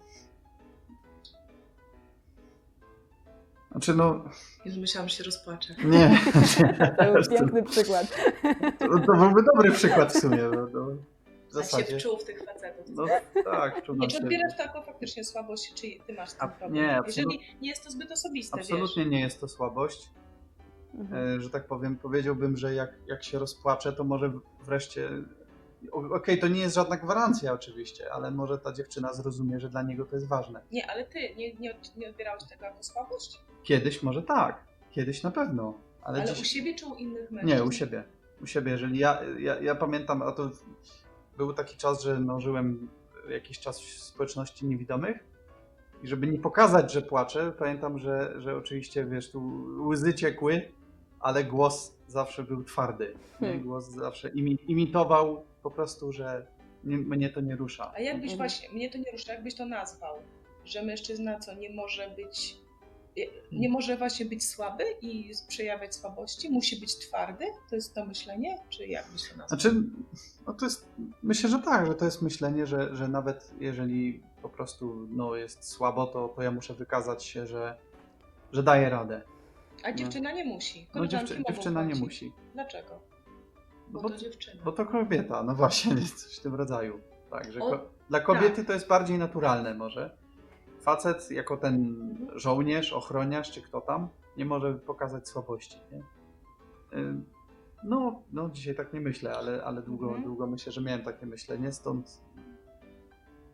Znaczy 3.71 3.95
no, 3.95 4.25
Już 4.65 4.77
myślałam, 4.77 5.09
że 5.09 5.17
się 5.17 5.25
rozpłaczę. 5.25 5.75
nie. 5.85 6.21
To 6.99 7.13
był 7.13 7.23
piękny 7.39 7.63
przykład. 7.63 8.07
To, 8.79 8.87
to 8.89 9.13
byłby 9.17 9.43
dobry 9.55 9.73
przykład 9.73 10.13
w 10.13 10.21
sumie. 10.21 10.43
No, 10.43 10.67
no, 10.73 10.87
w 10.87 11.57
A 11.57 11.63
się 11.63 11.69
zasadzie. 11.71 11.99
wczuł 11.99 12.19
w 12.19 12.25
tych 12.25 12.45
facetów. 12.45 12.87
No 12.89 13.07
tak, 13.45 13.83
czuł 13.83 13.97
Nie, 13.97 14.09
czy 14.09 14.17
się. 14.17 14.23
odbierasz 14.23 14.57
to 14.57 14.63
jako 14.63 14.83
faktycznie 14.83 15.25
słabość, 15.25 15.75
czy 15.75 15.87
ty 16.07 16.13
masz 16.15 16.31
A- 16.39 16.49
problem? 16.49 16.73
nie, 16.73 16.97
absolut- 16.99 17.07
Jeżeli 17.17 17.41
nie 17.63 17.69
jest 17.69 17.85
to 17.85 17.91
zbyt 17.91 18.13
osobiste, 18.13 18.59
Absolutnie 18.61 19.07
nie 19.07 19.21
jest 19.21 19.41
to 19.41 19.49
słabość. 19.49 20.09
Mhm. 20.95 21.37
E, 21.39 21.41
że 21.41 21.51
tak 21.51 21.67
powiem, 21.67 21.97
powiedziałbym, 21.97 22.57
że 22.57 22.75
jak, 22.75 22.91
jak 23.07 23.25
się 23.25 23.39
rozpłacze, 23.39 23.93
to 23.93 24.05
może 24.05 24.33
wreszcie. 24.65 25.09
Okej, 25.93 26.39
to 26.39 26.49
nie 26.49 26.61
jest 26.61 26.75
żadna 26.75 26.97
gwarancja 26.97 27.53
oczywiście, 27.53 28.13
ale 28.13 28.31
może 28.31 28.59
ta 28.59 28.73
dziewczyna 28.73 29.13
zrozumie, 29.15 29.61
że 29.61 29.69
dla 29.69 29.83
niego 29.83 30.05
to 30.05 30.17
jest 30.17 30.29
ważne. 30.29 30.61
wiesz. 30.61 30.73
Nie, 30.73 30.91
ale 30.91 31.05
ty 31.05 31.19
nie, 31.37 31.55
nie, 31.55 31.79
nie 31.97 32.09
odbierałeś 32.11 32.45
tego 32.45 32.65
jako 32.65 32.83
słabość? 32.83 33.41
Kiedyś 33.63 34.03
może 34.03 34.23
tak, 34.23 34.65
kiedyś 34.91 35.23
na 35.23 35.31
pewno, 35.31 35.75
ale, 36.03 36.23
Ale, 36.23 36.29
dziś... 36.29 36.41
u 36.41 36.45
siebie 36.45 36.75
czy 36.75 36.87
u 36.87 36.95
innych 36.95 37.31
mężczyzn? 37.31 37.57
Nie, 37.57 37.65
u 37.65 37.73
siebie. 37.73 38.05
U 38.43 38.47
siebie, 38.47 38.73
jeżeli 38.73 38.99
ja, 38.99 39.21
ja, 39.39 39.61
ja 39.61 39.75
pamiętam, 39.75 40.23
a 40.23 40.33
to 40.33 40.51
był 41.37 41.53
taki 41.53 41.77
czas, 41.77 42.03
że 42.03 42.21
no, 42.21 42.41
żyłem 42.41 42.89
jakiś 43.29 43.59
czas 43.59 43.81
w 43.81 44.03
społeczności 44.03 44.67
niewidomych 44.67 45.17
i 46.03 46.09
żeby 46.09 46.27
nie 46.27 46.39
pokazać, 46.39 46.93
że 46.93 47.03
płaczę, 47.03 47.53
pamiętam, 47.59 47.99
że, 47.99 48.35
że 48.39 48.57
oczywiście, 48.57 49.05
wiesz, 49.05 49.31
tu 49.31 49.65
łzy 49.89 50.15
ciekły, 50.15 50.73
ale 51.21 51.45
głos 51.45 51.95
zawsze 52.07 52.43
był 52.43 52.65
twardy. 52.65 53.15
Hmm. 53.41 53.61
Głos 53.63 53.89
zawsze 53.89 54.29
imi, 54.29 54.59
imitował 54.69 55.45
po 55.63 55.71
prostu, 55.71 56.13
że 56.13 56.47
nie, 56.85 56.99
mnie 56.99 57.31
to 57.31 57.41
nie 57.41 57.57
rusza. 57.57 57.93
A 57.95 58.01
jakbyś 58.01 58.33
Mhm. 58.33 58.39
właśnie, 58.39 58.69
mnie 58.69 58.91
to 58.91 58.99
nie 58.99 59.13
rusza, 59.13 59.33
jakbyś 59.33 59.55
to 59.55 59.67
nazwał, 59.67 60.17
że 60.65 60.83
mężczyzna 60.83 61.39
co 61.39 61.55
nie 61.55 61.71
może 61.71 62.11
być, 62.17 62.57
nie 63.53 63.69
może 63.69 63.97
właśnie 63.97 64.27
być 64.27 64.49
słaby 64.49 64.85
i 65.03 65.33
przejawiać 65.49 65.95
słabości, 65.95 66.51
musi 66.51 66.81
być 66.81 66.99
twardy? 66.99 67.45
To 67.71 67.77
jest 67.77 67.95
to 67.95 68.07
myślenie? 68.07 68.59
Czy 68.69 68.87
jak 68.87 69.11
byś 69.13 69.23
to 69.23 69.37
nazwał? 69.37 69.49
Znaczy, 69.49 69.83
no 70.47 70.53
to 70.55 70.65
jest, 70.65 70.89
myślę, 71.23 71.51
że 71.51 71.59
tak, 71.59 71.87
że 71.87 71.95
to 71.95 72.05
jest 72.05 72.23
myślenie, 72.23 72.67
że, 72.67 72.97
że 72.97 73.09
nawet 73.09 73.51
jeżeli 73.61 74.23
po 74.43 74.49
prostu 74.49 75.07
no, 75.11 75.37
jest 75.37 75.65
słabo, 75.65 76.07
to, 76.07 76.29
to 76.29 76.43
ja 76.43 76.51
muszę 76.51 76.75
wykazać 76.75 77.25
się, 77.25 77.47
że, 77.47 77.77
że 78.53 78.63
daję 78.63 78.91
radę. 78.91 79.23
A 79.83 79.93
dziewczyna 79.93 80.33
nie 80.33 80.45
musi. 80.45 80.87
No 80.95 81.07
dziewczy, 81.07 81.43
dziewczyna 81.49 81.85
nie 81.85 81.95
musi. 81.95 82.33
Dlaczego? 82.55 83.01
No 83.91 84.01
Bo, 84.01 84.01
bo, 84.01 84.11
to 84.11 84.17
dziewczyna. 84.17 84.63
bo 84.65 84.73
to 84.73 84.87
kobieta, 84.87 85.43
no 85.43 85.55
właśnie, 85.55 85.97
coś 86.17 86.37
w 86.37 86.41
tym 86.41 86.55
rodzaju. 86.55 87.01
Tak, 87.31 87.53
że 87.53 87.61
O, 87.61 87.71
ko- 87.71 87.91
dla 88.09 88.21
kobiety 88.21 88.65
to 88.65 88.73
jest 88.73 88.89
bardziej 88.89 89.19
naturalne 89.19 89.75
może. 89.75 90.17
Facet 90.81 91.31
jako 91.31 91.57
ten 91.57 91.97
żołnierz, 92.35 92.93
ochroniarz 92.93 93.51
czy 93.51 93.63
kto 93.63 93.81
tam 93.81 94.09
nie 94.37 94.45
może 94.45 94.75
pokazać 94.75 95.29
słabości. 95.29 95.79
Nie? 95.93 96.03
No, 97.85 98.23
no, 98.33 98.51
dzisiaj 98.53 98.75
tak 98.75 98.93
nie 98.93 99.01
myślę, 99.01 99.35
ale, 99.35 99.65
ale 99.65 99.83
długo, 99.83 100.07
Mhm. 100.07 100.25
długo 100.25 100.47
myślę, 100.47 100.73
że 100.73 100.81
miałem 100.81 101.03
takie 101.03 101.27
myślenie, 101.27 101.73
stąd 101.73 102.21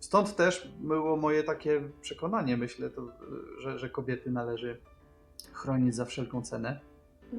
stąd 0.01 0.37
też 0.37 0.73
było 0.79 1.17
moje 1.17 1.43
takie 1.43 1.83
przekonanie, 2.01 2.57
myślę, 2.57 2.91
to, 2.91 3.03
że, 3.59 3.79
że 3.79 3.91
kobiety 3.91 4.31
należy 4.31 4.81
chronić 5.53 5.95
za 5.95 6.05
wszelką 6.05 6.43
cenę, 6.43 6.81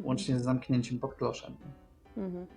łącznie 0.03 0.39
z 0.39 0.43
zamknięciem 0.43 0.99
pod 0.99 1.13
kloszem. 1.13 1.55
Mhm. 2.17 2.47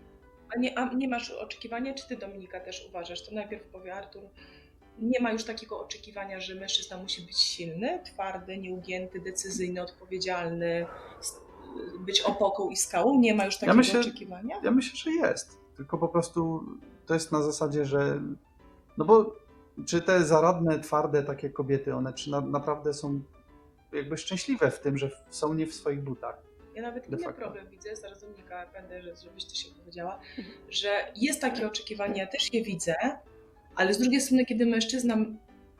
A 0.54 0.58
nie, 0.58 0.78
a 0.78 0.94
nie 0.94 1.08
masz 1.08 1.30
oczekiwania, 1.30 1.94
czy 1.94 2.08
ty 2.08 2.16
Dominika 2.16 2.60
też 2.60 2.86
uważasz? 2.88 3.28
To 3.28 3.34
najpierw 3.34 3.64
powie 3.64 3.94
Artur. 3.94 4.22
Nie 4.98 5.20
ma 5.20 5.32
już 5.32 5.44
takiego 5.44 5.80
oczekiwania, 5.80 6.40
że 6.40 6.54
mężczyzna 6.54 6.96
musi 6.96 7.22
być 7.22 7.38
silny, 7.38 8.00
twardy, 8.04 8.58
nieugięty, 8.58 9.20
decyzyjny, 9.20 9.82
odpowiedzialny, 9.82 10.86
być 12.00 12.20
opoką 12.20 12.68
i 12.70 12.76
skałą. 12.76 13.18
Nie 13.20 13.34
ma 13.34 13.44
już 13.44 13.56
takiego 13.56 13.76
myślę- 13.76 14.00
oczekiwania? 14.00 14.60
Ja 14.64 14.70
myślę, 14.70 14.96
że 14.96 15.10
jest. 15.28 15.58
Tylko 15.76 15.98
po 15.98 16.08
prostu 16.08 16.64
to 17.06 17.14
jest 17.14 17.32
na 17.32 17.42
zasadzie, 17.42 17.84
że. 17.84 18.20
No 18.98 19.04
bo 19.04 19.36
czy 19.86 20.02
te 20.02 20.24
zaradne, 20.24 20.78
twarde 20.80 21.22
takie 21.22 21.50
kobiety, 21.50 21.94
one 21.94 22.12
czy 22.12 22.30
na, 22.30 22.40
naprawdę 22.40 22.94
są 22.94 23.20
jakby 23.92 24.16
szczęśliwe 24.18 24.70
w 24.70 24.80
tym, 24.80 24.98
że 24.98 25.10
są 25.30 25.54
nie 25.54 25.66
w 25.66 25.74
swoich 25.74 26.00
butach? 26.02 26.38
Ja 26.74 26.82
nawet 26.82 27.08
inny 27.08 27.18
facto. 27.18 27.40
problem 27.40 27.68
widzę, 27.68 27.96
zaraz 27.96 28.20
Dominika 28.20 28.66
będę, 28.72 29.02
że- 29.02 29.16
żebyś 29.16 29.44
ty 29.44 29.56
się 29.56 29.68
powiedziała, 29.74 30.20
że 30.68 31.12
jest 31.16 31.40
takie 31.40 31.66
oczekiwanie, 31.66 32.20
ja 32.20 32.26
też 32.26 32.52
je 32.54 32.62
widzę, 32.64 32.94
ale 33.76 33.94
z 33.94 33.98
drugiej 33.98 34.20
strony, 34.20 34.44
kiedy 34.44 34.66
mężczyzna 34.66 35.16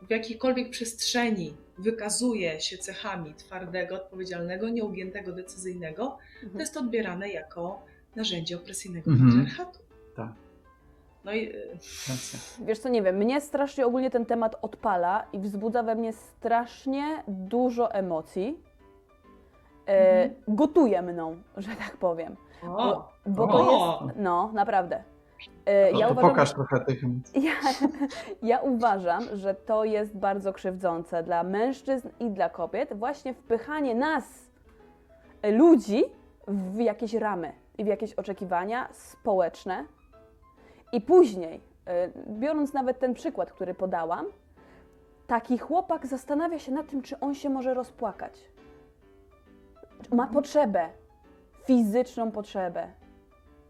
w 0.02 0.10
jakiejkolwiek 0.10 0.70
przestrzeni 0.70 1.54
wykazuje 1.78 2.60
się 2.60 2.78
cechami 2.78 3.34
twardego, 3.34 3.94
odpowiedzialnego, 3.94 4.68
nieugiętego, 4.68 5.32
decyzyjnego, 5.32 6.06
to 6.06 6.18
Mhm. 6.42 6.60
jest 6.60 6.76
odbierane 6.76 7.28
jako 7.28 7.82
narzędzie 8.16 8.56
opresyjnego 8.56 9.10
Mhm. 9.10 9.30
patriarchatu. 9.30 9.78
Tak. 10.16 10.32
No 11.24 11.32
i 11.32 11.48
y. 11.48 11.78
Wiesz 12.66 12.78
co, 12.78 12.88
nie 12.88 13.02
wiem, 13.02 13.16
mnie 13.16 13.40
strasznie 13.40 13.86
ogólnie 13.86 14.10
ten 14.10 14.26
temat 14.26 14.56
odpala 14.62 15.26
i 15.32 15.38
wzbudza 15.38 15.82
we 15.82 15.94
mnie 15.94 16.12
strasznie 16.12 17.22
dużo 17.28 17.92
emocji. 17.94 18.58
E, 19.86 20.22
Mhm. 20.24 20.56
Gotuje 20.56 21.02
mną, 21.02 21.36
że 21.56 21.68
tak 21.76 21.96
powiem. 21.96 22.36
o, 22.62 23.08
Bo, 23.26 23.46
bo 23.46 23.52
to 23.52 23.58
O! 23.58 24.04
jest, 24.06 24.16
no 24.18 24.50
naprawdę. 24.54 25.02
E, 25.66 25.92
No 25.92 25.98
ja 25.98 26.06
to 26.06 26.12
uważam, 26.12 26.30
pokaż 26.30 26.52
trochę 26.52 26.80
tych 26.80 27.04
emocji. 27.04 27.42
Ja, 27.44 27.52
ja 28.50 28.60
uważam, 28.60 29.22
że 29.32 29.54
to 29.54 29.84
jest 29.84 30.16
bardzo 30.16 30.52
krzywdzące 30.52 31.22
dla 31.22 31.42
mężczyzn 31.42 32.08
i 32.20 32.30
dla 32.30 32.48
kobiet, 32.48 32.98
właśnie 32.98 33.34
wpychanie 33.34 33.94
nas, 33.94 34.24
e, 35.42 35.50
ludzi, 35.50 36.04
w 36.48 36.78
jakieś 36.78 37.14
ramy 37.14 37.52
i 37.78 37.84
w 37.84 37.86
jakieś 37.86 38.14
oczekiwania 38.14 38.88
społeczne. 38.92 39.84
I 40.92 41.00
później, 41.00 41.60
e, 41.86 42.08
biorąc 42.28 42.72
nawet 42.72 42.98
ten 42.98 43.14
przykład, 43.14 43.52
który 43.52 43.74
podałam, 43.74 44.26
taki 45.26 45.58
chłopak 45.58 46.06
zastanawia 46.06 46.58
się 46.58 46.72
nad 46.72 46.86
tym, 46.86 47.02
czy 47.02 47.20
on 47.20 47.34
się 47.34 47.50
może 47.50 47.74
rozpłakać. 47.74 48.44
Ma 50.12 50.26
potrzebę, 50.26 50.88
fizyczną 51.64 52.30
potrzebę. 52.30 52.88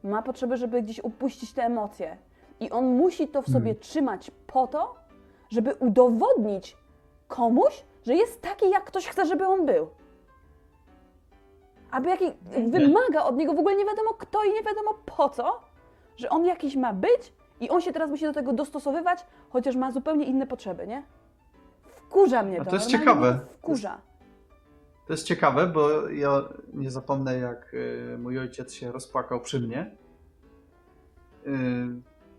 Ma 0.05 0.23
potrzebę, 0.23 0.57
żeby 0.57 0.83
gdzieś 0.83 1.05
upuścić 1.05 1.53
te 1.53 1.63
emocje. 1.63 2.17
I 2.61 2.71
on 2.71 2.85
musi 2.97 3.29
to 3.29 3.43
w 3.43 3.47
sobie 3.47 3.59
Hmm. 3.61 3.81
trzymać 3.81 4.31
po 4.47 4.67
to, 4.67 4.95
żeby 5.51 5.75
udowodnić 5.75 6.77
komuś, 7.29 7.85
że 8.07 8.15
jest 8.15 8.43
taki, 8.43 8.71
jak 8.71 8.85
ktoś 8.85 9.07
chce, 9.07 9.27
żeby 9.27 9.47
on 9.47 9.67
był. 9.67 9.89
Aby 11.91 12.09
jaki, 12.09 12.25
wymaga 12.69 13.23
od 13.25 13.37
niego 13.37 13.55
w 13.55 13.59
ogóle 13.59 13.77
nie 13.77 13.85
wiadomo 13.85 14.15
kto 14.15 14.45
i 14.45 14.53
nie 14.53 14.63
wiadomo 14.63 14.95
po 15.17 15.29
co, 15.29 15.61
że 16.17 16.29
on 16.31 16.45
jakiś 16.47 16.77
ma 16.77 16.93
być 16.93 17.33
i 17.61 17.71
on 17.71 17.81
się 17.81 17.93
teraz 17.93 18.11
musi 18.11 18.25
do 18.25 18.33
tego 18.33 18.53
dostosowywać, 18.53 19.27
chociaż 19.51 19.77
ma 19.77 19.93
zupełnie 19.93 20.25
inne 20.25 20.47
potrzeby, 20.47 20.87
nie? 20.87 21.03
Wkurza 21.87 22.43
mnie 22.43 22.61
A 22.61 22.65
to. 22.65 22.71
to 22.71 22.77
jest 22.77 22.89
ciekawe. 22.89 23.33
to 23.49 23.55
Wkurza. 23.59 23.99
To 25.11 25.15
jest 25.15 25.27
ciekawe, 25.27 25.67
bo 25.67 26.09
ja 26.09 26.43
nie 26.73 26.91
zapomnę, 26.91 27.39
jak 27.39 27.75
y, 27.75 28.19
mój 28.19 28.39
ojciec 28.39 28.73
się 28.73 28.93
rozpłakał 28.93 29.41
przy 29.41 29.61
mnie. 29.61 29.97
Y, 31.47 31.51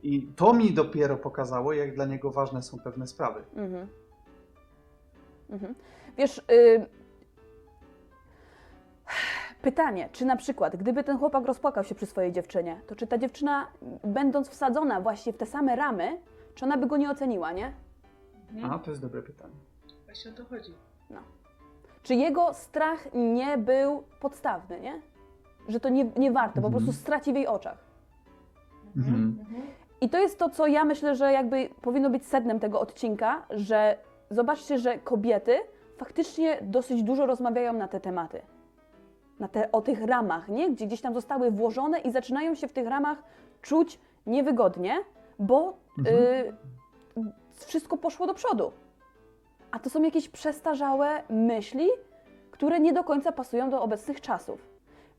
I 0.03 0.27
to 0.35 0.53
mi 0.53 0.73
dopiero 0.73 1.17
pokazało, 1.17 1.73
jak 1.73 1.95
dla 1.95 2.05
niego 2.05 2.31
ważne 2.31 2.63
są 2.63 2.79
pewne 2.79 3.07
sprawy. 3.07 3.43
Mhm. 3.55 3.87
Mhm. 5.49 5.75
Wiesz, 6.17 6.37
y... 6.51 6.85
pytanie, 9.61 10.09
czy 10.11 10.25
na 10.25 10.35
przykład, 10.35 10.75
gdyby 10.75 11.03
ten 11.03 11.17
chłopak 11.17 11.45
rozpłakał 11.45 11.83
się 11.83 11.95
przy 11.95 12.05
swojej 12.05 12.31
dziewczynie, 12.31 12.81
to 12.87 12.95
czy 12.95 13.07
ta 13.07 13.17
dziewczyna, 13.17 13.67
będąc 14.03 14.49
wsadzona 14.49 15.01
właśnie 15.01 15.33
w 15.33 15.37
te 15.37 15.45
same 15.45 15.75
ramy, 15.75 16.21
czy 16.55 16.65
ona 16.65 16.77
by 16.77 16.87
go 16.87 16.97
nie 16.97 17.09
oceniła, 17.09 17.51
nie? 17.51 17.73
mhm. 18.51 18.73
A, 18.73 18.79
to 18.79 18.91
jest 18.91 19.01
dobre 19.01 19.21
pytanie. 19.21 19.55
właśnie 20.05 20.31
o 20.31 20.33
to 20.33 20.45
chodzi. 20.45 20.73
Czy 22.03 22.15
jego 22.15 22.53
strach 22.53 23.07
nie 23.13 23.57
był 23.57 24.03
podstawny, 24.19 24.79
nie? 24.79 25.01
Że 25.67 25.79
to 25.79 25.89
nie, 25.89 26.05
nie 26.17 26.31
warto, 26.31 26.61
po 26.61 26.67
Mhm. 26.67 26.73
prostu 26.85 27.01
straci 27.01 27.33
w 27.33 27.35
jej 27.35 27.47
oczach. 27.47 27.77
Mhm. 28.97 29.37
Mhm. 29.39 29.61
I 30.01 30.09
to 30.09 30.17
jest 30.19 30.39
to, 30.39 30.49
co 30.49 30.67
ja 30.67 30.85
myślę, 30.85 31.15
że 31.15 31.31
jakby 31.31 31.69
powinno 31.81 32.09
być 32.09 32.25
sednem 32.25 32.59
tego 32.59 32.79
odcinka, 32.79 33.43
że 33.49 33.97
zobaczcie, 34.29 34.79
że 34.79 34.97
kobiety 34.97 35.59
faktycznie 35.97 36.57
dosyć 36.61 37.03
dużo 37.03 37.25
rozmawiają 37.25 37.73
na 37.73 37.87
te 37.87 37.99
tematy. 37.99 38.41
Na 39.39 39.47
te, 39.47 39.71
o 39.71 39.81
tych 39.81 40.05
ramach, 40.05 40.49
nie? 40.49 40.71
Gdzie 40.71 40.87
gdzieś 40.87 41.01
tam 41.01 41.13
zostały 41.13 41.51
włożone 41.51 41.99
i 41.99 42.11
zaczynają 42.11 42.55
się 42.55 42.67
w 42.67 42.73
tych 42.73 42.87
ramach 42.87 43.23
czuć 43.61 43.99
niewygodnie, 44.25 44.97
bo 45.39 45.73
Mhm. 45.97 46.17
y, 46.17 46.53
wszystko 47.53 47.97
poszło 47.97 48.27
do 48.27 48.33
przodu. 48.33 48.71
A 49.71 49.79
to 49.79 49.89
są 49.89 50.03
jakieś 50.03 50.29
przestarzałe 50.29 51.23
myśli, 51.29 51.87
które 52.51 52.79
nie 52.79 52.93
do 52.93 53.03
końca 53.03 53.31
pasują 53.31 53.69
do 53.69 53.81
obecnych 53.81 54.21
czasów. 54.21 54.67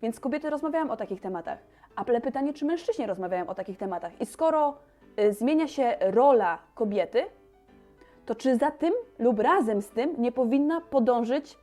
Więc 0.03 0.21
kobiety 0.21 0.51
rozmawiają 0.51 0.91
o 0.91 0.97
takich 0.97 1.21
tematach. 1.21 1.59
Ale 1.97 2.21
pytanie, 2.21 2.53
czy 2.53 2.65
mężczyźni 2.65 3.07
rozmawiają 3.07 3.47
o 3.47 3.55
takich 3.55 3.79
tematach? 3.79 4.21
I 4.21 4.27
skoro 4.27 4.77
y, 5.21 5.33
zmienia 5.33 5.69
się 5.69 5.97
rola 6.01 6.59
kobiety, 6.75 7.25
to 8.27 8.35
czy 8.35 8.57
za 8.57 8.71
tym 8.71 8.93
lub 9.19 9.39
razem 9.39 9.83
z 9.83 9.89
tym 9.89 10.15
nie 10.19 10.33
powinna 10.33 10.81
podążyć 10.81 11.59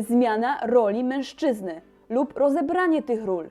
zmiana 0.00 0.66
roli 0.66 1.04
mężczyzny 1.04 1.80
lub 2.08 2.36
rozebranie 2.36 3.02
tych 3.02 3.24
ról? 3.24 3.50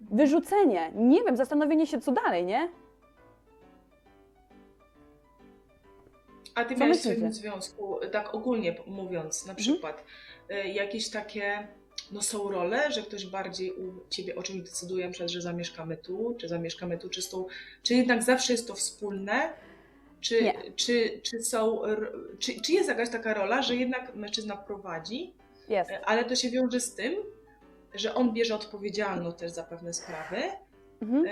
Wyrzucenie, 0.00 0.92
nie 0.94 1.22
wiem, 1.22 1.36
zastanowienie 1.36 1.86
się, 1.86 2.00
co 2.00 2.12
dalej, 2.12 2.44
nie? 2.44 2.68
A 6.54 6.64
ty 6.64 6.74
Co 6.74 6.80
miałeś 6.80 6.96
w 6.96 7.00
myślicie? 7.04 7.16
swoim 7.16 7.32
związku, 7.32 7.98
tak 8.12 8.34
ogólnie 8.34 8.76
mówiąc, 8.86 9.46
na 9.46 9.54
przykład, 9.54 10.04
y, 10.50 10.54
jakieś 10.68 11.10
takie, 11.10 11.68
no 12.12 12.22
są 12.22 12.50
role, 12.50 12.92
że 12.92 13.02
ktoś 13.02 13.26
bardziej 13.26 13.72
u 13.72 14.08
ciebie 14.10 14.36
o 14.36 14.42
czymś 14.42 14.62
decyduje, 14.62 15.04
na 15.06 15.10
przykład, 15.12 15.30
że 15.30 15.40
zamieszkamy 15.40 15.96
tu, 15.96 16.34
czy 16.40 16.48
zamieszkamy 16.48 16.98
tu, 16.98 17.08
czy, 17.10 17.30
tą, 17.30 17.46
czy 17.82 17.94
jednak 17.94 18.22
zawsze 18.22 18.52
jest 18.52 18.68
to 18.68 18.74
wspólne, 18.74 19.52
czy, 20.20 20.42
Nie. 20.42 20.54
czy, 20.76 21.20
czy 21.22 21.42
są, 21.42 21.82
czy, 22.38 22.60
czy 22.60 22.72
jest 22.72 22.88
jakaś 22.88 23.10
taka 23.10 23.34
rola, 23.34 23.62
że 23.62 23.76
jednak 23.76 24.14
mężczyzna 24.14 24.56
prowadzi, 24.56 25.32
Jest. 25.68 25.90
y, 25.90 26.04
ale 26.04 26.24
to 26.24 26.36
się 26.36 26.50
wiąże 26.50 26.80
z 26.80 26.94
tym, 26.94 27.14
że 27.94 28.14
on 28.14 28.32
bierze 28.32 28.54
odpowiedzialność 28.54 29.36
też 29.38 29.50
za 29.50 29.62
pewne 29.62 29.94
sprawy, 29.94 30.36
Mhm. 31.02 31.24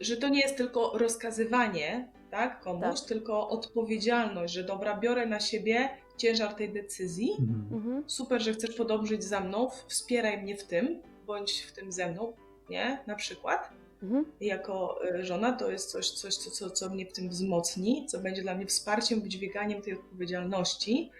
że 0.00 0.16
to 0.16 0.28
nie 0.28 0.40
jest 0.40 0.56
tylko 0.56 0.98
rozkazywanie 0.98 2.08
tak, 2.34 2.60
komuś, 2.60 3.00
Tak. 3.00 3.08
tylko 3.08 3.48
odpowiedzialność, 3.48 4.54
że 4.54 4.64
dobra, 4.64 4.96
biorę 4.96 5.26
na 5.26 5.40
siebie 5.40 5.88
ciężar 6.16 6.54
tej 6.54 6.72
decyzji. 6.72 7.36
Mhm. 7.40 7.68
Mhm. 7.72 8.04
Super, 8.06 8.42
że 8.42 8.52
chcesz 8.52 8.74
podążyć 8.74 9.24
za 9.24 9.40
mną, 9.40 9.70
wspieraj 9.86 10.42
mnie 10.42 10.56
w 10.56 10.64
tym, 10.64 11.02
bądź 11.26 11.60
w 11.60 11.72
tym 11.72 11.92
ze 11.92 12.10
mną, 12.10 12.32
nie? 12.70 12.98
Na 13.06 13.14
przykład. 13.14 13.70
Mhm. 14.02 14.24
Jako 14.40 14.98
y, 15.20 15.24
żona 15.24 15.52
to 15.52 15.70
jest 15.70 15.90
coś, 15.90 16.10
coś 16.10 16.36
co, 16.36 16.50
co, 16.50 16.70
co 16.70 16.90
mnie 16.90 17.06
w 17.06 17.12
tym 17.12 17.28
wzmocni, 17.28 18.06
co 18.06 18.18
będzie 18.18 18.42
dla 18.42 18.54
mnie 18.54 18.66
wsparciem, 18.66 19.20
wydźwiganiem 19.20 19.82
tej 19.82 19.94
odpowiedzialności. 19.94 21.10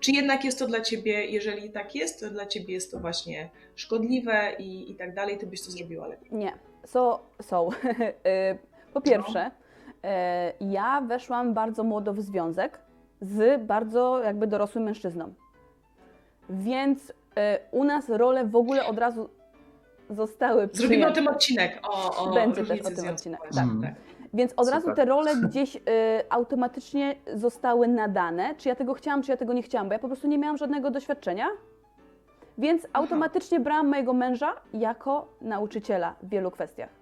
Czy 0.00 0.12
jednak 0.12 0.44
jest 0.44 0.58
to 0.58 0.66
dla 0.66 0.80
ciebie, 0.80 1.26
jeżeli 1.26 1.70
tak 1.70 1.94
jest, 1.94 2.20
to 2.20 2.30
dla 2.30 2.46
ciebie 2.46 2.74
jest 2.74 2.90
to 2.90 3.00
właśnie 3.00 3.50
szkodliwe 3.74 4.52
i, 4.58 4.90
i 4.90 4.94
tak 4.94 5.14
dalej, 5.14 5.38
ty 5.38 5.46
byś 5.46 5.62
to 5.62 5.70
zrobiła 5.70 6.06
lepiej. 6.06 6.28
Nie. 6.32 6.52
So, 6.86 7.20
są. 7.42 7.68
Y, 7.72 8.92
po 8.94 9.00
pierwsze, 9.00 9.46
y, 9.46 9.61
ja 10.60 11.00
weszłam 11.00 11.54
bardzo 11.54 11.84
młodo 11.84 12.12
w 12.12 12.20
związek 12.20 12.78
z 13.20 13.62
bardzo 13.66 14.22
jakby 14.22 14.46
dorosłym 14.46 14.84
mężczyzną. 14.84 15.34
Więc 16.50 17.10
y, 17.10 17.14
u 17.70 17.84
nas 17.84 18.08
role 18.08 18.44
w 18.44 18.56
ogóle 18.56 18.86
od 18.86 18.98
razu 18.98 19.28
zostały 20.10 20.68
Zrobimy 20.72 21.06
o 21.06 21.10
przyjęte. 21.10 21.14
tym 21.14 21.28
odcinek, 21.28 21.80
o, 21.82 22.16
o 22.16 22.34
Będzie 22.34 22.64
też 22.66 22.80
o 22.80 22.90
tym 22.90 23.08
odcinek, 23.08 23.40
tak. 23.40 23.50
tak. 23.82 23.94
Więc 24.34 24.52
od 24.56 24.66
Super. 24.66 24.74
razu 24.74 24.94
te 24.96 25.04
role 25.04 25.36
gdzieś 25.36 25.76
y, 25.76 25.80
automatycznie 26.30 27.14
zostały 27.34 27.88
nadane, 27.88 28.54
czy 28.54 28.68
ja 28.68 28.74
tego 28.74 28.94
chciałam, 28.94 29.22
czy 29.22 29.30
ja 29.30 29.36
tego 29.36 29.52
nie 29.52 29.62
chciałam, 29.62 29.88
bo 29.88 29.92
ja 29.92 29.98
po 29.98 30.06
prostu 30.08 30.28
nie 30.28 30.38
miałam 30.38 30.56
żadnego 30.56 30.90
doświadczenia. 30.90 31.46
Więc 32.58 32.86
automatycznie 32.92 33.60
brałam 33.60 33.88
mojego 33.88 34.12
męża 34.12 34.52
jako 34.74 35.28
nauczyciela 35.40 36.14
w 36.22 36.28
wielu 36.28 36.50
kwestiach. 36.50 37.01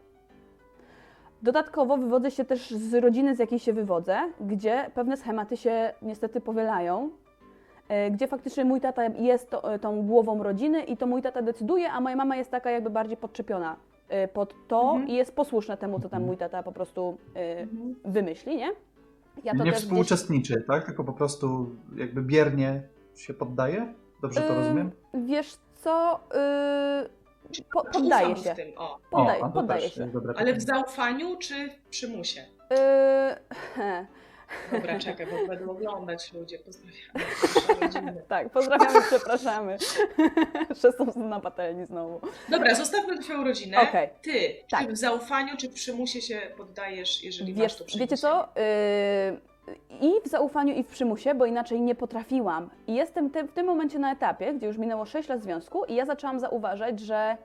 Dodatkowo 1.43 1.97
wywodzę 1.97 2.31
się 2.31 2.45
też 2.45 2.71
z 2.71 2.95
rodziny, 2.95 3.37
z 3.37 3.39
jakiej 3.39 3.59
się 3.59 3.73
wywodzę, 3.73 4.19
gdzie 4.41 4.91
pewne 4.95 5.17
schematy 5.17 5.57
się 5.57 5.95
niestety 6.03 6.41
powielają, 6.41 7.11
y, 8.07 8.11
gdzie 8.11 8.27
faktycznie 8.27 8.65
mój 8.65 8.81
tata 8.81 9.05
jest 9.05 9.51
to, 9.51 9.79
tą 9.79 10.03
głową 10.07 10.43
rodziny 10.43 10.83
i 10.85 10.97
to 10.97 11.07
mój 11.07 11.23
tata 11.23 11.43
decyduje, 11.43 11.93
a 11.93 12.01
moja 12.01 12.17
mama 12.17 12.37
jest 12.37 12.51
taka 12.51 12.71
jakby 12.71 12.91
bardziej 12.91 13.17
podczepiona 13.17 13.77
y, 14.25 14.29
pod 14.29 14.55
to 14.69 14.81
Mhm. 14.91 15.09
i 15.09 15.13
jest 15.15 15.37
posłuszna 15.37 15.77
temu, 15.77 16.01
co 16.01 16.09
tam 16.09 16.23
mój 16.25 16.37
tata 16.37 16.63
po 16.63 16.73
prostu 16.73 17.17
Mhm. 17.35 17.95
wymyśli, 18.05 18.57
nie? 18.57 18.71
Ja 19.45 19.53
nie 19.53 19.61
gdzieś- 19.63 19.75
współuczestniczy, 19.75 20.65
tak? 20.69 20.85
Tylko 20.87 21.05
po 21.05 21.13
prostu 21.13 21.71
jakby 21.97 22.23
biernie 22.23 22.83
się 23.17 23.35
poddaje? 23.35 23.95
Dobrze 24.23 24.41
to 24.41 24.49
Ym, 24.53 24.59
rozumiem? 24.59 24.91
Wiesz 25.15 25.57
co, 25.75 26.21
y, 27.05 27.20
po, 27.73 27.85
Czy 27.85 27.91
poddaje 27.93 28.29
ufam 28.29 28.45
się. 28.45 28.53
w 28.53 28.57
tym, 28.57 28.73
o. 28.77 28.99
Poddaje, 29.55 29.91
się. 29.91 30.11
Ale 30.37 30.55
w 30.55 30.63
zaufaniu 30.63 31.37
czy 31.37 31.71
w 31.71 31.89
przymusie? 31.91 32.41
Y, 32.73 32.77
Dobra, 34.73 34.99
czekaj, 34.99 35.27
bo 35.27 35.47
będą 35.47 35.71
oglądać 35.71 36.33
ludzie. 36.33 36.59
Pozdrawiamy 36.59 38.23
tak, 38.29 38.51
pozdrawiamy, 38.51 39.03
przepraszamy. 39.03 39.77
Szesną 40.83 41.07
na 41.17 41.41
patelni 41.41 41.87
znowu. 41.87 42.21
Dobra, 42.49 42.75
zostawmy 42.75 43.19
twoją 43.19 43.45
rodzinę. 43.45 43.81
Okej. 43.81 44.09
Ty, 44.23 44.57
Tak. 44.71 44.81
czy 44.87 44.93
w 44.93 44.97
zaufaniu, 44.97 45.57
czy 45.57 45.69
w 45.69 45.73
przymusie 45.73 46.21
się 46.21 46.41
poddajesz, 46.57 47.25
jeżeli 47.25 47.53
masz 47.55 47.63
Wiesz, 47.63 47.77
to 47.77 47.99
wiecie 47.99 48.17
co? 48.17 48.45
Y, 48.45 48.51
i 50.01 50.13
w 50.25 50.29
zaufaniu, 50.29 50.75
i 50.75 50.83
w 50.83 50.87
przymusie, 50.87 51.35
bo 51.35 51.47
inaczej 51.47 51.81
nie 51.81 51.95
potrafiłam. 51.95 52.71
I 52.87 52.95
jestem 52.95 53.31
te, 53.31 53.45
w 53.45 53.53
tym 53.53 53.67
momencie 53.67 53.99
na 53.99 54.13
etapie, 54.13 54.55
gdzie 54.55 54.67
już 54.67 54.79
minęło 54.79 55.05
6 55.05 55.29
lat 55.29 55.43
związku, 55.43 55.85
i 55.85 55.95
ja 55.95 56.07
zaczęłam 56.07 56.41
zauważać, 56.41 57.01
że 57.01 57.37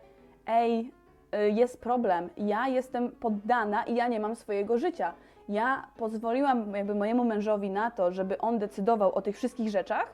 ej, 0.48 0.92
y, 1.36 1.50
jest 1.50 1.82
problem. 1.82 2.30
Ja 2.38 2.68
jestem 2.68 3.12
poddana 3.12 3.84
i 3.84 3.96
ja 3.96 4.08
nie 4.08 4.20
mam 4.20 4.36
swojego 4.36 4.78
życia. 4.78 5.14
Ja 5.50 5.88
pozwoliłam 5.98 6.76
jakby 6.76 6.96
mojemu 6.96 7.26
mężowi 7.26 7.70
na 7.70 7.92
to, 7.92 8.12
żeby 8.12 8.38
on 8.38 8.60
decydował 8.60 9.16
o 9.16 9.22
tych 9.22 9.36
wszystkich 9.36 9.70
rzeczach, 9.70 10.14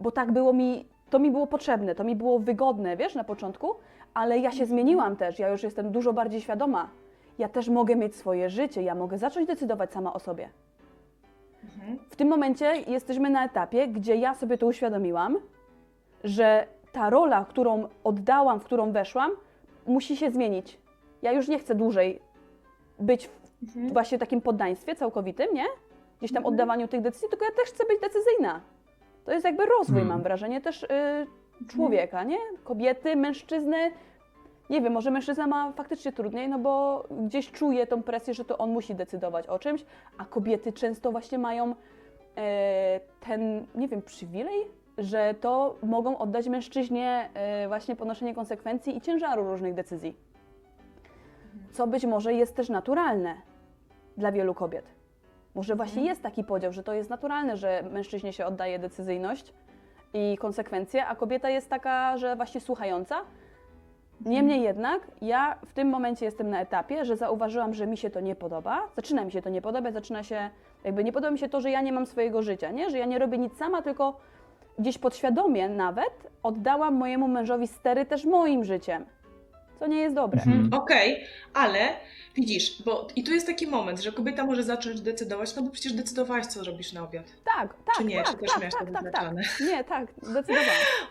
bo 0.00 0.10
tak 0.10 0.32
było 0.32 0.52
mi, 0.52 0.88
to 1.10 1.18
mi 1.18 1.30
było 1.30 1.46
potrzebne, 1.46 1.94
to 1.94 2.04
mi 2.04 2.16
było 2.16 2.38
wygodne, 2.38 2.96
wiesz, 2.96 3.14
na 3.14 3.24
początku, 3.24 3.74
ale 4.14 4.38
ja 4.38 4.50
się 4.50 4.66
zmieniłam 4.66 5.16
też, 5.16 5.38
ja 5.38 5.48
już 5.48 5.62
jestem 5.62 5.92
dużo 5.92 6.12
bardziej 6.12 6.40
świadoma. 6.40 6.88
Ja 7.38 7.48
też 7.48 7.68
mogę 7.68 7.96
mieć 7.96 8.16
swoje 8.16 8.50
życie, 8.50 8.82
ja 8.82 8.94
mogę 8.94 9.18
zacząć 9.18 9.46
decydować 9.46 9.92
sama 9.92 10.12
o 10.12 10.18
sobie. 10.18 10.48
Mhm. 11.88 11.98
W 12.10 12.16
tym 12.16 12.28
momencie 12.28 12.74
jesteśmy 12.86 13.30
na 13.30 13.44
etapie, 13.44 13.88
gdzie 13.88 14.16
ja 14.16 14.34
sobie 14.34 14.58
to 14.58 14.66
uświadomiłam, 14.66 15.38
że 16.24 16.66
ta 16.92 17.10
rola, 17.10 17.44
którą 17.48 17.88
oddałam, 18.04 18.60
w 18.60 18.64
którą 18.64 18.92
weszłam, 18.92 19.30
musi 19.86 20.16
się 20.16 20.30
zmienić. 20.30 20.78
Ja 21.22 21.32
już 21.32 21.48
nie 21.48 21.58
chcę 21.58 21.74
dłużej 21.74 22.20
być 22.98 23.28
w 23.28 23.76
Mhm. 23.76 23.92
właśnie 23.92 24.18
takim 24.18 24.40
poddaństwie 24.40 24.94
całkowitym, 24.96 25.46
nie? 25.54 25.64
Gdzieś 26.18 26.30
tam 26.32 26.36
Mhm. 26.40 26.54
oddawaniu 26.54 26.88
tych 26.88 27.00
decyzji, 27.00 27.28
tylko 27.28 27.44
ja 27.44 27.50
też 27.50 27.68
chcę 27.68 27.84
być 27.84 28.00
decyzyjna. 28.00 28.60
To 29.24 29.32
jest 29.32 29.44
jakby 29.44 29.66
rozwój, 29.66 30.00
Mhm. 30.00 30.08
mam 30.08 30.22
wrażenie, 30.22 30.60
też 30.60 30.82
y, 30.82 30.86
człowieka, 31.68 32.24
nie? 32.24 32.38
Kobiety, 32.64 33.16
mężczyzny. 33.16 33.90
Nie 34.70 34.80
wiem, 34.80 34.92
może 34.92 35.10
mężczyzna 35.10 35.46
ma 35.46 35.72
faktycznie 35.72 36.12
trudniej, 36.12 36.48
no 36.48 36.58
bo 36.58 37.04
gdzieś 37.10 37.50
czuje 37.50 37.86
tą 37.86 38.02
presję, 38.02 38.34
że 38.34 38.44
to 38.44 38.58
on 38.58 38.70
musi 38.70 38.94
decydować 38.94 39.46
o 39.46 39.58
czymś, 39.58 39.84
a 40.18 40.24
kobiety 40.24 40.72
często 40.72 41.12
właśnie 41.12 41.38
mają 41.38 41.74
e, 42.36 43.00
ten, 43.20 43.66
nie 43.74 43.88
wiem, 43.88 44.02
przywilej, 44.02 44.60
że 44.98 45.34
to 45.40 45.76
mogą 45.82 46.18
oddać 46.18 46.48
mężczyźnie 46.48 47.30
e, 47.34 47.68
właśnie 47.68 47.96
ponoszenie 47.96 48.34
konsekwencji 48.34 48.96
i 48.96 49.00
ciężaru 49.00 49.44
różnych 49.44 49.74
decyzji. 49.74 50.16
Co 51.72 51.86
być 51.86 52.04
może 52.04 52.34
jest 52.34 52.56
też 52.56 52.68
naturalne 52.68 53.34
dla 54.16 54.32
wielu 54.32 54.54
kobiet. 54.54 54.84
Może 55.54 55.74
właśnie 55.76 55.98
Mhm. 55.98 56.08
jest 56.08 56.22
taki 56.22 56.44
podział, 56.44 56.72
że 56.72 56.82
to 56.82 56.92
jest 56.92 57.10
naturalne, 57.10 57.56
że 57.56 57.82
mężczyźnie 57.90 58.32
się 58.32 58.46
oddaje 58.46 58.78
decyzyjność 58.78 59.54
i 60.14 60.38
konsekwencje, 60.38 61.06
a 61.06 61.16
kobieta 61.16 61.50
jest 61.50 61.70
taka, 61.70 62.16
że 62.16 62.36
właśnie 62.36 62.60
słuchająca. 62.60 63.16
Niemniej 64.20 64.62
jednak, 64.62 65.00
ja 65.22 65.58
w 65.66 65.72
tym 65.72 65.88
momencie 65.88 66.24
jestem 66.24 66.50
na 66.50 66.60
etapie, 66.60 67.04
że 67.04 67.16
zauważyłam, 67.16 67.74
że 67.74 67.86
mi 67.86 67.96
się 67.96 68.10
to 68.10 68.20
nie 68.20 68.34
podoba. 68.34 68.88
Zaczyna 68.96 69.24
mi 69.24 69.32
się 69.32 69.42
to 69.42 69.50
nie 69.50 69.62
podobać, 69.62 69.94
zaczyna 69.94 70.22
się, 70.22 70.50
jakby 70.84 71.04
nie 71.04 71.12
podoba 71.12 71.30
mi 71.30 71.38
się 71.38 71.48
to, 71.48 71.60
że 71.60 71.70
ja 71.70 71.80
nie 71.82 71.92
mam 71.92 72.06
swojego 72.06 72.42
życia, 72.42 72.70
nie? 72.70 72.90
że 72.90 72.98
ja 72.98 73.04
nie 73.04 73.18
robię 73.18 73.38
nic 73.38 73.56
sama, 73.56 73.82
tylko 73.82 74.20
gdzieś 74.78 74.98
podświadomie 74.98 75.68
nawet 75.68 76.30
oddałam 76.42 76.94
mojemu 76.94 77.28
mężowi 77.28 77.68
stery 77.68 78.06
też 78.06 78.24
moim 78.24 78.64
życiem, 78.64 79.04
co 79.78 79.86
nie 79.86 79.96
jest 79.96 80.14
dobre. 80.14 80.42
Mhm. 80.46 80.68
Okej, 80.72 81.24
ale 81.54 81.78
widzisz, 82.34 82.82
bo 82.82 83.08
i 83.16 83.24
tu 83.24 83.32
jest 83.32 83.46
taki 83.46 83.66
moment, 83.66 84.00
że 84.00 84.12
kobieta 84.12 84.44
może 84.44 84.62
zacząć 84.62 85.00
decydować, 85.00 85.56
no 85.56 85.62
bo 85.62 85.70
przecież 85.70 85.92
decydowałaś, 85.92 86.46
co 86.46 86.64
robisz 86.64 86.92
na 86.92 87.02
obiad. 87.02 87.24
Tak, 87.44 87.74
tak, 87.74 87.96
Czy 87.96 88.04
nie? 88.04 88.16
tak, 88.16 88.26
Czy 88.26 88.36
też 88.36 88.50
tak, 88.50 88.60
miałaś 88.60 88.74
tak, 88.78 88.86
to 88.88 88.92
tak, 88.92 89.02
tak. 89.02 89.12
wyznaczane? 89.12 89.42
Nie, 89.60 89.84
tak, 89.84 90.06
zdecydowanie. 90.22 90.68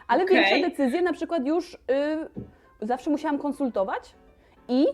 Ale 0.07 0.23
Okej. 0.23 0.35
większe 0.35 0.69
decyzje 0.69 1.01
na 1.01 1.13
przykład 1.13 1.45
już 1.45 1.73
y, 1.73 1.77
zawsze 2.85 3.09
musiałam 3.09 3.37
konsultować 3.39 4.15
i 4.67 4.85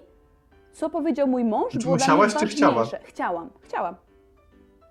co 0.73 0.89
powiedział 0.89 1.27
mój 1.27 1.43
mąż, 1.43 1.71
Czy 1.71 1.79
było 1.79 1.93
musiałaś, 1.93 2.31
dla 2.31 2.41
mnie 2.41 2.49
czy 2.49 2.55
chciałaś? 2.55 2.75
ważniejsze. 2.75 3.07
Chciałam, 3.07 3.49
chciałam. 3.61 3.95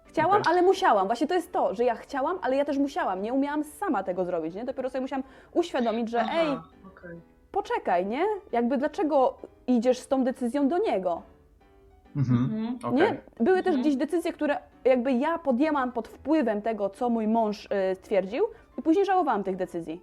Chciałam, 0.05 0.41
Okej. 0.41 0.53
ale 0.53 0.63
musiałam. 0.63 1.07
Właśnie 1.07 1.27
to 1.27 1.35
jest 1.35 1.53
to, 1.53 1.75
że 1.75 1.85
ja 1.85 1.95
chciałam, 1.95 2.39
ale 2.43 2.57
ja 2.57 2.65
też 2.65 2.79
musiałam. 2.79 3.23
Nie 3.23 3.33
umiałam 3.33 3.65
sama 3.65 4.03
tego 4.03 4.25
zrobić, 4.25 4.55
nie? 4.55 4.65
Dopiero 4.65 4.91
sobie 4.91 5.01
musiałam 5.03 5.23
uświadomić, 5.53 6.09
że 6.11 6.21
Aha, 6.21 6.31
ej, 6.35 6.49
okej. 6.87 7.21
poczekaj, 7.53 8.07
nie? 8.07 8.25
Jakby 8.53 8.77
dlaczego 8.79 9.35
idziesz 9.67 9.99
z 9.99 10.09
tą 10.09 10.25
decyzją 10.25 10.69
do 10.69 10.79
niego? 10.79 11.23
Mhm. 12.17 12.45
Mhm. 12.45 12.79
Okej. 12.85 12.93
Nie? 13.13 13.17
Były 13.45 13.57
też 13.59 13.67
Mhm. 13.67 13.81
gdzieś 13.83 13.97
decyzje, 13.97 14.33
które 14.33 14.59
jakby 14.85 15.13
ja 15.13 15.39
podjęłam 15.39 15.93
pod 15.93 16.09
wpływem 16.09 16.63
tego, 16.63 16.91
co 16.91 17.11
mój 17.11 17.27
mąż 17.29 17.65
y, 17.65 17.95
stwierdził 17.95 18.45
i 18.79 18.83
później 18.83 19.05
żałowałam 19.07 19.45
tych 19.45 19.57
decyzji. 19.57 20.01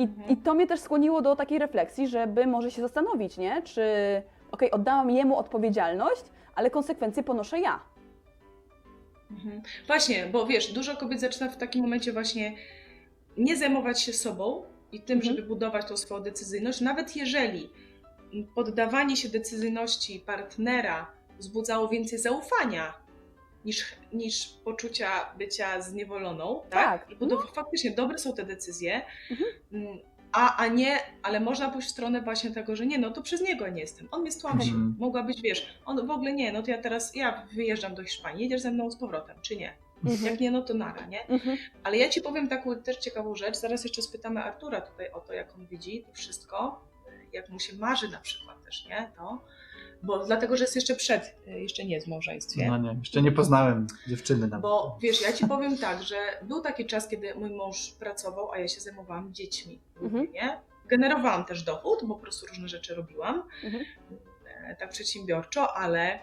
I, 0.00 0.02
Mhm. 0.02 0.28
I 0.30 0.36
to 0.36 0.54
mnie 0.54 0.66
też 0.66 0.80
skłoniło 0.80 1.22
do 1.22 1.36
takiej 1.36 1.58
refleksji, 1.58 2.08
żeby 2.08 2.46
może 2.46 2.70
się 2.70 2.82
zastanowić, 2.82 3.38
nie? 3.38 3.62
Czy 3.62 3.82
okej, 4.52 4.70
oddałam 4.70 5.10
jemu 5.10 5.36
odpowiedzialność, 5.38 6.22
ale 6.54 6.70
konsekwencje 6.70 7.22
ponoszę 7.22 7.60
ja. 7.60 7.80
Mhm. 9.30 9.62
Właśnie, 9.86 10.26
bo 10.26 10.46
wiesz, 10.46 10.72
dużo 10.72 10.96
kobiet 10.96 11.20
zaczyna 11.20 11.50
w 11.50 11.56
takim 11.56 11.82
momencie 11.82 12.12
właśnie 12.12 12.52
nie 13.36 13.56
zajmować 13.56 14.00
się 14.02 14.12
sobą 14.12 14.62
i 14.92 15.00
tym, 15.00 15.18
Mhm. 15.18 15.36
żeby 15.36 15.48
budować 15.48 15.88
tą 15.88 15.96
swoją 15.96 16.22
decyzyjność, 16.22 16.80
nawet 16.80 17.16
jeżeli 17.16 17.70
poddawanie 18.54 19.16
się 19.16 19.28
decyzyjności 19.28 20.20
partnera 20.20 21.06
wzbudzało 21.38 21.88
więcej 21.88 22.18
zaufania 22.18 22.92
niż, 23.64 23.84
niż 24.12 24.46
poczucia 24.64 25.32
bycia 25.38 25.80
zniewoloną, 25.80 26.62
tak? 26.70 27.00
Tak, 27.00 27.10
I 27.10 27.16
budow- 27.16 27.54
faktycznie 27.54 27.90
dobre 27.90 28.18
są 28.18 28.32
te 28.34 28.44
decyzje, 28.44 29.02
Mhm. 29.30 29.50
mm, 29.72 29.98
a, 30.32 30.56
a 30.56 30.66
nie, 30.66 30.98
ale 31.22 31.40
można 31.40 31.70
pójść 31.70 31.88
w 31.88 31.90
stronę 31.90 32.22
właśnie 32.22 32.50
tego, 32.50 32.76
że 32.76 32.86
nie, 32.86 32.98
no 32.98 33.10
to 33.10 33.22
przez 33.22 33.40
niego 33.40 33.68
nie 33.68 33.80
jestem, 33.80 34.08
on 34.10 34.20
mnie 34.22 34.32
stłamsił. 34.32 34.74
Mhm. 34.74 34.96
Mogła 34.98 35.22
być, 35.22 35.42
wiesz, 35.42 35.78
on 35.86 36.06
w 36.06 36.10
ogóle 36.10 36.32
nie, 36.32 36.52
no 36.52 36.62
to 36.62 36.70
ja 36.70 36.78
teraz, 36.78 37.14
ja 37.16 37.46
wyjeżdżam 37.52 37.94
do 37.94 38.04
Hiszpanii, 38.04 38.42
jedziesz 38.42 38.60
ze 38.60 38.70
mną 38.70 38.90
z 38.90 38.96
powrotem, 38.96 39.36
czy 39.42 39.56
nie? 39.56 39.76
Mhm. 40.04 40.30
Jak 40.30 40.40
nie, 40.40 40.50
no 40.50 40.62
to 40.62 40.74
nara, 40.74 41.06
nie? 41.06 41.26
Mhm. 41.28 41.56
Ale 41.82 41.96
ja 41.96 42.08
Ci 42.08 42.22
powiem 42.22 42.48
taką 42.48 42.76
też 42.82 42.96
ciekawą 42.96 43.34
rzecz, 43.34 43.56
zaraz 43.56 43.84
jeszcze 43.84 44.02
spytamy 44.02 44.42
Artura 44.42 44.80
tutaj 44.80 45.10
o 45.10 45.20
to, 45.20 45.32
jak 45.32 45.54
on 45.54 45.66
widzi 45.66 46.02
to 46.06 46.12
wszystko, 46.12 46.84
jak 47.32 47.48
mu 47.48 47.60
się 47.60 47.76
marzy 47.76 48.08
na 48.08 48.18
przykład 48.20 48.64
też, 48.64 48.86
nie? 48.86 49.10
To, 49.16 49.44
bo 50.02 50.26
dlatego, 50.26 50.56
że 50.56 50.64
jest 50.64 50.76
jeszcze 50.76 50.96
przed, 50.96 51.36
jeszcze 51.46 51.84
nie 51.84 51.94
jest 51.94 52.06
w 52.06 52.10
małżeństwie. 52.10 52.66
No 52.66 52.78
nie, 52.78 52.96
jeszcze 52.98 53.22
nie 53.22 53.32
poznałem 53.32 53.86
dziewczyny 54.08 54.46
nawet. 54.46 54.62
Bo 54.62 54.98
wiesz, 55.02 55.22
ja 55.22 55.32
ci 55.32 55.46
powiem 55.46 55.78
tak, 55.78 56.02
że 56.02 56.16
był 56.42 56.60
taki 56.60 56.86
czas, 56.86 57.08
kiedy 57.08 57.34
mój 57.34 57.50
mąż 57.50 57.90
pracował, 57.92 58.52
a 58.52 58.58
ja 58.58 58.68
się 58.68 58.80
zajmowałam 58.80 59.34
dziećmi. 59.34 59.80
Mhm. 60.02 60.32
Nie? 60.32 60.60
Generowałam 60.88 61.44
też 61.44 61.62
dochód, 61.62 61.98
bo 62.04 62.14
po 62.14 62.20
prostu 62.20 62.46
różne 62.46 62.68
rzeczy 62.68 62.94
robiłam. 62.94 63.42
Mhm. 63.64 63.84
E, 64.66 64.76
Tak 64.76 64.90
przedsiębiorczo, 64.90 65.76
ale, 65.76 66.18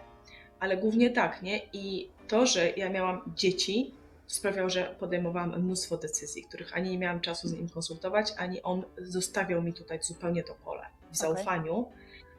ale 0.60 0.76
głównie 0.76 1.10
tak, 1.10 1.42
nie? 1.42 1.60
I 1.72 2.10
to, 2.28 2.46
że 2.46 2.70
ja 2.70 2.90
miałam 2.90 3.32
dzieci, 3.36 3.94
sprawiało, 4.26 4.70
że 4.70 4.96
podejmowałam 5.00 5.62
mnóstwo 5.62 5.96
decyzji, 5.96 6.42
których 6.42 6.76
ani 6.76 6.90
nie 6.90 6.98
miałam 6.98 7.20
czasu 7.20 7.48
z 7.48 7.52
nim 7.52 7.68
konsultować, 7.68 8.32
ani 8.36 8.62
on 8.62 8.82
zostawiał 8.98 9.62
mi 9.62 9.72
tutaj 9.72 9.98
zupełnie 10.02 10.42
to 10.42 10.54
pole 10.54 10.86
w 11.10 11.16
zaufaniu, 11.16 11.88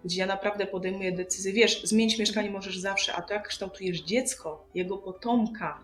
gdzie 0.06 0.20
ja 0.20 0.26
naprawdę 0.26 0.66
podejmuję 0.66 1.12
decyzje. 1.12 1.54
Wiesz, 1.54 1.84
zmienić 1.84 2.20
mieszkanie 2.20 2.52
możesz 2.52 2.78
zawsze, 2.78 3.14
a 3.14 3.22
to 3.22 3.34
jak 3.34 3.48
kształtujesz 3.48 4.02
dziecko, 4.02 4.66
jego 4.74 4.98
potomka, 4.98 5.80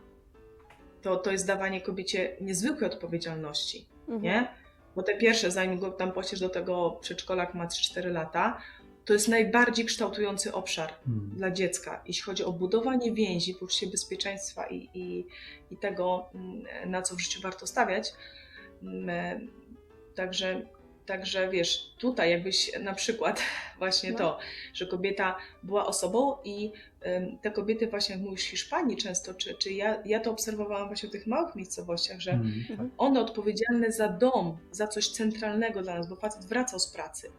to, 1.01 1.15
to 1.15 1.31
jest 1.31 1.47
dawanie 1.47 1.81
kobiecie 1.81 2.35
niezwykłej 2.41 2.89
odpowiedzialności, 2.91 3.85
Mhm. 4.07 4.21
nie? 4.21 4.47
Bo 4.95 5.03
te 5.03 5.17
pierwsze, 5.17 5.51
zanim 5.51 5.79
go 5.79 5.91
tam 5.91 6.11
pościesz 6.11 6.39
do 6.39 6.49
tego 6.49 6.97
przedszkola, 7.01 7.43
jak 7.43 7.53
ma 7.53 7.67
3-4 7.67 8.11
lata, 8.11 8.61
to 9.05 9.13
jest 9.13 9.27
najbardziej 9.27 9.85
kształtujący 9.85 10.53
obszar 10.53 10.93
Hmm. 11.05 11.29
dla 11.35 11.51
dziecka, 11.51 12.01
jeśli 12.07 12.23
chodzi 12.23 12.43
o 12.43 12.51
budowanie 12.51 13.11
więzi, 13.11 13.53
poczucie 13.55 13.87
bezpieczeństwa 13.87 14.67
i, 14.67 14.89
i, 14.93 15.25
i 15.71 15.77
tego, 15.77 16.29
mm, 16.35 16.63
na 16.91 17.01
co 17.01 17.15
w 17.15 17.19
życiu 17.19 17.41
warto 17.41 17.67
stawiać. 17.67 18.13
Mm, 18.83 19.49
Także, 20.15 20.65
także 21.05 21.49
wiesz, 21.49 21.93
tutaj 21.97 22.31
jakbyś 22.31 22.79
na 22.79 22.93
przykład 22.93 23.41
właśnie 23.79 24.11
No. 24.11 24.17
to, 24.17 24.39
że 24.73 24.85
kobieta 24.87 25.35
była 25.63 25.85
osobą 25.85 26.37
i 26.43 26.71
te 27.41 27.51
kobiety 27.51 27.87
właśnie, 27.87 28.15
jak 28.15 28.23
mówisz, 28.23 28.43
w 28.43 28.47
Hiszpanii 28.49 28.97
często, 28.97 29.33
czy, 29.33 29.53
czy 29.55 29.73
ja, 29.73 30.01
ja 30.05 30.19
to 30.19 30.31
obserwowałam 30.31 30.87
właśnie 30.87 31.09
w 31.09 31.11
tych 31.11 31.27
małych 31.27 31.55
miejscowościach, 31.55 32.19
że 32.19 32.31
Hmm. 32.31 32.91
one 32.97 33.19
odpowiedzialne 33.19 33.91
za 33.91 34.07
dom, 34.07 34.57
za 34.71 34.87
coś 34.87 35.09
centralnego 35.09 35.81
dla 35.81 35.97
nas, 35.97 36.09
bo 36.09 36.15
facet 36.15 36.45
wracał 36.45 36.79
z 36.79 36.87
pracy. 36.87 37.31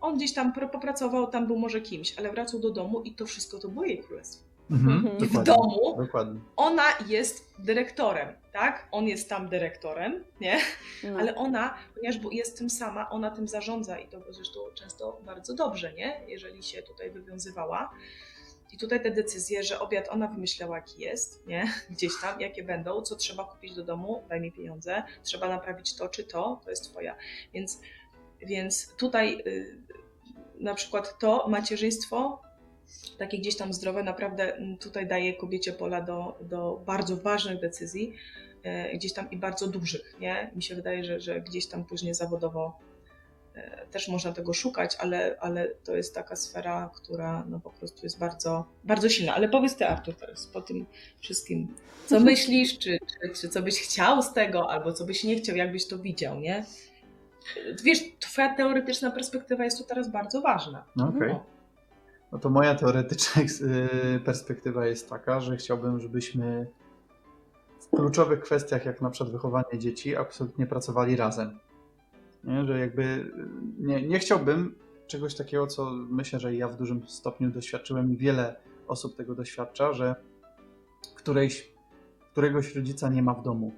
On 0.00 0.16
gdzieś 0.16 0.34
tam 0.34 0.52
popracował, 0.52 1.26
tam 1.26 1.46
był 1.46 1.58
może 1.58 1.80
kimś, 1.80 2.18
ale 2.18 2.30
wracał 2.32 2.60
do 2.60 2.70
domu 2.70 3.02
i 3.02 3.12
to 3.14 3.26
wszystko 3.26 3.58
to 3.58 3.68
było 3.68 3.84
jej 3.84 3.98
królestwo. 3.98 4.45
Mhm. 4.70 4.96
Mhm. 4.96 5.16
W 5.16 5.20
Dokładnie. 5.20 5.54
domu 5.54 5.96
Dokładnie. 5.98 6.40
ona 6.56 6.84
jest 7.06 7.54
dyrektorem, 7.58 8.28
tak? 8.52 8.88
On 8.90 9.08
jest 9.08 9.28
tam 9.28 9.48
dyrektorem, 9.48 10.24
nie? 10.40 10.58
No. 11.04 11.18
Ale 11.18 11.34
ona, 11.34 11.74
ponieważ 11.94 12.20
jest 12.32 12.58
tym 12.58 12.70
sama, 12.70 13.10
ona 13.10 13.30
tym 13.30 13.48
zarządza 13.48 13.98
i 13.98 14.08
to 14.08 14.32
zresztą 14.32 14.60
często 14.74 15.20
bardzo 15.24 15.54
dobrze, 15.54 15.92
nie? 15.92 16.20
Jeżeli 16.28 16.62
się 16.62 16.82
tutaj 16.82 17.10
wywiązywała. 17.10 17.90
I 18.72 18.78
tutaj 18.78 19.02
te 19.02 19.10
decyzje, 19.10 19.62
że 19.62 19.80
obiad 19.80 20.08
ona 20.08 20.28
wymyślała 20.28 20.76
jaki 20.76 21.02
jest, 21.02 21.46
nie? 21.46 21.72
Gdzieś 21.90 22.12
tam, 22.20 22.40
jakie 22.40 22.62
będą, 22.62 23.02
co 23.02 23.16
trzeba 23.16 23.44
kupić 23.44 23.74
do 23.74 23.84
domu, 23.84 24.24
daj 24.28 24.40
mi 24.40 24.52
pieniądze, 24.52 25.02
trzeba 25.22 25.48
naprawić 25.48 25.96
to 25.96 26.08
czy 26.08 26.24
to, 26.24 26.60
to 26.64 26.70
jest 26.70 26.90
twoja. 26.90 27.16
Więc, 27.54 27.80
więc 28.42 28.94
tutaj 28.96 29.42
y, 29.46 29.78
na 30.60 30.74
przykład 30.74 31.18
to 31.18 31.48
macierzyństwo 31.48 32.42
takie 33.18 33.38
gdzieś 33.38 33.56
tam 33.56 33.72
zdrowe, 33.72 34.02
naprawdę 34.02 34.56
mm, 34.56 34.76
tutaj 34.76 35.06
daje 35.06 35.34
kobiecie 35.34 35.72
pola 35.72 36.00
do, 36.00 36.38
do 36.40 36.82
bardzo 36.86 37.16
ważnych 37.16 37.60
decyzji, 37.60 38.12
e, 38.62 38.96
gdzieś 38.96 39.12
tam 39.12 39.30
i 39.30 39.36
bardzo 39.36 39.66
dużych, 39.66 40.16
nie? 40.20 40.50
Mi 40.56 40.62
się 40.62 40.74
wydaje, 40.74 41.04
że, 41.04 41.20
że 41.20 41.40
gdzieś 41.40 41.66
tam 41.66 41.84
później 41.84 42.14
zawodowo 42.14 42.78
e, 43.54 43.86
też 43.86 44.08
można 44.08 44.32
tego 44.32 44.52
szukać, 44.52 44.96
ale, 44.98 45.36
ale 45.40 45.68
to 45.68 45.96
jest 45.96 46.14
taka 46.14 46.36
sfera, 46.36 46.90
która 46.94 47.44
no 47.48 47.60
po 47.60 47.70
prostu 47.70 48.00
jest 48.02 48.18
bardzo, 48.18 48.64
bardzo 48.84 49.08
silna. 49.08 49.34
Ale 49.34 49.48
powiedz 49.48 49.76
ty, 49.76 49.86
Artur, 49.86 50.14
teraz 50.14 50.46
po 50.46 50.60
tym 50.60 50.86
wszystkim, 51.20 51.74
co 52.06 52.20
myślisz, 52.30 52.78
czy, 52.78 52.98
czy, 53.22 53.40
czy 53.40 53.48
co 53.48 53.62
byś 53.62 53.80
chciał 53.80 54.22
z 54.22 54.32
tego, 54.32 54.70
albo 54.70 54.92
co 54.92 55.04
byś 55.04 55.24
nie 55.24 55.36
chciał, 55.36 55.56
jakbyś 55.56 55.86
to 55.86 55.98
widział, 55.98 56.40
nie? 56.40 56.64
Wiesz, 57.84 57.98
twoja 58.20 58.54
teoretyczna 58.54 59.10
perspektywa 59.10 59.64
jest 59.64 59.78
tu 59.78 59.84
teraz 59.84 60.10
bardzo 60.10 60.40
ważna. 60.40 60.84
No, 60.96 61.08
okej. 61.08 61.28
No. 61.28 61.55
No 62.32 62.38
to 62.38 62.50
moja 62.50 62.74
teoretyczna 62.74 63.42
y, 64.14 64.20
perspektywa 64.20 64.86
jest 64.86 65.10
taka, 65.10 65.40
że 65.40 65.56
chciałbym, 65.56 66.00
żebyśmy 66.00 66.66
w 67.80 67.96
kluczowych 67.96 68.40
kwestiach, 68.40 68.84
jak 68.84 69.00
na 69.00 69.10
przykład 69.10 69.32
wychowanie 69.32 69.78
dzieci, 69.78 70.16
absolutnie 70.16 70.66
pracowali 70.66 71.16
razem. 71.16 71.58
Nie? 72.44 72.64
Że 72.64 72.78
jakby 72.78 73.02
y, 73.02 73.30
nie, 73.78 74.08
nie 74.08 74.18
chciałbym 74.18 74.74
czegoś 75.06 75.34
takiego, 75.34 75.66
co 75.66 75.90
myślę, 75.90 76.40
że 76.40 76.54
ja 76.54 76.68
w 76.68 76.76
dużym 76.76 77.08
stopniu 77.08 77.50
doświadczyłem 77.50 78.12
i 78.12 78.16
wiele 78.16 78.56
osób 78.88 79.16
tego 79.16 79.34
doświadcza, 79.34 79.92
że 79.92 80.14
którejś, 81.14 81.72
któregoś 82.32 82.74
rodzica 82.74 83.08
nie 83.08 83.22
ma 83.22 83.34
w 83.34 83.42
domu. 83.42 83.72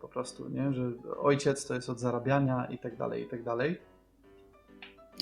Po 0.00 0.08
prostu, 0.08 0.48
nie? 0.48 0.72
że 0.72 0.92
ojciec 1.20 1.66
to 1.66 1.74
jest 1.74 1.90
od 1.90 2.00
zarabiania 2.00 2.66
i 2.66 2.78
tak 2.78 2.96
dalej, 2.96 3.22
i 3.22 3.26
tak 3.26 3.42
dalej. 3.42 3.91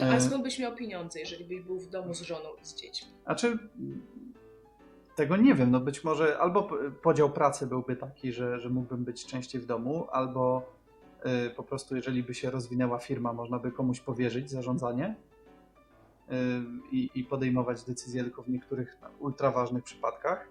A 0.03 0.05
E, 0.05 0.21
skąd 0.21 0.43
byś 0.45 0.59
miał 0.59 0.75
pieniądze, 0.75 1.21
jeżeli 1.21 1.45
byś 1.45 1.61
był 1.61 1.79
w 1.79 1.89
domu 1.89 2.15
z 2.15 2.21
żoną 2.21 2.49
i 2.63 2.65
z 2.65 2.75
dziećmi? 2.75 3.09
Znaczy, 3.25 3.59
tego 5.17 5.37
nie 5.37 5.55
wiem. 5.55 5.71
No 5.71 5.81
być 5.81 6.05
może 6.05 6.39
albo 6.39 6.69
podział 7.03 7.31
pracy 7.31 7.67
byłby 7.67 7.97
taki, 7.97 8.33
że, 8.33 8.61
że 8.61 8.71
mógłbym 8.71 9.05
być 9.05 9.27
częściej 9.27 9.61
w 9.61 9.67
domu, 9.67 10.07
albo 10.13 10.73
y, 11.47 11.51
po 11.51 11.63
prostu, 11.63 11.97
jeżeli 11.97 12.23
by 12.23 12.35
się 12.35 12.51
rozwinęła 12.51 12.99
firma, 12.99 13.33
można 13.33 13.59
by 13.59 13.73
komuś 13.73 14.01
powierzyć 14.01 14.51
zarządzanie 14.51 15.15
y, 16.31 16.35
i, 16.93 17.25
podejmować 17.25 17.85
decyzje 17.85 18.23
tylko 18.23 18.43
w 18.43 18.49
niektórych 18.49 18.99
ultra 19.19 19.51
ważnych 19.51 19.85
przypadkach. 19.85 20.49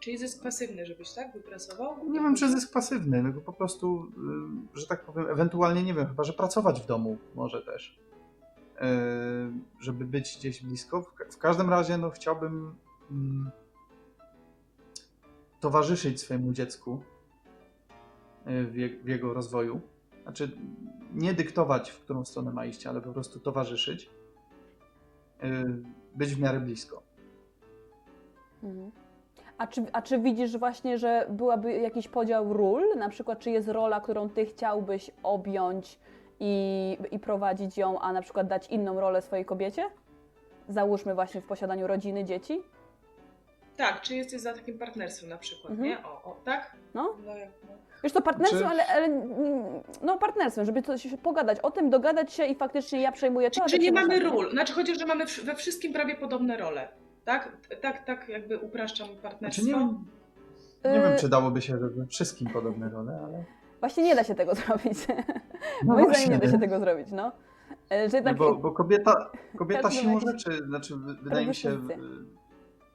Czyli 0.00 0.18
zysk 0.18 0.42
pasywny, 0.42 0.86
żebyś 0.86 1.12
tak 1.12 1.32
wypracował? 1.32 2.08
Nie 2.10 2.20
wiem, 2.20 2.34
czy 2.34 2.50
zysk 2.50 2.72
pasywny, 2.72 3.22
tylko 3.22 3.40
po 3.40 3.52
prostu, 3.52 4.12
y, 4.74 4.78
że 4.80 4.86
tak 4.86 5.04
powiem, 5.04 5.30
ewentualnie 5.30 5.82
nie 5.82 5.94
wiem, 5.94 6.06
chyba, 6.06 6.24
że 6.24 6.32
pracować 6.32 6.80
w 6.80 6.86
domu 6.86 7.18
może 7.34 7.62
też. 7.62 7.98
Y, 8.82 8.82
Żeby 9.80 10.04
być 10.04 10.36
gdzieś 10.38 10.62
blisko. 10.62 11.02
W 11.02 11.14
ka- 11.14 11.24
W 11.30 11.38
każdym 11.38 11.70
razie, 11.70 11.98
no, 11.98 12.10
chciałbym 12.10 12.74
mm, 13.10 13.50
towarzyszyć 15.60 16.20
swojemu 16.20 16.52
dziecku 16.52 17.00
y, 18.46 18.64
w, 18.64 18.76
je, 18.76 18.88
w 18.88 19.08
jego 19.08 19.34
rozwoju. 19.34 19.80
Znaczy, 20.22 20.50
nie 21.14 21.34
dyktować, 21.34 21.90
w 21.90 22.00
którą 22.00 22.24
stronę 22.24 22.50
ma 22.52 22.66
iść, 22.66 22.86
ale 22.86 23.00
po 23.00 23.12
prostu 23.12 23.40
towarzyszyć. 23.40 24.10
Y, 25.44 25.82
Być 26.14 26.34
w 26.34 26.40
miarę 26.40 26.60
blisko. 26.60 27.02
Mhm. 28.62 28.90
A 29.58 29.66
czy, 29.66 29.84
a 29.92 30.02
czy 30.02 30.18
widzisz 30.18 30.56
właśnie, 30.58 30.98
że 30.98 31.26
byłaby 31.30 31.72
jakiś 31.72 32.08
podział 32.08 32.52
ról? 32.52 32.82
Na 32.98 33.08
przykład, 33.08 33.38
czy 33.38 33.50
jest 33.50 33.68
rola, 33.68 34.00
którą 34.00 34.28
ty 34.28 34.46
chciałbyś 34.46 35.10
objąć 35.22 35.98
i, 36.40 36.96
i 37.10 37.18
prowadzić 37.18 37.78
ją, 37.78 37.98
a 38.00 38.12
na 38.12 38.22
przykład 38.22 38.46
dać 38.46 38.66
inną 38.68 39.00
rolę 39.00 39.22
swojej 39.22 39.44
kobiecie? 39.44 39.84
Załóżmy 40.68 41.14
właśnie 41.14 41.40
w 41.40 41.46
posiadaniu 41.46 41.86
rodziny, 41.86 42.24
dzieci? 42.24 42.62
Tak, 43.76 44.00
czy 44.00 44.16
jesteś 44.16 44.40
za 44.40 44.54
takim 44.54 44.78
partnerstwem 44.78 45.28
na 45.30 45.38
przykład, 45.38 45.70
Mhm. 45.70 45.88
nie? 45.88 46.04
O, 46.04 46.08
o, 46.24 46.40
tak? 46.44 46.76
No. 46.94 47.02
No, 47.26 47.32
no. 47.68 47.72
Wiesz 48.02 48.12
to 48.12 48.22
partnerstwem, 48.22 48.60
Czy- 48.62 48.66
ale, 48.68 48.86
ale 48.86 49.04
mm, 49.04 49.64
no 50.02 50.18
partnerstwem, 50.18 50.66
żeby 50.66 50.82
coś 50.82 51.06
pogadać 51.22 51.60
o 51.60 51.70
tym, 51.70 51.90
dogadać 51.90 52.32
się 52.32 52.44
i 52.46 52.54
faktycznie 52.54 53.00
ja 53.00 53.12
przejmuję 53.12 53.50
to. 53.50 53.64
Ty 53.64 53.78
nie 53.78 53.92
mamy 53.92 54.20
ról, 54.20 54.50
znaczy 54.50 54.72
chodzi, 54.72 54.94
że 54.98 55.06
mamy 55.06 55.24
we 55.44 55.54
wszystkim 55.54 55.92
prawie 55.92 56.16
podobne 56.16 56.56
role, 56.56 56.88
tak? 57.24 57.56
Tak, 57.82 58.04
tak 58.04 58.28
jakby 58.28 58.58
upraszczam 58.58 59.08
partnerstwo. 59.22 59.62
Znaczy, 59.64 59.78
nie, 59.78 59.86
wiem- 59.86 60.04
nie 60.94 61.00
wiem, 61.00 61.12
Y- 61.12 61.18
czy 61.20 61.28
dałoby 61.28 61.62
się 61.62 61.76
we 61.76 62.06
wszystkim 62.06 62.50
podobne 62.50 62.88
role, 62.90 63.20
ale. 63.24 63.44
Właśnie 63.80 64.02
nie 64.04 64.14
da 64.16 64.24
się 64.24 64.34
tego 64.34 64.54
zrobić. 64.60 64.98
No 65.84 65.94
Moim 65.94 66.04
zdaniem 66.04 66.04
właśnie. 66.06 66.30
nie 66.30 66.38
da 66.38 66.50
się 66.50 66.58
tego 66.58 66.78
zrobić, 66.80 67.08
no. 67.12 67.32
E, 67.92 68.10
Że 68.10 68.22
tak, 68.22 68.36
bo, 68.36 68.54
bo 68.54 68.72
kobieta, 68.72 69.30
kobieta 69.56 69.90
siłą 69.90 70.20
rzeczy, 70.20 70.64
znaczy 70.66 70.96
wy- 70.96 71.14
wydaje 71.14 71.46
mi 71.46 71.54
się. 71.54 71.78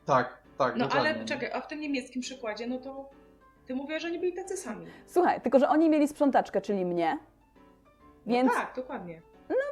Tak, 0.06 0.44
tak. 0.58 0.76
No 0.76 0.86
dokładnie. 0.86 1.10
ale 1.16 1.26
czekaj, 1.26 1.52
a 1.54 1.62
w 1.62 1.68
tym 1.68 1.80
niemieckim 1.80 2.22
przykładzie, 2.22 2.68
no 2.68 2.78
to 2.78 3.10
ty 3.68 3.76
mówisz, 3.76 4.02
że 4.02 4.08
oni 4.08 4.20
byli 4.20 4.34
tacy 4.34 4.58
sami. 4.58 4.86
Słuchaj, 5.08 5.42
tylko 5.42 5.60
że 5.60 5.70
oni 5.70 5.90
mieli 5.90 6.08
sprzątaczkę, 6.08 6.62
czyli 6.62 6.86
mnie, 6.86 7.18
No 8.26 8.34
więc 8.34 8.54
tak, 8.54 8.74
dokładnie. 8.76 9.22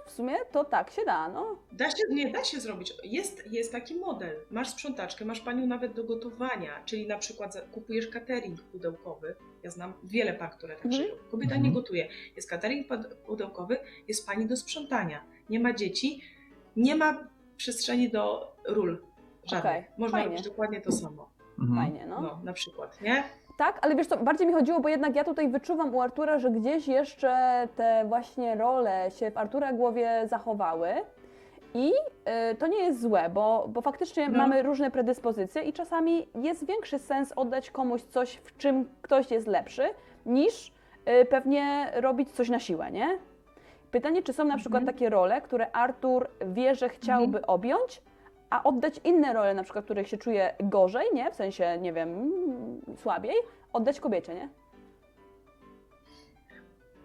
W 0.05 0.11
sumie 0.11 0.35
to 0.51 0.63
tak 0.65 0.91
się 0.91 1.05
da, 1.05 1.29
no. 1.29 1.57
Da 1.71 1.89
się, 1.89 2.03
nie 2.09 2.31
da 2.31 2.43
się 2.43 2.59
zrobić. 2.59 2.93
Jest, 3.03 3.51
jest 3.51 3.71
taki 3.71 3.95
model. 3.95 4.35
Masz 4.51 4.69
sprzątaczkę, 4.69 5.25
masz 5.25 5.39
panią 5.41 5.65
nawet 5.67 5.93
do 5.93 6.03
gotowania, 6.03 6.83
czyli 6.85 7.07
na 7.07 7.17
przykład 7.17 7.57
kupujesz 7.71 8.07
catering 8.07 8.61
pudełkowy. 8.63 9.35
Ja 9.63 9.69
znam 9.71 9.93
wiele 10.03 10.33
par, 10.33 10.51
które 10.51 10.75
tak 10.75 10.85
Mhm. 10.85 11.03
żyją. 11.03 11.15
Kobieta 11.31 11.55
Mhm. 11.55 11.63
nie 11.63 11.71
gotuje. 11.81 12.07
Jest 12.35 12.49
catering 12.49 12.87
pud- 12.87 13.15
pudełkowy, 13.25 13.77
jest 14.07 14.27
pani 14.27 14.45
do 14.47 14.57
sprzątania. 14.57 15.23
Nie 15.49 15.59
ma 15.59 15.73
dzieci, 15.73 16.21
nie 16.75 16.95
ma 16.95 17.27
przestrzeni 17.57 18.09
do 18.09 18.55
ról 18.67 19.01
żadnych. 19.43 19.71
Okej, 19.73 19.85
Można 19.97 20.17
fajnie. 20.17 20.29
robić 20.35 20.45
dokładnie 20.49 20.81
to 20.81 20.91
samo. 20.91 21.29
Mhm. 21.59 21.75
Fajnie, 21.79 22.05
no. 22.07 22.21
No, 22.21 22.41
na 22.43 22.53
przykład, 22.53 23.01
nie? 23.01 23.23
Tak, 23.57 23.79
ale 23.81 23.95
wiesz 23.95 24.07
co, 24.07 24.17
bardziej 24.17 24.47
mi 24.47 24.53
chodziło, 24.53 24.79
bo 24.79 24.89
jednak 24.89 25.15
ja 25.15 25.23
tutaj 25.23 25.47
wyczuwam 25.49 25.95
u 25.95 26.01
Artura, 26.01 26.39
że 26.39 26.49
gdzieś 26.51 26.87
jeszcze 26.87 27.67
te 27.75 28.05
właśnie 28.05 28.55
role 28.55 29.11
się 29.11 29.31
w 29.31 29.37
Artura 29.37 29.73
głowie 29.73 30.21
zachowały. 30.25 30.89
I 31.73 31.91
y, 32.51 32.55
to 32.55 32.67
nie 32.67 32.77
jest 32.79 33.01
złe, 33.01 33.29
bo, 33.29 33.65
bo 33.69 33.81
faktycznie 33.81 34.29
No. 34.29 34.37
mamy 34.37 34.63
różne 34.63 34.91
predyspozycje 34.91 35.61
i 35.61 35.73
czasami 35.73 36.27
jest 36.35 36.65
większy 36.65 36.99
sens 36.99 37.33
oddać 37.35 37.71
komuś 37.71 38.01
coś, 38.01 38.35
w 38.35 38.57
czym 38.57 38.89
ktoś 39.01 39.31
jest 39.31 39.47
lepszy, 39.47 39.83
niż 40.25 40.71
y, 41.21 41.25
pewnie 41.25 41.91
robić 41.95 42.31
coś 42.31 42.49
na 42.49 42.59
siłę, 42.59 42.91
nie? 42.91 43.07
Pytanie, 43.91 44.23
czy 44.23 44.33
są 44.33 44.43
na 44.43 44.57
przykład 44.57 44.81
Mhm. 44.81 44.95
takie 44.95 45.09
role, 45.09 45.41
które 45.41 45.71
Artur 45.71 46.27
wie, 46.45 46.75
że 46.75 46.89
chciałby 46.89 47.45
objąć, 47.47 48.01
a 48.51 48.63
oddać 48.63 49.01
inne 49.03 49.33
role, 49.33 49.53
na 49.53 49.63
przykład, 49.63 49.85
których 49.85 50.07
się 50.07 50.17
czuje 50.17 50.55
gorzej, 50.63 51.05
nie? 51.13 51.31
W 51.31 51.35
sensie, 51.35 51.77
nie 51.81 51.93
wiem, 51.93 52.31
słabiej, 52.97 53.35
oddać 53.73 53.99
kobiecie, 53.99 54.33
nie? 54.35 54.49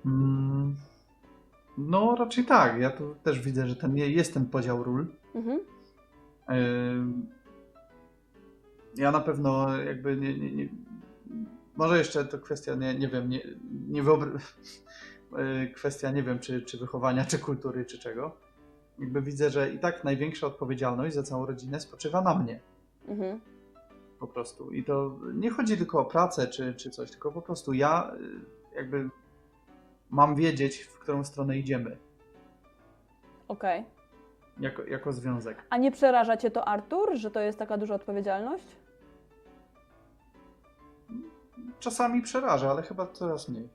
Mm, 0.06 0.76
No, 1.78 2.16
raczej 2.18 2.44
tak. 2.44 2.80
Ja 2.80 2.90
tu 2.90 3.14
też 3.22 3.40
widzę, 3.40 3.66
że 3.68 3.76
ten, 3.76 3.96
jest 3.96 4.34
ten 4.34 4.46
podział 4.46 4.84
ról. 4.84 5.06
Mhm. 5.34 5.60
Ym, 6.50 7.26
Ja 8.96 9.10
na 9.10 9.20
pewno 9.20 9.76
jakby 9.82 10.16
nie, 10.16 10.38
nie, 10.38 10.52
nie 10.52 10.68
może 11.76 11.98
jeszcze 11.98 12.24
to 12.24 12.38
kwestia, 12.38 12.74
nie, 12.74 12.94
nie 12.94 13.08
wiem, 13.08 13.28
nie, 13.30 13.40
nie 13.88 14.02
wyobr- 14.02 14.38
y, 15.64 15.72
kwestia 15.74 16.10
nie 16.10 16.22
wiem, 16.22 16.38
czy, 16.38 16.62
czy 16.62 16.78
wychowania, 16.78 17.24
czy 17.24 17.38
kultury, 17.38 17.84
czy 17.84 17.98
czego. 17.98 18.36
Jakby 18.98 19.22
widzę, 19.22 19.50
że 19.50 19.70
i 19.70 19.78
tak 19.78 20.04
największa 20.04 20.46
odpowiedzialność 20.46 21.14
za 21.14 21.22
całą 21.22 21.46
rodzinę 21.46 21.80
spoczywa 21.80 22.20
na 22.20 22.34
mnie 22.34 22.60
Mhm. 23.08 23.40
po 24.18 24.26
prostu. 24.26 24.72
I 24.72 24.84
to 24.84 25.16
nie 25.34 25.50
chodzi 25.50 25.76
tylko 25.78 26.00
o 26.00 26.04
pracę, 26.04 26.46
czy, 26.48 26.74
czy 26.74 26.90
coś, 26.90 27.10
tylko 27.10 27.32
po 27.32 27.42
prostu 27.42 27.72
ja 27.72 28.12
y, 28.72 28.76
jakby 28.76 29.08
mam 30.10 30.34
wiedzieć, 30.34 30.78
w 30.82 30.98
którą 30.98 31.24
stronę 31.24 31.58
idziemy 31.58 31.96
Okej. 33.48 33.84
jako, 34.60 34.84
jako 34.84 35.12
związek. 35.12 35.62
A 35.70 35.76
nie 35.76 35.90
przeraża 35.92 36.36
Cię 36.36 36.50
to, 36.50 36.68
Artur, 36.68 37.16
że 37.16 37.30
to 37.30 37.40
jest 37.40 37.58
taka 37.58 37.76
duża 37.78 37.94
odpowiedzialność? 37.94 38.64
Czasami 41.80 42.22
przeraża, 42.22 42.70
ale 42.70 42.82
chyba 42.82 43.06
coraz 43.06 43.48
mniej. 43.48 43.68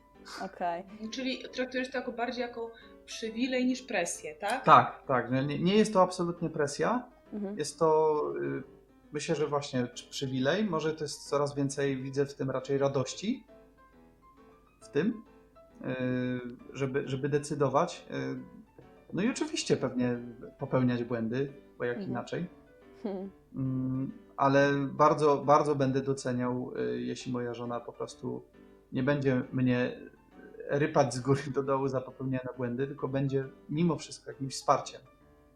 Okej. 0.45 0.83
Czyli 1.11 1.43
traktujesz 1.53 1.91
to 1.91 1.97
jako 1.97 2.11
bardziej 2.11 2.41
jako 2.41 2.71
przywilej 3.15 3.65
niż 3.65 3.81
presję, 3.81 4.35
tak? 4.35 4.65
Tak, 4.65 5.03
tak. 5.07 5.31
Nie, 5.31 5.59
nie 5.59 5.75
jest 5.75 5.93
to 5.93 6.01
absolutnie 6.01 6.49
presja. 6.49 7.03
Mhm. 7.33 7.57
Jest 7.59 7.79
to, 7.79 8.21
y, 8.41 8.63
myślę, 9.11 9.35
że 9.35 9.47
właśnie 9.47 9.87
przywilej. 10.09 10.63
Może 10.63 10.93
to 10.93 11.03
jest 11.03 11.29
coraz 11.29 11.55
więcej, 11.55 11.97
widzę 11.97 12.25
w 12.25 12.33
tym 12.33 12.51
raczej 12.51 12.77
radości. 12.77 13.43
W 14.81 14.87
tym, 14.89 15.07
y, 15.81 15.85
żeby, 16.73 17.03
żeby 17.05 17.29
decydować. 17.29 18.05
y, 18.11 18.39
No 19.13 19.21
i 19.21 19.29
oczywiście 19.29 19.77
pewnie 19.77 20.17
popełniać 20.59 21.03
błędy, 21.03 21.53
bo 21.77 21.83
jak 21.83 21.97
Mhm. 21.97 22.11
inaczej. 22.11 22.45
Mm, 23.55 24.11
Ale 24.37 24.71
bardzo, 24.91 25.37
bardzo 25.37 25.75
będę 25.75 26.01
doceniał, 26.01 26.73
jeśli 26.95 27.31
moja 27.31 27.53
żona 27.53 27.79
po 27.79 27.93
prostu 27.93 28.43
nie 28.91 29.03
będzie 29.03 29.41
mnie 29.51 29.99
rypać 30.71 31.13
z 31.13 31.19
góry 31.19 31.41
do 31.53 31.63
dołu 31.63 31.87
za 31.87 32.01
popełnione 32.01 32.49
błędy, 32.57 32.87
tylko 32.87 33.07
będzie 33.07 33.45
mimo 33.69 33.97
wszystko 33.97 34.31
jakimś 34.31 34.53
wsparciem. 34.53 35.01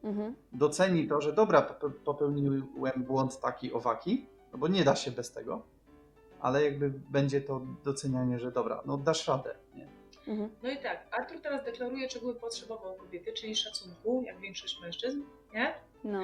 Mhm. 0.04 0.36
doceni 0.54 1.08
to, 1.08 1.22
że 1.22 1.34
dobra, 1.34 1.62
pope- 1.62 1.92
popełniłem 1.92 2.64
błąd 2.98 3.40
taki, 3.40 3.74
owaki, 3.74 4.26
no 4.52 4.58
bo 4.58 4.68
nie 4.68 4.84
da 4.84 4.96
się 4.96 5.12
bez 5.12 5.32
tego, 5.32 5.62
ale 6.40 6.64
jakby 6.66 6.90
będzie 6.90 7.42
to 7.42 7.62
docenianie, 7.84 8.40
że 8.40 8.52
dobra, 8.52 8.82
no 8.86 8.98
dasz 8.98 9.28
radę. 9.28 9.56
Nie? 9.76 9.88
Mhm. 10.28 10.50
No 10.64 10.72
i 10.72 10.78
tak, 10.78 11.08
Artur 11.12 11.42
teraz 11.42 11.66
deklaruje, 11.66 12.08
czego 12.08 12.28
by 12.28 12.36
potrzebował 12.36 12.96
kobiety, 12.96 13.34
czyli 13.34 13.56
szacunku, 13.56 14.24
jak 14.26 14.40
większość 14.40 14.82
mężczyzn, 14.82 15.22
nie? 15.54 15.74
No. 16.04 16.22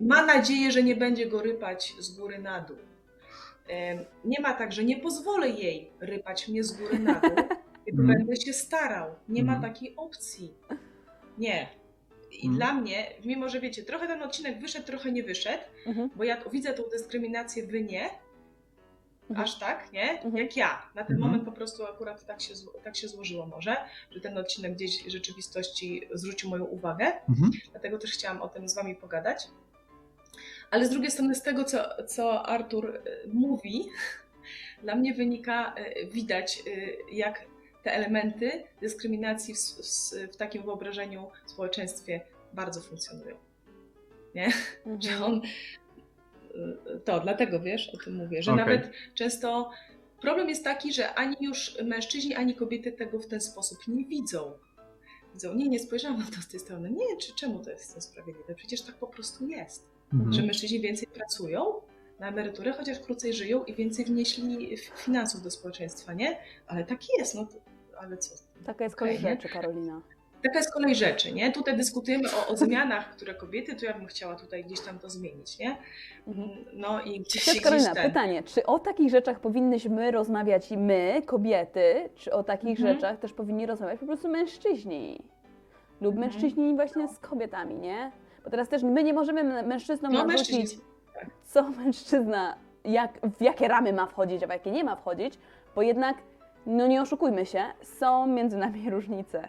Ma 0.00 0.26
nadzieję, 0.26 0.72
że 0.72 0.82
nie 0.82 0.96
będzie 0.96 1.26
go 1.26 1.42
rypać 1.42 1.94
z 1.98 2.18
góry 2.18 2.38
na 2.38 2.60
dół. 2.60 2.76
Nie 4.24 4.40
ma 4.40 4.54
tak, 4.54 4.72
że 4.72 4.84
nie 4.84 4.96
pozwolę 4.96 5.48
jej 5.48 5.90
rypać 6.00 6.48
mnie 6.48 6.64
z 6.64 6.72
góry 6.72 6.98
na 6.98 7.20
dół. 7.20 7.30
Będę 8.06 8.36
się 8.36 8.52
starał. 8.52 9.14
Nie 9.28 9.44
ma 9.44 9.54
Mhm. 9.54 9.72
takiej 9.74 9.96
opcji. 9.96 10.54
Nie. 11.38 11.68
I 12.30 12.46
Mhm. 12.46 12.54
dla 12.56 12.72
mnie, 12.72 13.06
mimo 13.24 13.48
że 13.48 13.60
wiecie, 13.60 13.82
trochę 13.82 14.06
ten 14.06 14.22
odcinek 14.22 14.60
wyszedł, 14.60 14.86
trochę 14.86 15.12
nie 15.12 15.22
wyszedł, 15.22 15.62
Mhm. 15.86 16.10
bo 16.16 16.24
ja 16.24 16.44
widzę 16.52 16.74
tą 16.74 16.82
dyskryminację, 16.82 17.66
wy 17.66 17.82
nie, 17.84 18.10
Mhm. 19.30 19.44
aż 19.44 19.58
tak, 19.58 19.92
nie? 19.92 20.10
Mhm. 20.10 20.36
Jak 20.36 20.56
ja. 20.56 20.82
Na 20.94 21.04
ten 21.04 21.16
Mhm. 21.16 21.20
moment 21.20 21.44
po 21.48 21.52
prostu 21.52 21.84
akurat 21.84 22.26
tak 22.26 22.40
się, 22.40 22.54
tak 22.84 22.96
się 22.96 23.08
złożyło 23.08 23.46
może, 23.46 23.76
że 24.10 24.20
ten 24.20 24.38
odcinek 24.38 24.72
gdzieś 24.74 25.04
w 25.04 25.08
rzeczywistości 25.08 26.08
zwrócił 26.14 26.50
moją 26.50 26.64
uwagę, 26.64 27.12
Mhm. 27.28 27.50
dlatego 27.70 27.98
też 27.98 28.10
chciałam 28.12 28.42
o 28.42 28.48
tym 28.48 28.68
z 28.68 28.74
wami 28.74 28.94
pogadać. 28.94 29.48
Ale 30.70 30.86
z 30.86 30.90
drugiej 30.90 31.10
strony 31.10 31.34
z 31.34 31.42
tego, 31.42 31.64
co, 31.64 32.04
co 32.06 32.46
Artur 32.46 32.94
y, 32.96 33.00
mówi, 33.32 33.84
dla 34.82 34.94
mnie 34.94 35.14
wynika, 35.14 35.74
y, 36.02 36.06
widać 36.06 36.62
y, 36.66 36.96
jak 37.12 37.44
te 37.88 37.94
elementy 37.94 38.64
dyskryminacji 38.80 39.54
w, 39.54 39.58
w, 39.58 40.32
w 40.32 40.36
takim 40.36 40.62
wyobrażeniu 40.62 41.30
w 41.46 41.50
społeczeństwie 41.50 42.20
bardzo 42.52 42.80
funkcjonują. 42.80 43.36
Że 45.00 45.10
Mhm. 45.10 45.22
on, 45.22 45.42
y, 46.94 47.00
to 47.04 47.20
dlatego 47.20 47.60
wiesz, 47.60 47.94
o 47.94 47.96
tym 48.04 48.14
mówię, 48.16 48.42
że 48.42 48.52
Okej. 48.52 48.64
nawet 48.64 48.90
często 49.14 49.70
problem 50.20 50.48
jest 50.48 50.64
taki, 50.64 50.92
że 50.92 51.14
ani 51.14 51.36
już 51.40 51.78
mężczyźni, 51.84 52.34
ani 52.34 52.54
kobiety 52.54 52.92
tego 52.92 53.18
w 53.18 53.26
ten 53.26 53.40
sposób 53.40 53.78
nie 53.88 54.04
widzą. 54.04 54.52
Widzą, 55.34 55.54
nie, 55.54 55.68
nie 55.68 55.78
spojrzałam 55.78 56.18
na 56.18 56.26
to 56.26 56.42
z 56.42 56.48
tej 56.48 56.60
strony. 56.60 56.90
Nie, 56.90 57.16
czy 57.16 57.34
czemu 57.34 57.64
to 57.64 57.70
jest 57.70 57.96
niesprawiedliwe? 57.96 58.54
Przecież 58.54 58.82
tak 58.82 58.94
po 58.94 59.06
prostu 59.06 59.46
jest, 59.46 59.86
Mhm. 60.12 60.32
że 60.32 60.42
mężczyźni 60.42 60.80
więcej 60.80 61.08
pracują 61.08 61.72
na 62.20 62.28
emeryturę, 62.28 62.72
chociaż 62.72 62.98
krócej 63.00 63.34
żyją 63.34 63.64
i 63.64 63.74
więcej 63.74 64.04
wnieśli 64.04 64.76
finansów 64.76 65.42
do 65.42 65.50
społeczeństwa, 65.50 66.14
nie? 66.14 66.38
Ale 66.66 66.84
tak 66.84 67.00
jest, 67.18 67.34
no 67.34 67.46
ale 68.00 68.16
co? 68.16 68.34
Taka 68.66 68.84
jest 68.84 68.96
kolej 68.96 69.14
nie? 69.14 69.20
rzeczy, 69.20 69.48
Karolina. 69.48 70.00
Taka 70.44 70.58
jest 70.58 70.72
kolej 70.72 70.94
rzeczy, 70.94 71.32
nie? 71.32 71.52
Tutaj 71.52 71.76
dyskutujemy 71.76 72.24
o, 72.34 72.46
o 72.52 72.56
zmianach, 72.56 73.10
które 73.10 73.34
kobiety, 73.34 73.76
to 73.76 73.86
ja 73.86 73.94
bym 73.94 74.06
chciała 74.06 74.34
tutaj 74.34 74.64
gdzieś 74.64 74.80
tam 74.80 74.98
to 74.98 75.10
zmienić, 75.10 75.58
nie? 75.58 75.76
Mhm. 76.26 76.48
No 76.72 77.00
i 77.02 77.20
gdzieś, 77.20 77.44
Cześć 77.44 77.60
Karolina, 77.60 77.94
ten. 77.94 78.06
pytanie, 78.08 78.42
czy 78.42 78.66
o 78.66 78.78
takich 78.78 79.10
rzeczach 79.10 79.40
powinnyśmy 79.40 80.10
rozmawiać 80.10 80.70
my, 80.76 81.22
kobiety, 81.26 82.08
czy 82.14 82.32
o 82.32 82.42
takich 82.44 82.78
Mhm. 82.78 82.94
rzeczach 82.94 83.18
też 83.18 83.32
powinni 83.32 83.66
rozmawiać 83.66 84.00
po 84.00 84.06
prostu 84.06 84.28
mężczyźni? 84.28 85.22
Lub 86.00 86.14
Mhm. 86.14 86.32
mężczyźni 86.32 86.74
właśnie 86.74 87.08
z 87.08 87.18
kobietami, 87.18 87.74
nie? 87.74 88.12
Bo 88.44 88.50
teraz 88.50 88.68
też 88.68 88.82
my 88.82 89.04
nie 89.04 89.12
możemy 89.14 89.62
mężczyznom 89.62 90.12
No, 90.12 90.24
narzucić, 90.24 90.78
co 91.44 91.62
mężczyzna, 91.70 92.56
jak, 92.84 93.18
w 93.38 93.42
jakie 93.42 93.68
ramy 93.68 93.92
ma 93.92 94.06
wchodzić, 94.06 94.42
a 94.42 94.46
w 94.46 94.50
jakie 94.50 94.70
nie 94.70 94.84
ma 94.84 94.96
wchodzić, 94.96 95.38
bo 95.74 95.82
jednak, 95.82 96.16
no 96.68 96.86
nie 96.86 97.02
oszukujmy 97.02 97.46
się, 97.46 97.64
są 97.82 98.26
między 98.26 98.56
nami 98.56 98.90
różnice, 98.90 99.48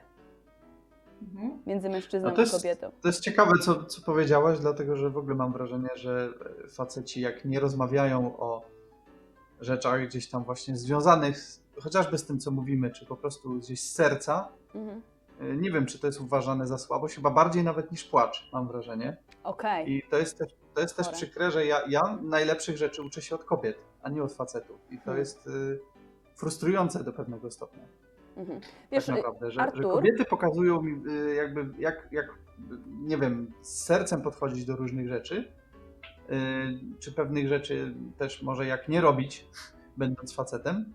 Mhm. 1.22 1.59
między 1.67 1.89
mężczyzną 1.89 2.30
No 2.38 2.43
a 2.43 2.57
kobietą. 2.57 2.91
To 3.01 3.07
jest 3.07 3.22
ciekawe, 3.22 3.51
co, 3.61 3.84
co 3.84 4.01
powiedziałaś, 4.01 4.59
dlatego 4.59 4.95
że 4.95 5.09
w 5.09 5.17
ogóle 5.17 5.36
mam 5.36 5.53
wrażenie, 5.53 5.89
że 5.95 6.30
faceci 6.70 7.22
jak 7.22 7.45
nie 7.45 7.59
rozmawiają 7.59 8.38
o 8.39 8.61
rzeczach 9.61 10.07
gdzieś 10.07 10.30
tam 10.30 10.43
właśnie 10.43 10.78
związanych 10.78 11.38
z, 11.39 11.61
chociażby 11.82 12.17
z 12.17 12.26
tym, 12.26 12.39
co 12.39 12.51
mówimy, 12.51 12.91
czy 12.91 13.05
po 13.05 13.15
prostu 13.15 13.55
gdzieś 13.55 13.82
z 13.82 13.91
serca, 13.93 14.47
Mhm. 14.76 15.01
y, 15.41 15.57
nie 15.57 15.72
wiem, 15.72 15.86
czy 15.86 15.99
to 15.99 16.07
jest 16.07 16.22
uważane 16.22 16.67
za 16.67 16.78
słabość, 16.78 17.15
chyba 17.15 17.30
bardziej 17.32 17.63
nawet 17.63 17.91
niż 17.91 18.03
płacz, 18.03 18.49
mam 18.53 18.67
wrażenie. 18.67 19.17
Okej, 19.43 19.91
I 19.91 20.03
to 20.09 20.17
jest 20.17 20.38
też, 20.38 20.55
to 20.74 20.82
jest 20.82 20.95
też 20.97 21.09
przykre, 21.09 21.51
że 21.51 21.65
ja, 21.65 21.82
ja 21.89 22.17
najlepszych 22.22 22.78
rzeczy 22.78 23.01
uczę 23.03 23.22
się 23.22 23.36
od 23.36 23.43
kobiet, 23.43 23.78
a 24.01 24.09
nie 24.09 24.24
od 24.24 24.34
facetów. 24.34 24.80
I 24.91 24.97
to 24.97 25.03
Hmm. 25.03 25.20
jest 25.20 25.47
y, 25.47 25.80
frustrujące 26.39 27.03
do 27.03 27.13
pewnego 27.13 27.51
stopnia. 27.51 27.83
mhm. 28.37 28.61
Wiesz, 28.91 29.05
tak 29.05 29.15
naprawdę, 29.15 29.51
że, 29.51 29.55
że 29.55 29.61
Artur? 29.61 29.83
kobiety 29.83 30.25
pokazują 30.25 30.81
mi 30.81 31.11
y, 31.11 31.35
jakby 31.35 31.69
jak, 31.79 32.07
jak, 32.11 32.39
nie 33.01 33.17
wiem, 33.17 33.53
z 33.61 33.83
sercem 33.83 34.21
podchodzić 34.21 34.65
do 34.65 34.75
różnych 34.75 35.07
rzeczy, 35.07 35.51
y, 36.29 36.35
czy 36.99 37.11
pewnych 37.11 37.47
rzeczy 37.47 37.95
też 38.17 38.41
może 38.41 38.65
jak 38.65 38.89
nie 38.89 39.01
robić, 39.01 39.47
będąc 39.97 40.33
facetem, 40.33 40.93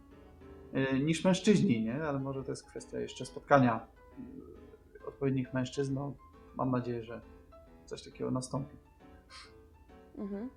niż 1.02 1.24
mężczyźni, 1.24 1.84
nie? 1.84 2.04
Ale 2.04 2.18
może 2.18 2.44
to 2.44 2.52
jest 2.52 2.66
kwestia 2.66 3.00
jeszcze 3.00 3.26
spotkania 3.26 3.86
odpowiednich 5.06 5.54
mężczyzn. 5.54 5.94
No, 5.94 6.12
mam 6.56 6.70
nadzieję, 6.70 7.04
że 7.04 7.20
coś 7.84 8.02
takiego 8.02 8.30
nastąpi. 8.30 8.76
mhm. 10.18 10.50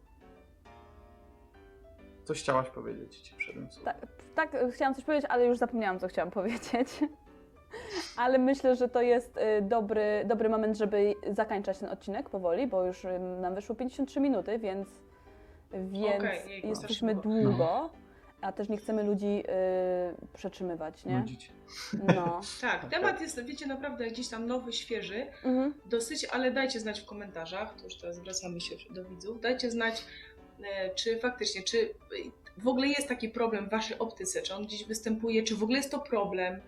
Coś 2.27 2.41
chciałaś 2.41 2.69
powiedzieć 2.69 3.17
ci 3.19 3.35
słowem. 3.45 3.67
Tak, 3.85 3.97
tak, 4.35 4.55
chciałam 4.73 4.95
coś 4.95 5.03
powiedzieć, 5.03 5.29
ale 5.29 5.45
już 5.45 5.57
zapomniałam, 5.57 5.99
co 5.99 6.07
chciałam 6.07 6.31
powiedzieć. 6.31 6.87
Ale 8.17 8.37
myślę, 8.37 8.75
że 8.75 8.89
to 8.89 9.01
jest 9.01 9.37
y, 9.37 9.61
dobry, 9.61 10.23
dobry 10.25 10.49
moment, 10.49 10.77
żeby 10.77 11.13
zakończać 11.31 11.77
ten 11.77 11.89
odcinek 11.89 12.29
powoli, 12.29 12.67
bo 12.67 12.85
już 12.85 13.05
nam 13.41 13.55
wyszło 13.55 13.75
53 13.75 14.19
minuty, 14.19 14.59
więc, 14.59 14.87
więc 15.71 15.97
jejku, 15.97 16.25
jesteśmy 16.67 17.11
strasznie 17.15 17.43
długo, 17.43 17.89
a 18.41 18.51
też 18.51 18.69
nie 18.69 18.77
chcemy 18.77 19.03
ludzi 19.03 19.43
y, 20.23 20.27
przetrzymywać, 20.33 21.05
nie? 21.05 21.19
Nudzić. 21.19 21.51
No. 22.15 22.41
Tak, 22.61 22.77
Okej. 22.83 22.89
temat 22.99 23.21
jest, 23.21 23.43
wiecie, 23.45 23.67
naprawdę 23.67 24.07
gdzieś 24.07 24.29
tam 24.29 24.47
nowy, 24.47 24.73
świeży, 24.73 25.27
Mhm. 25.43 25.73
dosyć, 25.85 26.25
ale 26.25 26.51
dajcie 26.51 26.79
znać 26.79 27.01
w 27.01 27.05
komentarzach, 27.05 27.75
to 27.77 27.83
już 27.83 27.97
teraz 27.97 28.15
zwracamy 28.15 28.61
się 28.61 28.75
do 28.89 29.05
widzów, 29.05 29.41
dajcie 29.41 29.71
znać, 29.71 30.05
czy 30.95 31.19
faktycznie, 31.19 31.63
czy 31.63 31.79
e, 31.81 31.89
w 32.57 32.67
ogóle 32.67 32.87
jest 32.87 33.07
taki 33.07 33.29
problem 33.29 33.67
w 33.67 33.71
waszej 33.71 33.99
optyce, 33.99 34.41
czy 34.41 34.55
on 34.55 34.65
gdzieś 34.65 34.83
występuje, 34.83 35.43
czy 35.43 35.55
w 35.55 35.63
ogóle 35.63 35.77
jest 35.77 35.91
to 35.91 35.99
problem, 35.99 36.61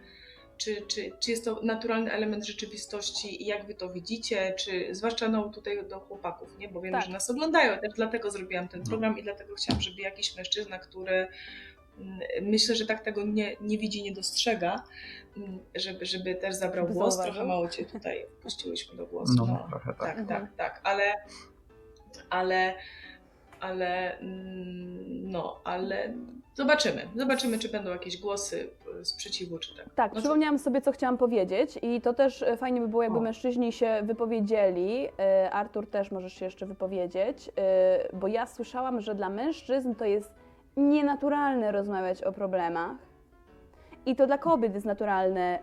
czy, 0.58 0.82
czy, 0.82 1.12
czy 1.20 1.32
jest 1.32 1.46
to 1.46 1.60
naturalny 1.64 2.12
element 2.12 2.46
rzeczywistości 2.48 3.44
i 3.44 3.46
jak 3.46 3.66
wy 3.68 3.74
to 3.74 3.90
widzicie, 3.90 4.54
czy 4.58 4.96
zwłaszcza 4.96 5.28
no, 5.30 5.50
tutaj 5.50 5.88
do 5.88 6.00
chłopaków, 6.00 6.58
nie? 6.58 6.70
bo 6.70 6.82
wiem, 6.82 6.94
Tak. 6.94 7.06
że 7.06 7.12
nas 7.12 7.30
oglądają, 7.30 7.80
też 7.80 7.94
dlatego 7.96 8.32
zrobiłam 8.32 8.68
ten 8.68 8.80
No. 8.80 8.86
program 8.90 9.18
i 9.20 9.24
dlatego 9.24 9.56
chciałam, 9.56 9.82
żeby 9.82 10.02
jakiś 10.02 10.36
mężczyzna, 10.36 10.80
który 10.80 11.28
mm, 12.00 12.20
myślę, 12.42 12.76
że 12.76 12.86
tak 12.86 13.04
tego 13.04 13.24
nie, 13.26 13.56
nie 13.62 13.78
widzi, 13.78 14.04
nie 14.04 14.12
dostrzega, 14.12 14.84
mm, 15.38 15.60
żeby, 15.76 16.06
żeby 16.06 16.36
też 16.36 16.56
zabrał 16.56 16.86
Żeby 16.86 16.94
głos. 16.94 17.14
zauważył. 17.16 17.34
Trochę 17.34 17.48
mało 17.48 17.68
cię 17.70 17.86
tutaj 17.86 18.26
wpuściłyśmy 18.40 18.98
do 18.98 19.06
głosu. 19.06 19.34
No, 19.38 19.46
No, 19.46 19.68
trochę 19.70 19.94
tak. 19.94 20.00
tak, 20.00 20.18
Mhm. 20.20 20.28
tak, 20.28 20.56
tak, 20.58 20.82
ale, 20.84 21.14
ale, 22.30 22.74
ale, 23.62 24.20
mm, 24.20 25.32
no, 25.32 25.62
ale 25.64 26.14
zobaczymy. 26.54 27.08
Zobaczymy, 27.16 27.60
czy 27.60 27.70
będą 27.70 27.92
jakieś 27.92 28.18
głosy 28.18 28.70
e, 29.02 29.06
sprzeciwu, 29.06 29.60
czy 29.60 29.76
tak. 29.78 29.94
Tak, 29.94 30.14
No, 30.14 30.20
przypomniałam 30.20 30.60
sobie, 30.60 30.82
co 30.82 30.92
chciałam 30.92 31.18
powiedzieć 31.18 31.80
i 31.82 32.02
to 32.02 32.14
też 32.14 32.42
e, 32.42 32.58
fajnie 32.58 32.82
by 32.82 32.88
było, 32.88 33.04
jakby 33.04 33.18
O. 33.18 33.22
mężczyźni 33.22 33.72
się 33.74 34.00
wypowiedzieli. 34.04 35.08
E, 35.20 35.52
Artur 35.52 35.88
też 35.90 36.12
możesz 36.12 36.34
się 36.34 36.46
jeszcze 36.46 36.66
wypowiedzieć, 36.66 37.50
bo 38.14 38.28
ja 38.28 38.46
słyszałam, 38.46 39.02
że 39.02 39.16
dla 39.16 39.30
mężczyzn 39.30 39.96
to 39.96 40.06
jest 40.06 40.34
nienaturalne 40.78 41.72
rozmawiać 41.72 42.24
o 42.24 42.32
problemach 42.32 42.98
i 44.06 44.16
to 44.16 44.28
dla 44.28 44.38
kobiet 44.38 44.74
jest 44.74 44.86
naturalne 44.86 45.60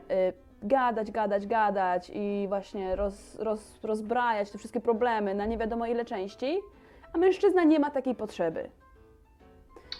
gadać, 0.63 1.11
gadać, 1.11 1.47
gadać 1.47 2.11
i 2.15 2.45
właśnie 2.49 2.97
roz, 2.97 3.35
roz, 3.39 3.79
rozbrajać 3.85 4.51
te 4.51 4.59
wszystkie 4.59 4.81
problemy 4.81 5.35
na 5.35 5.47
nie 5.47 5.59
wiadomo 5.59 5.87
ile 5.87 6.05
części, 6.05 6.59
a 7.13 7.19
mężczyzna 7.19 7.65
nie 7.65 7.79
ma 7.81 7.91
takiej 7.91 8.15
potrzeby. 8.15 8.71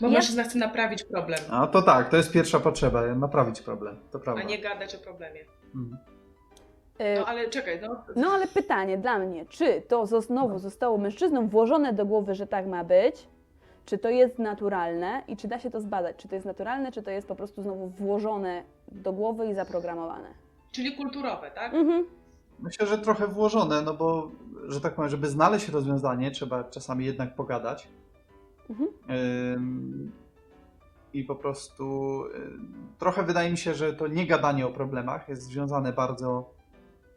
Bo 0.01 0.07
Ja- 0.07 0.13
mężczyzna 0.13 0.43
chce 0.43 0.59
naprawić 0.59 1.05
problem, 1.05 1.39
A 1.51 1.67
to 1.67 1.83
tak, 1.83 2.09
to 2.11 2.17
jest 2.17 2.33
pierwsza 2.33 2.61
potrzeba, 2.61 3.03
naprawić 3.15 3.61
problem, 3.61 3.97
to 4.11 4.19
prawda. 4.21 4.43
a 4.43 4.45
nie 4.45 4.59
gadać 4.59 4.95
o 4.95 4.99
problemie. 4.99 5.41
Mhm. 5.75 5.99
E, 6.99 7.21
No 7.21 7.27
ale 7.27 7.49
czekaj, 7.51 7.81
no. 7.83 8.03
No 8.17 8.29
ale 8.31 8.47
pytanie 8.47 8.99
dla 8.99 9.19
mnie, 9.19 9.47
czy 9.47 9.83
to 9.89 10.07
znowu 10.07 10.59
zostało 10.59 10.99
mężczyznom 10.99 11.49
włożone 11.49 11.93
do 11.93 12.07
głowy, 12.07 12.35
że 12.35 12.47
tak 12.47 12.67
ma 12.67 12.85
być, 12.85 13.29
czy 13.85 13.99
to 13.99 14.09
jest 14.11 14.39
naturalne 14.39 15.23
i 15.29 15.37
czy 15.37 15.49
da 15.49 15.59
się 15.59 15.71
to 15.71 15.81
zbadać, 15.81 16.17
czy 16.17 16.29
to 16.29 16.35
jest 16.35 16.47
naturalne, 16.47 16.93
czy 16.93 17.03
to 17.03 17.11
jest 17.11 17.29
po 17.29 17.37
prostu 17.37 17.63
znowu 17.63 17.87
włożone 17.89 18.63
do 18.93 19.13
głowy 19.13 19.47
i 19.47 19.55
zaprogramowane. 19.55 20.29
Czyli 20.73 20.97
kulturowe, 20.97 21.51
tak? 21.51 21.75
Mhm. 21.75 22.05
Myślę, 22.61 22.87
że 22.87 22.99
trochę 22.99 23.27
włożone, 23.27 23.83
no 23.83 23.95
bo, 23.95 24.31
że 24.69 24.81
tak 24.81 24.95
powiem, 24.95 25.11
żeby 25.11 25.29
znaleźć 25.29 25.69
rozwiązanie, 25.69 26.31
trzeba 26.31 26.65
czasami 26.65 27.05
jednak 27.05 27.35
pogadać. 27.37 27.89
Mhm. 28.71 28.89
Ym, 29.57 30.13
I 31.13 31.25
po 31.25 31.35
prostu 31.37 31.85
ym, 32.35 32.89
trochę 32.99 33.23
wydaje 33.23 33.51
mi 33.51 33.59
się, 33.59 33.75
że 33.75 33.93
to 33.93 34.07
nie 34.07 34.27
gadanie 34.27 34.67
o 34.67 34.71
problemach 34.71 35.29
jest 35.29 35.43
związane 35.43 35.93
bardzo 35.93 36.51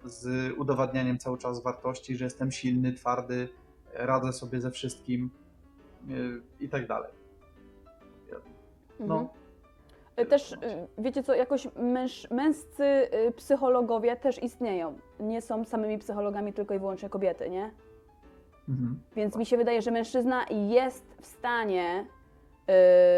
z 0.06 0.54
udowadnianiem 0.58 1.18
cały 1.18 1.38
czas 1.38 1.64
wartości, 1.64 2.16
że 2.16 2.26
jestem 2.26 2.52
silny, 2.52 2.94
twardy, 2.94 3.50
radzę 3.94 4.34
sobie 4.34 4.62
ze 4.62 4.72
wszystkim 4.72 5.30
yy, 6.08 6.42
i 6.60 6.70
tak 6.70 6.88
dalej. 6.88 7.12
No, 9.00 9.16
Mhm. 9.16 9.39
Y, 10.22 10.26
Też, 10.26 10.52
y, 10.52 10.58
wiecie 10.98 11.24
co, 11.24 11.36
jakoś 11.36 11.68
męż, 11.76 12.30
męscy 12.32 12.84
y, 12.84 13.32
psychologowie 13.32 14.16
też 14.16 14.44
istnieją. 14.44 14.94
Nie 15.20 15.42
są 15.42 15.66
samymi 15.66 15.98
psychologami 15.98 16.54
tylko 16.54 16.74
i 16.74 16.80
wyłącznie 16.80 17.10
kobiety, 17.10 17.50
nie? 17.50 17.72
mhm. 18.70 19.00
Więc 19.16 19.36
mi 19.36 19.46
się 19.46 19.58
wydaje, 19.58 19.82
że 19.82 19.92
mężczyzna 19.92 20.46
jest 20.50 21.06
w 21.22 21.26
stanie 21.26 22.06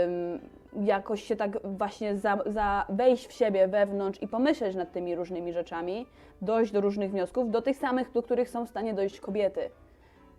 ym, 0.06 0.86
jakoś 0.86 1.24
się 1.24 1.36
tak 1.36 1.58
właśnie 1.78 2.18
za, 2.18 2.38
za 2.45 2.86
wejść 2.89 3.28
w 3.28 3.32
siebie 3.32 3.68
wewnątrz 3.68 4.22
i 4.22 4.28
pomyśleć 4.28 4.76
nad 4.76 4.91
tymi 4.91 5.16
różnymi 5.16 5.54
rzeczami, 5.54 6.06
dojść 6.41 6.72
do 6.72 6.82
różnych 6.82 7.12
wniosków, 7.12 7.52
do 7.52 7.62
tych 7.62 7.78
samych, 7.78 8.12
do 8.12 8.24
których 8.24 8.49
są 8.49 8.66
w 8.66 8.70
stanie 8.70 8.93
dojść 8.93 9.20
kobiety. 9.20 9.70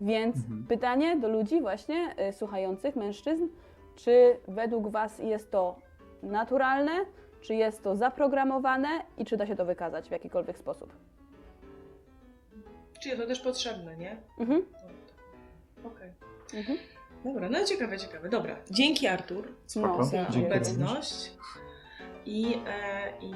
Więc 0.00 0.36
Mhm. 0.36 0.66
pytanie 0.68 1.16
do 1.16 1.28
ludzi 1.28 1.60
właśnie 1.60 2.14
y, 2.28 2.32
słuchających, 2.32 2.96
mężczyzn, 2.96 3.46
czy 3.96 4.36
według 4.48 4.88
Was 4.88 5.18
jest 5.18 5.50
to 5.50 5.76
naturalne, 6.22 6.92
czy 7.40 7.54
jest 7.54 7.82
to 7.82 7.96
zaprogramowane 7.96 8.88
i 9.18 9.24
czy 9.24 9.36
da 9.36 9.46
się 9.46 9.56
to 9.56 9.64
wykazać 9.64 10.08
w 10.08 10.10
jakikolwiek 10.10 10.58
sposób. 10.58 10.92
Czyli 13.02 13.16
to 13.16 13.26
też 13.26 13.40
potrzebne, 13.40 13.96
nie? 13.96 14.16
Mhm. 14.38 14.62
Okej. 15.84 16.10
Okay. 16.48 16.60
Mhm. 16.60 16.78
Dobra, 17.24 17.48
no 17.48 17.64
ciekawe, 17.64 17.98
ciekawe. 17.98 18.28
Dobra, 18.28 18.56
dzięki 18.70 19.06
Artur 19.06 19.48
Spoko. 19.66 20.04
za 20.04 20.10
dzięki 20.10 20.46
obecność 20.46 21.32
i, 22.26 22.58
e, 22.66 23.12
i, 23.20 23.34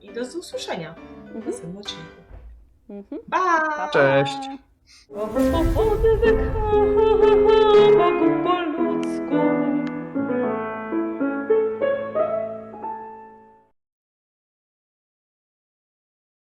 i 0.00 0.12
do 0.12 0.20
usłyszenia 0.20 0.94
w 0.94 1.26
mhm. 1.26 1.46
następnym 1.46 1.76
odcinku. 1.76 2.22
Mhm. 2.90 3.20
Pa! 3.30 3.90
Cześć! 3.92 4.38
Powody 5.74 6.16
wykawa 6.16 6.50
po 8.44 8.60
ludzku 8.60 9.73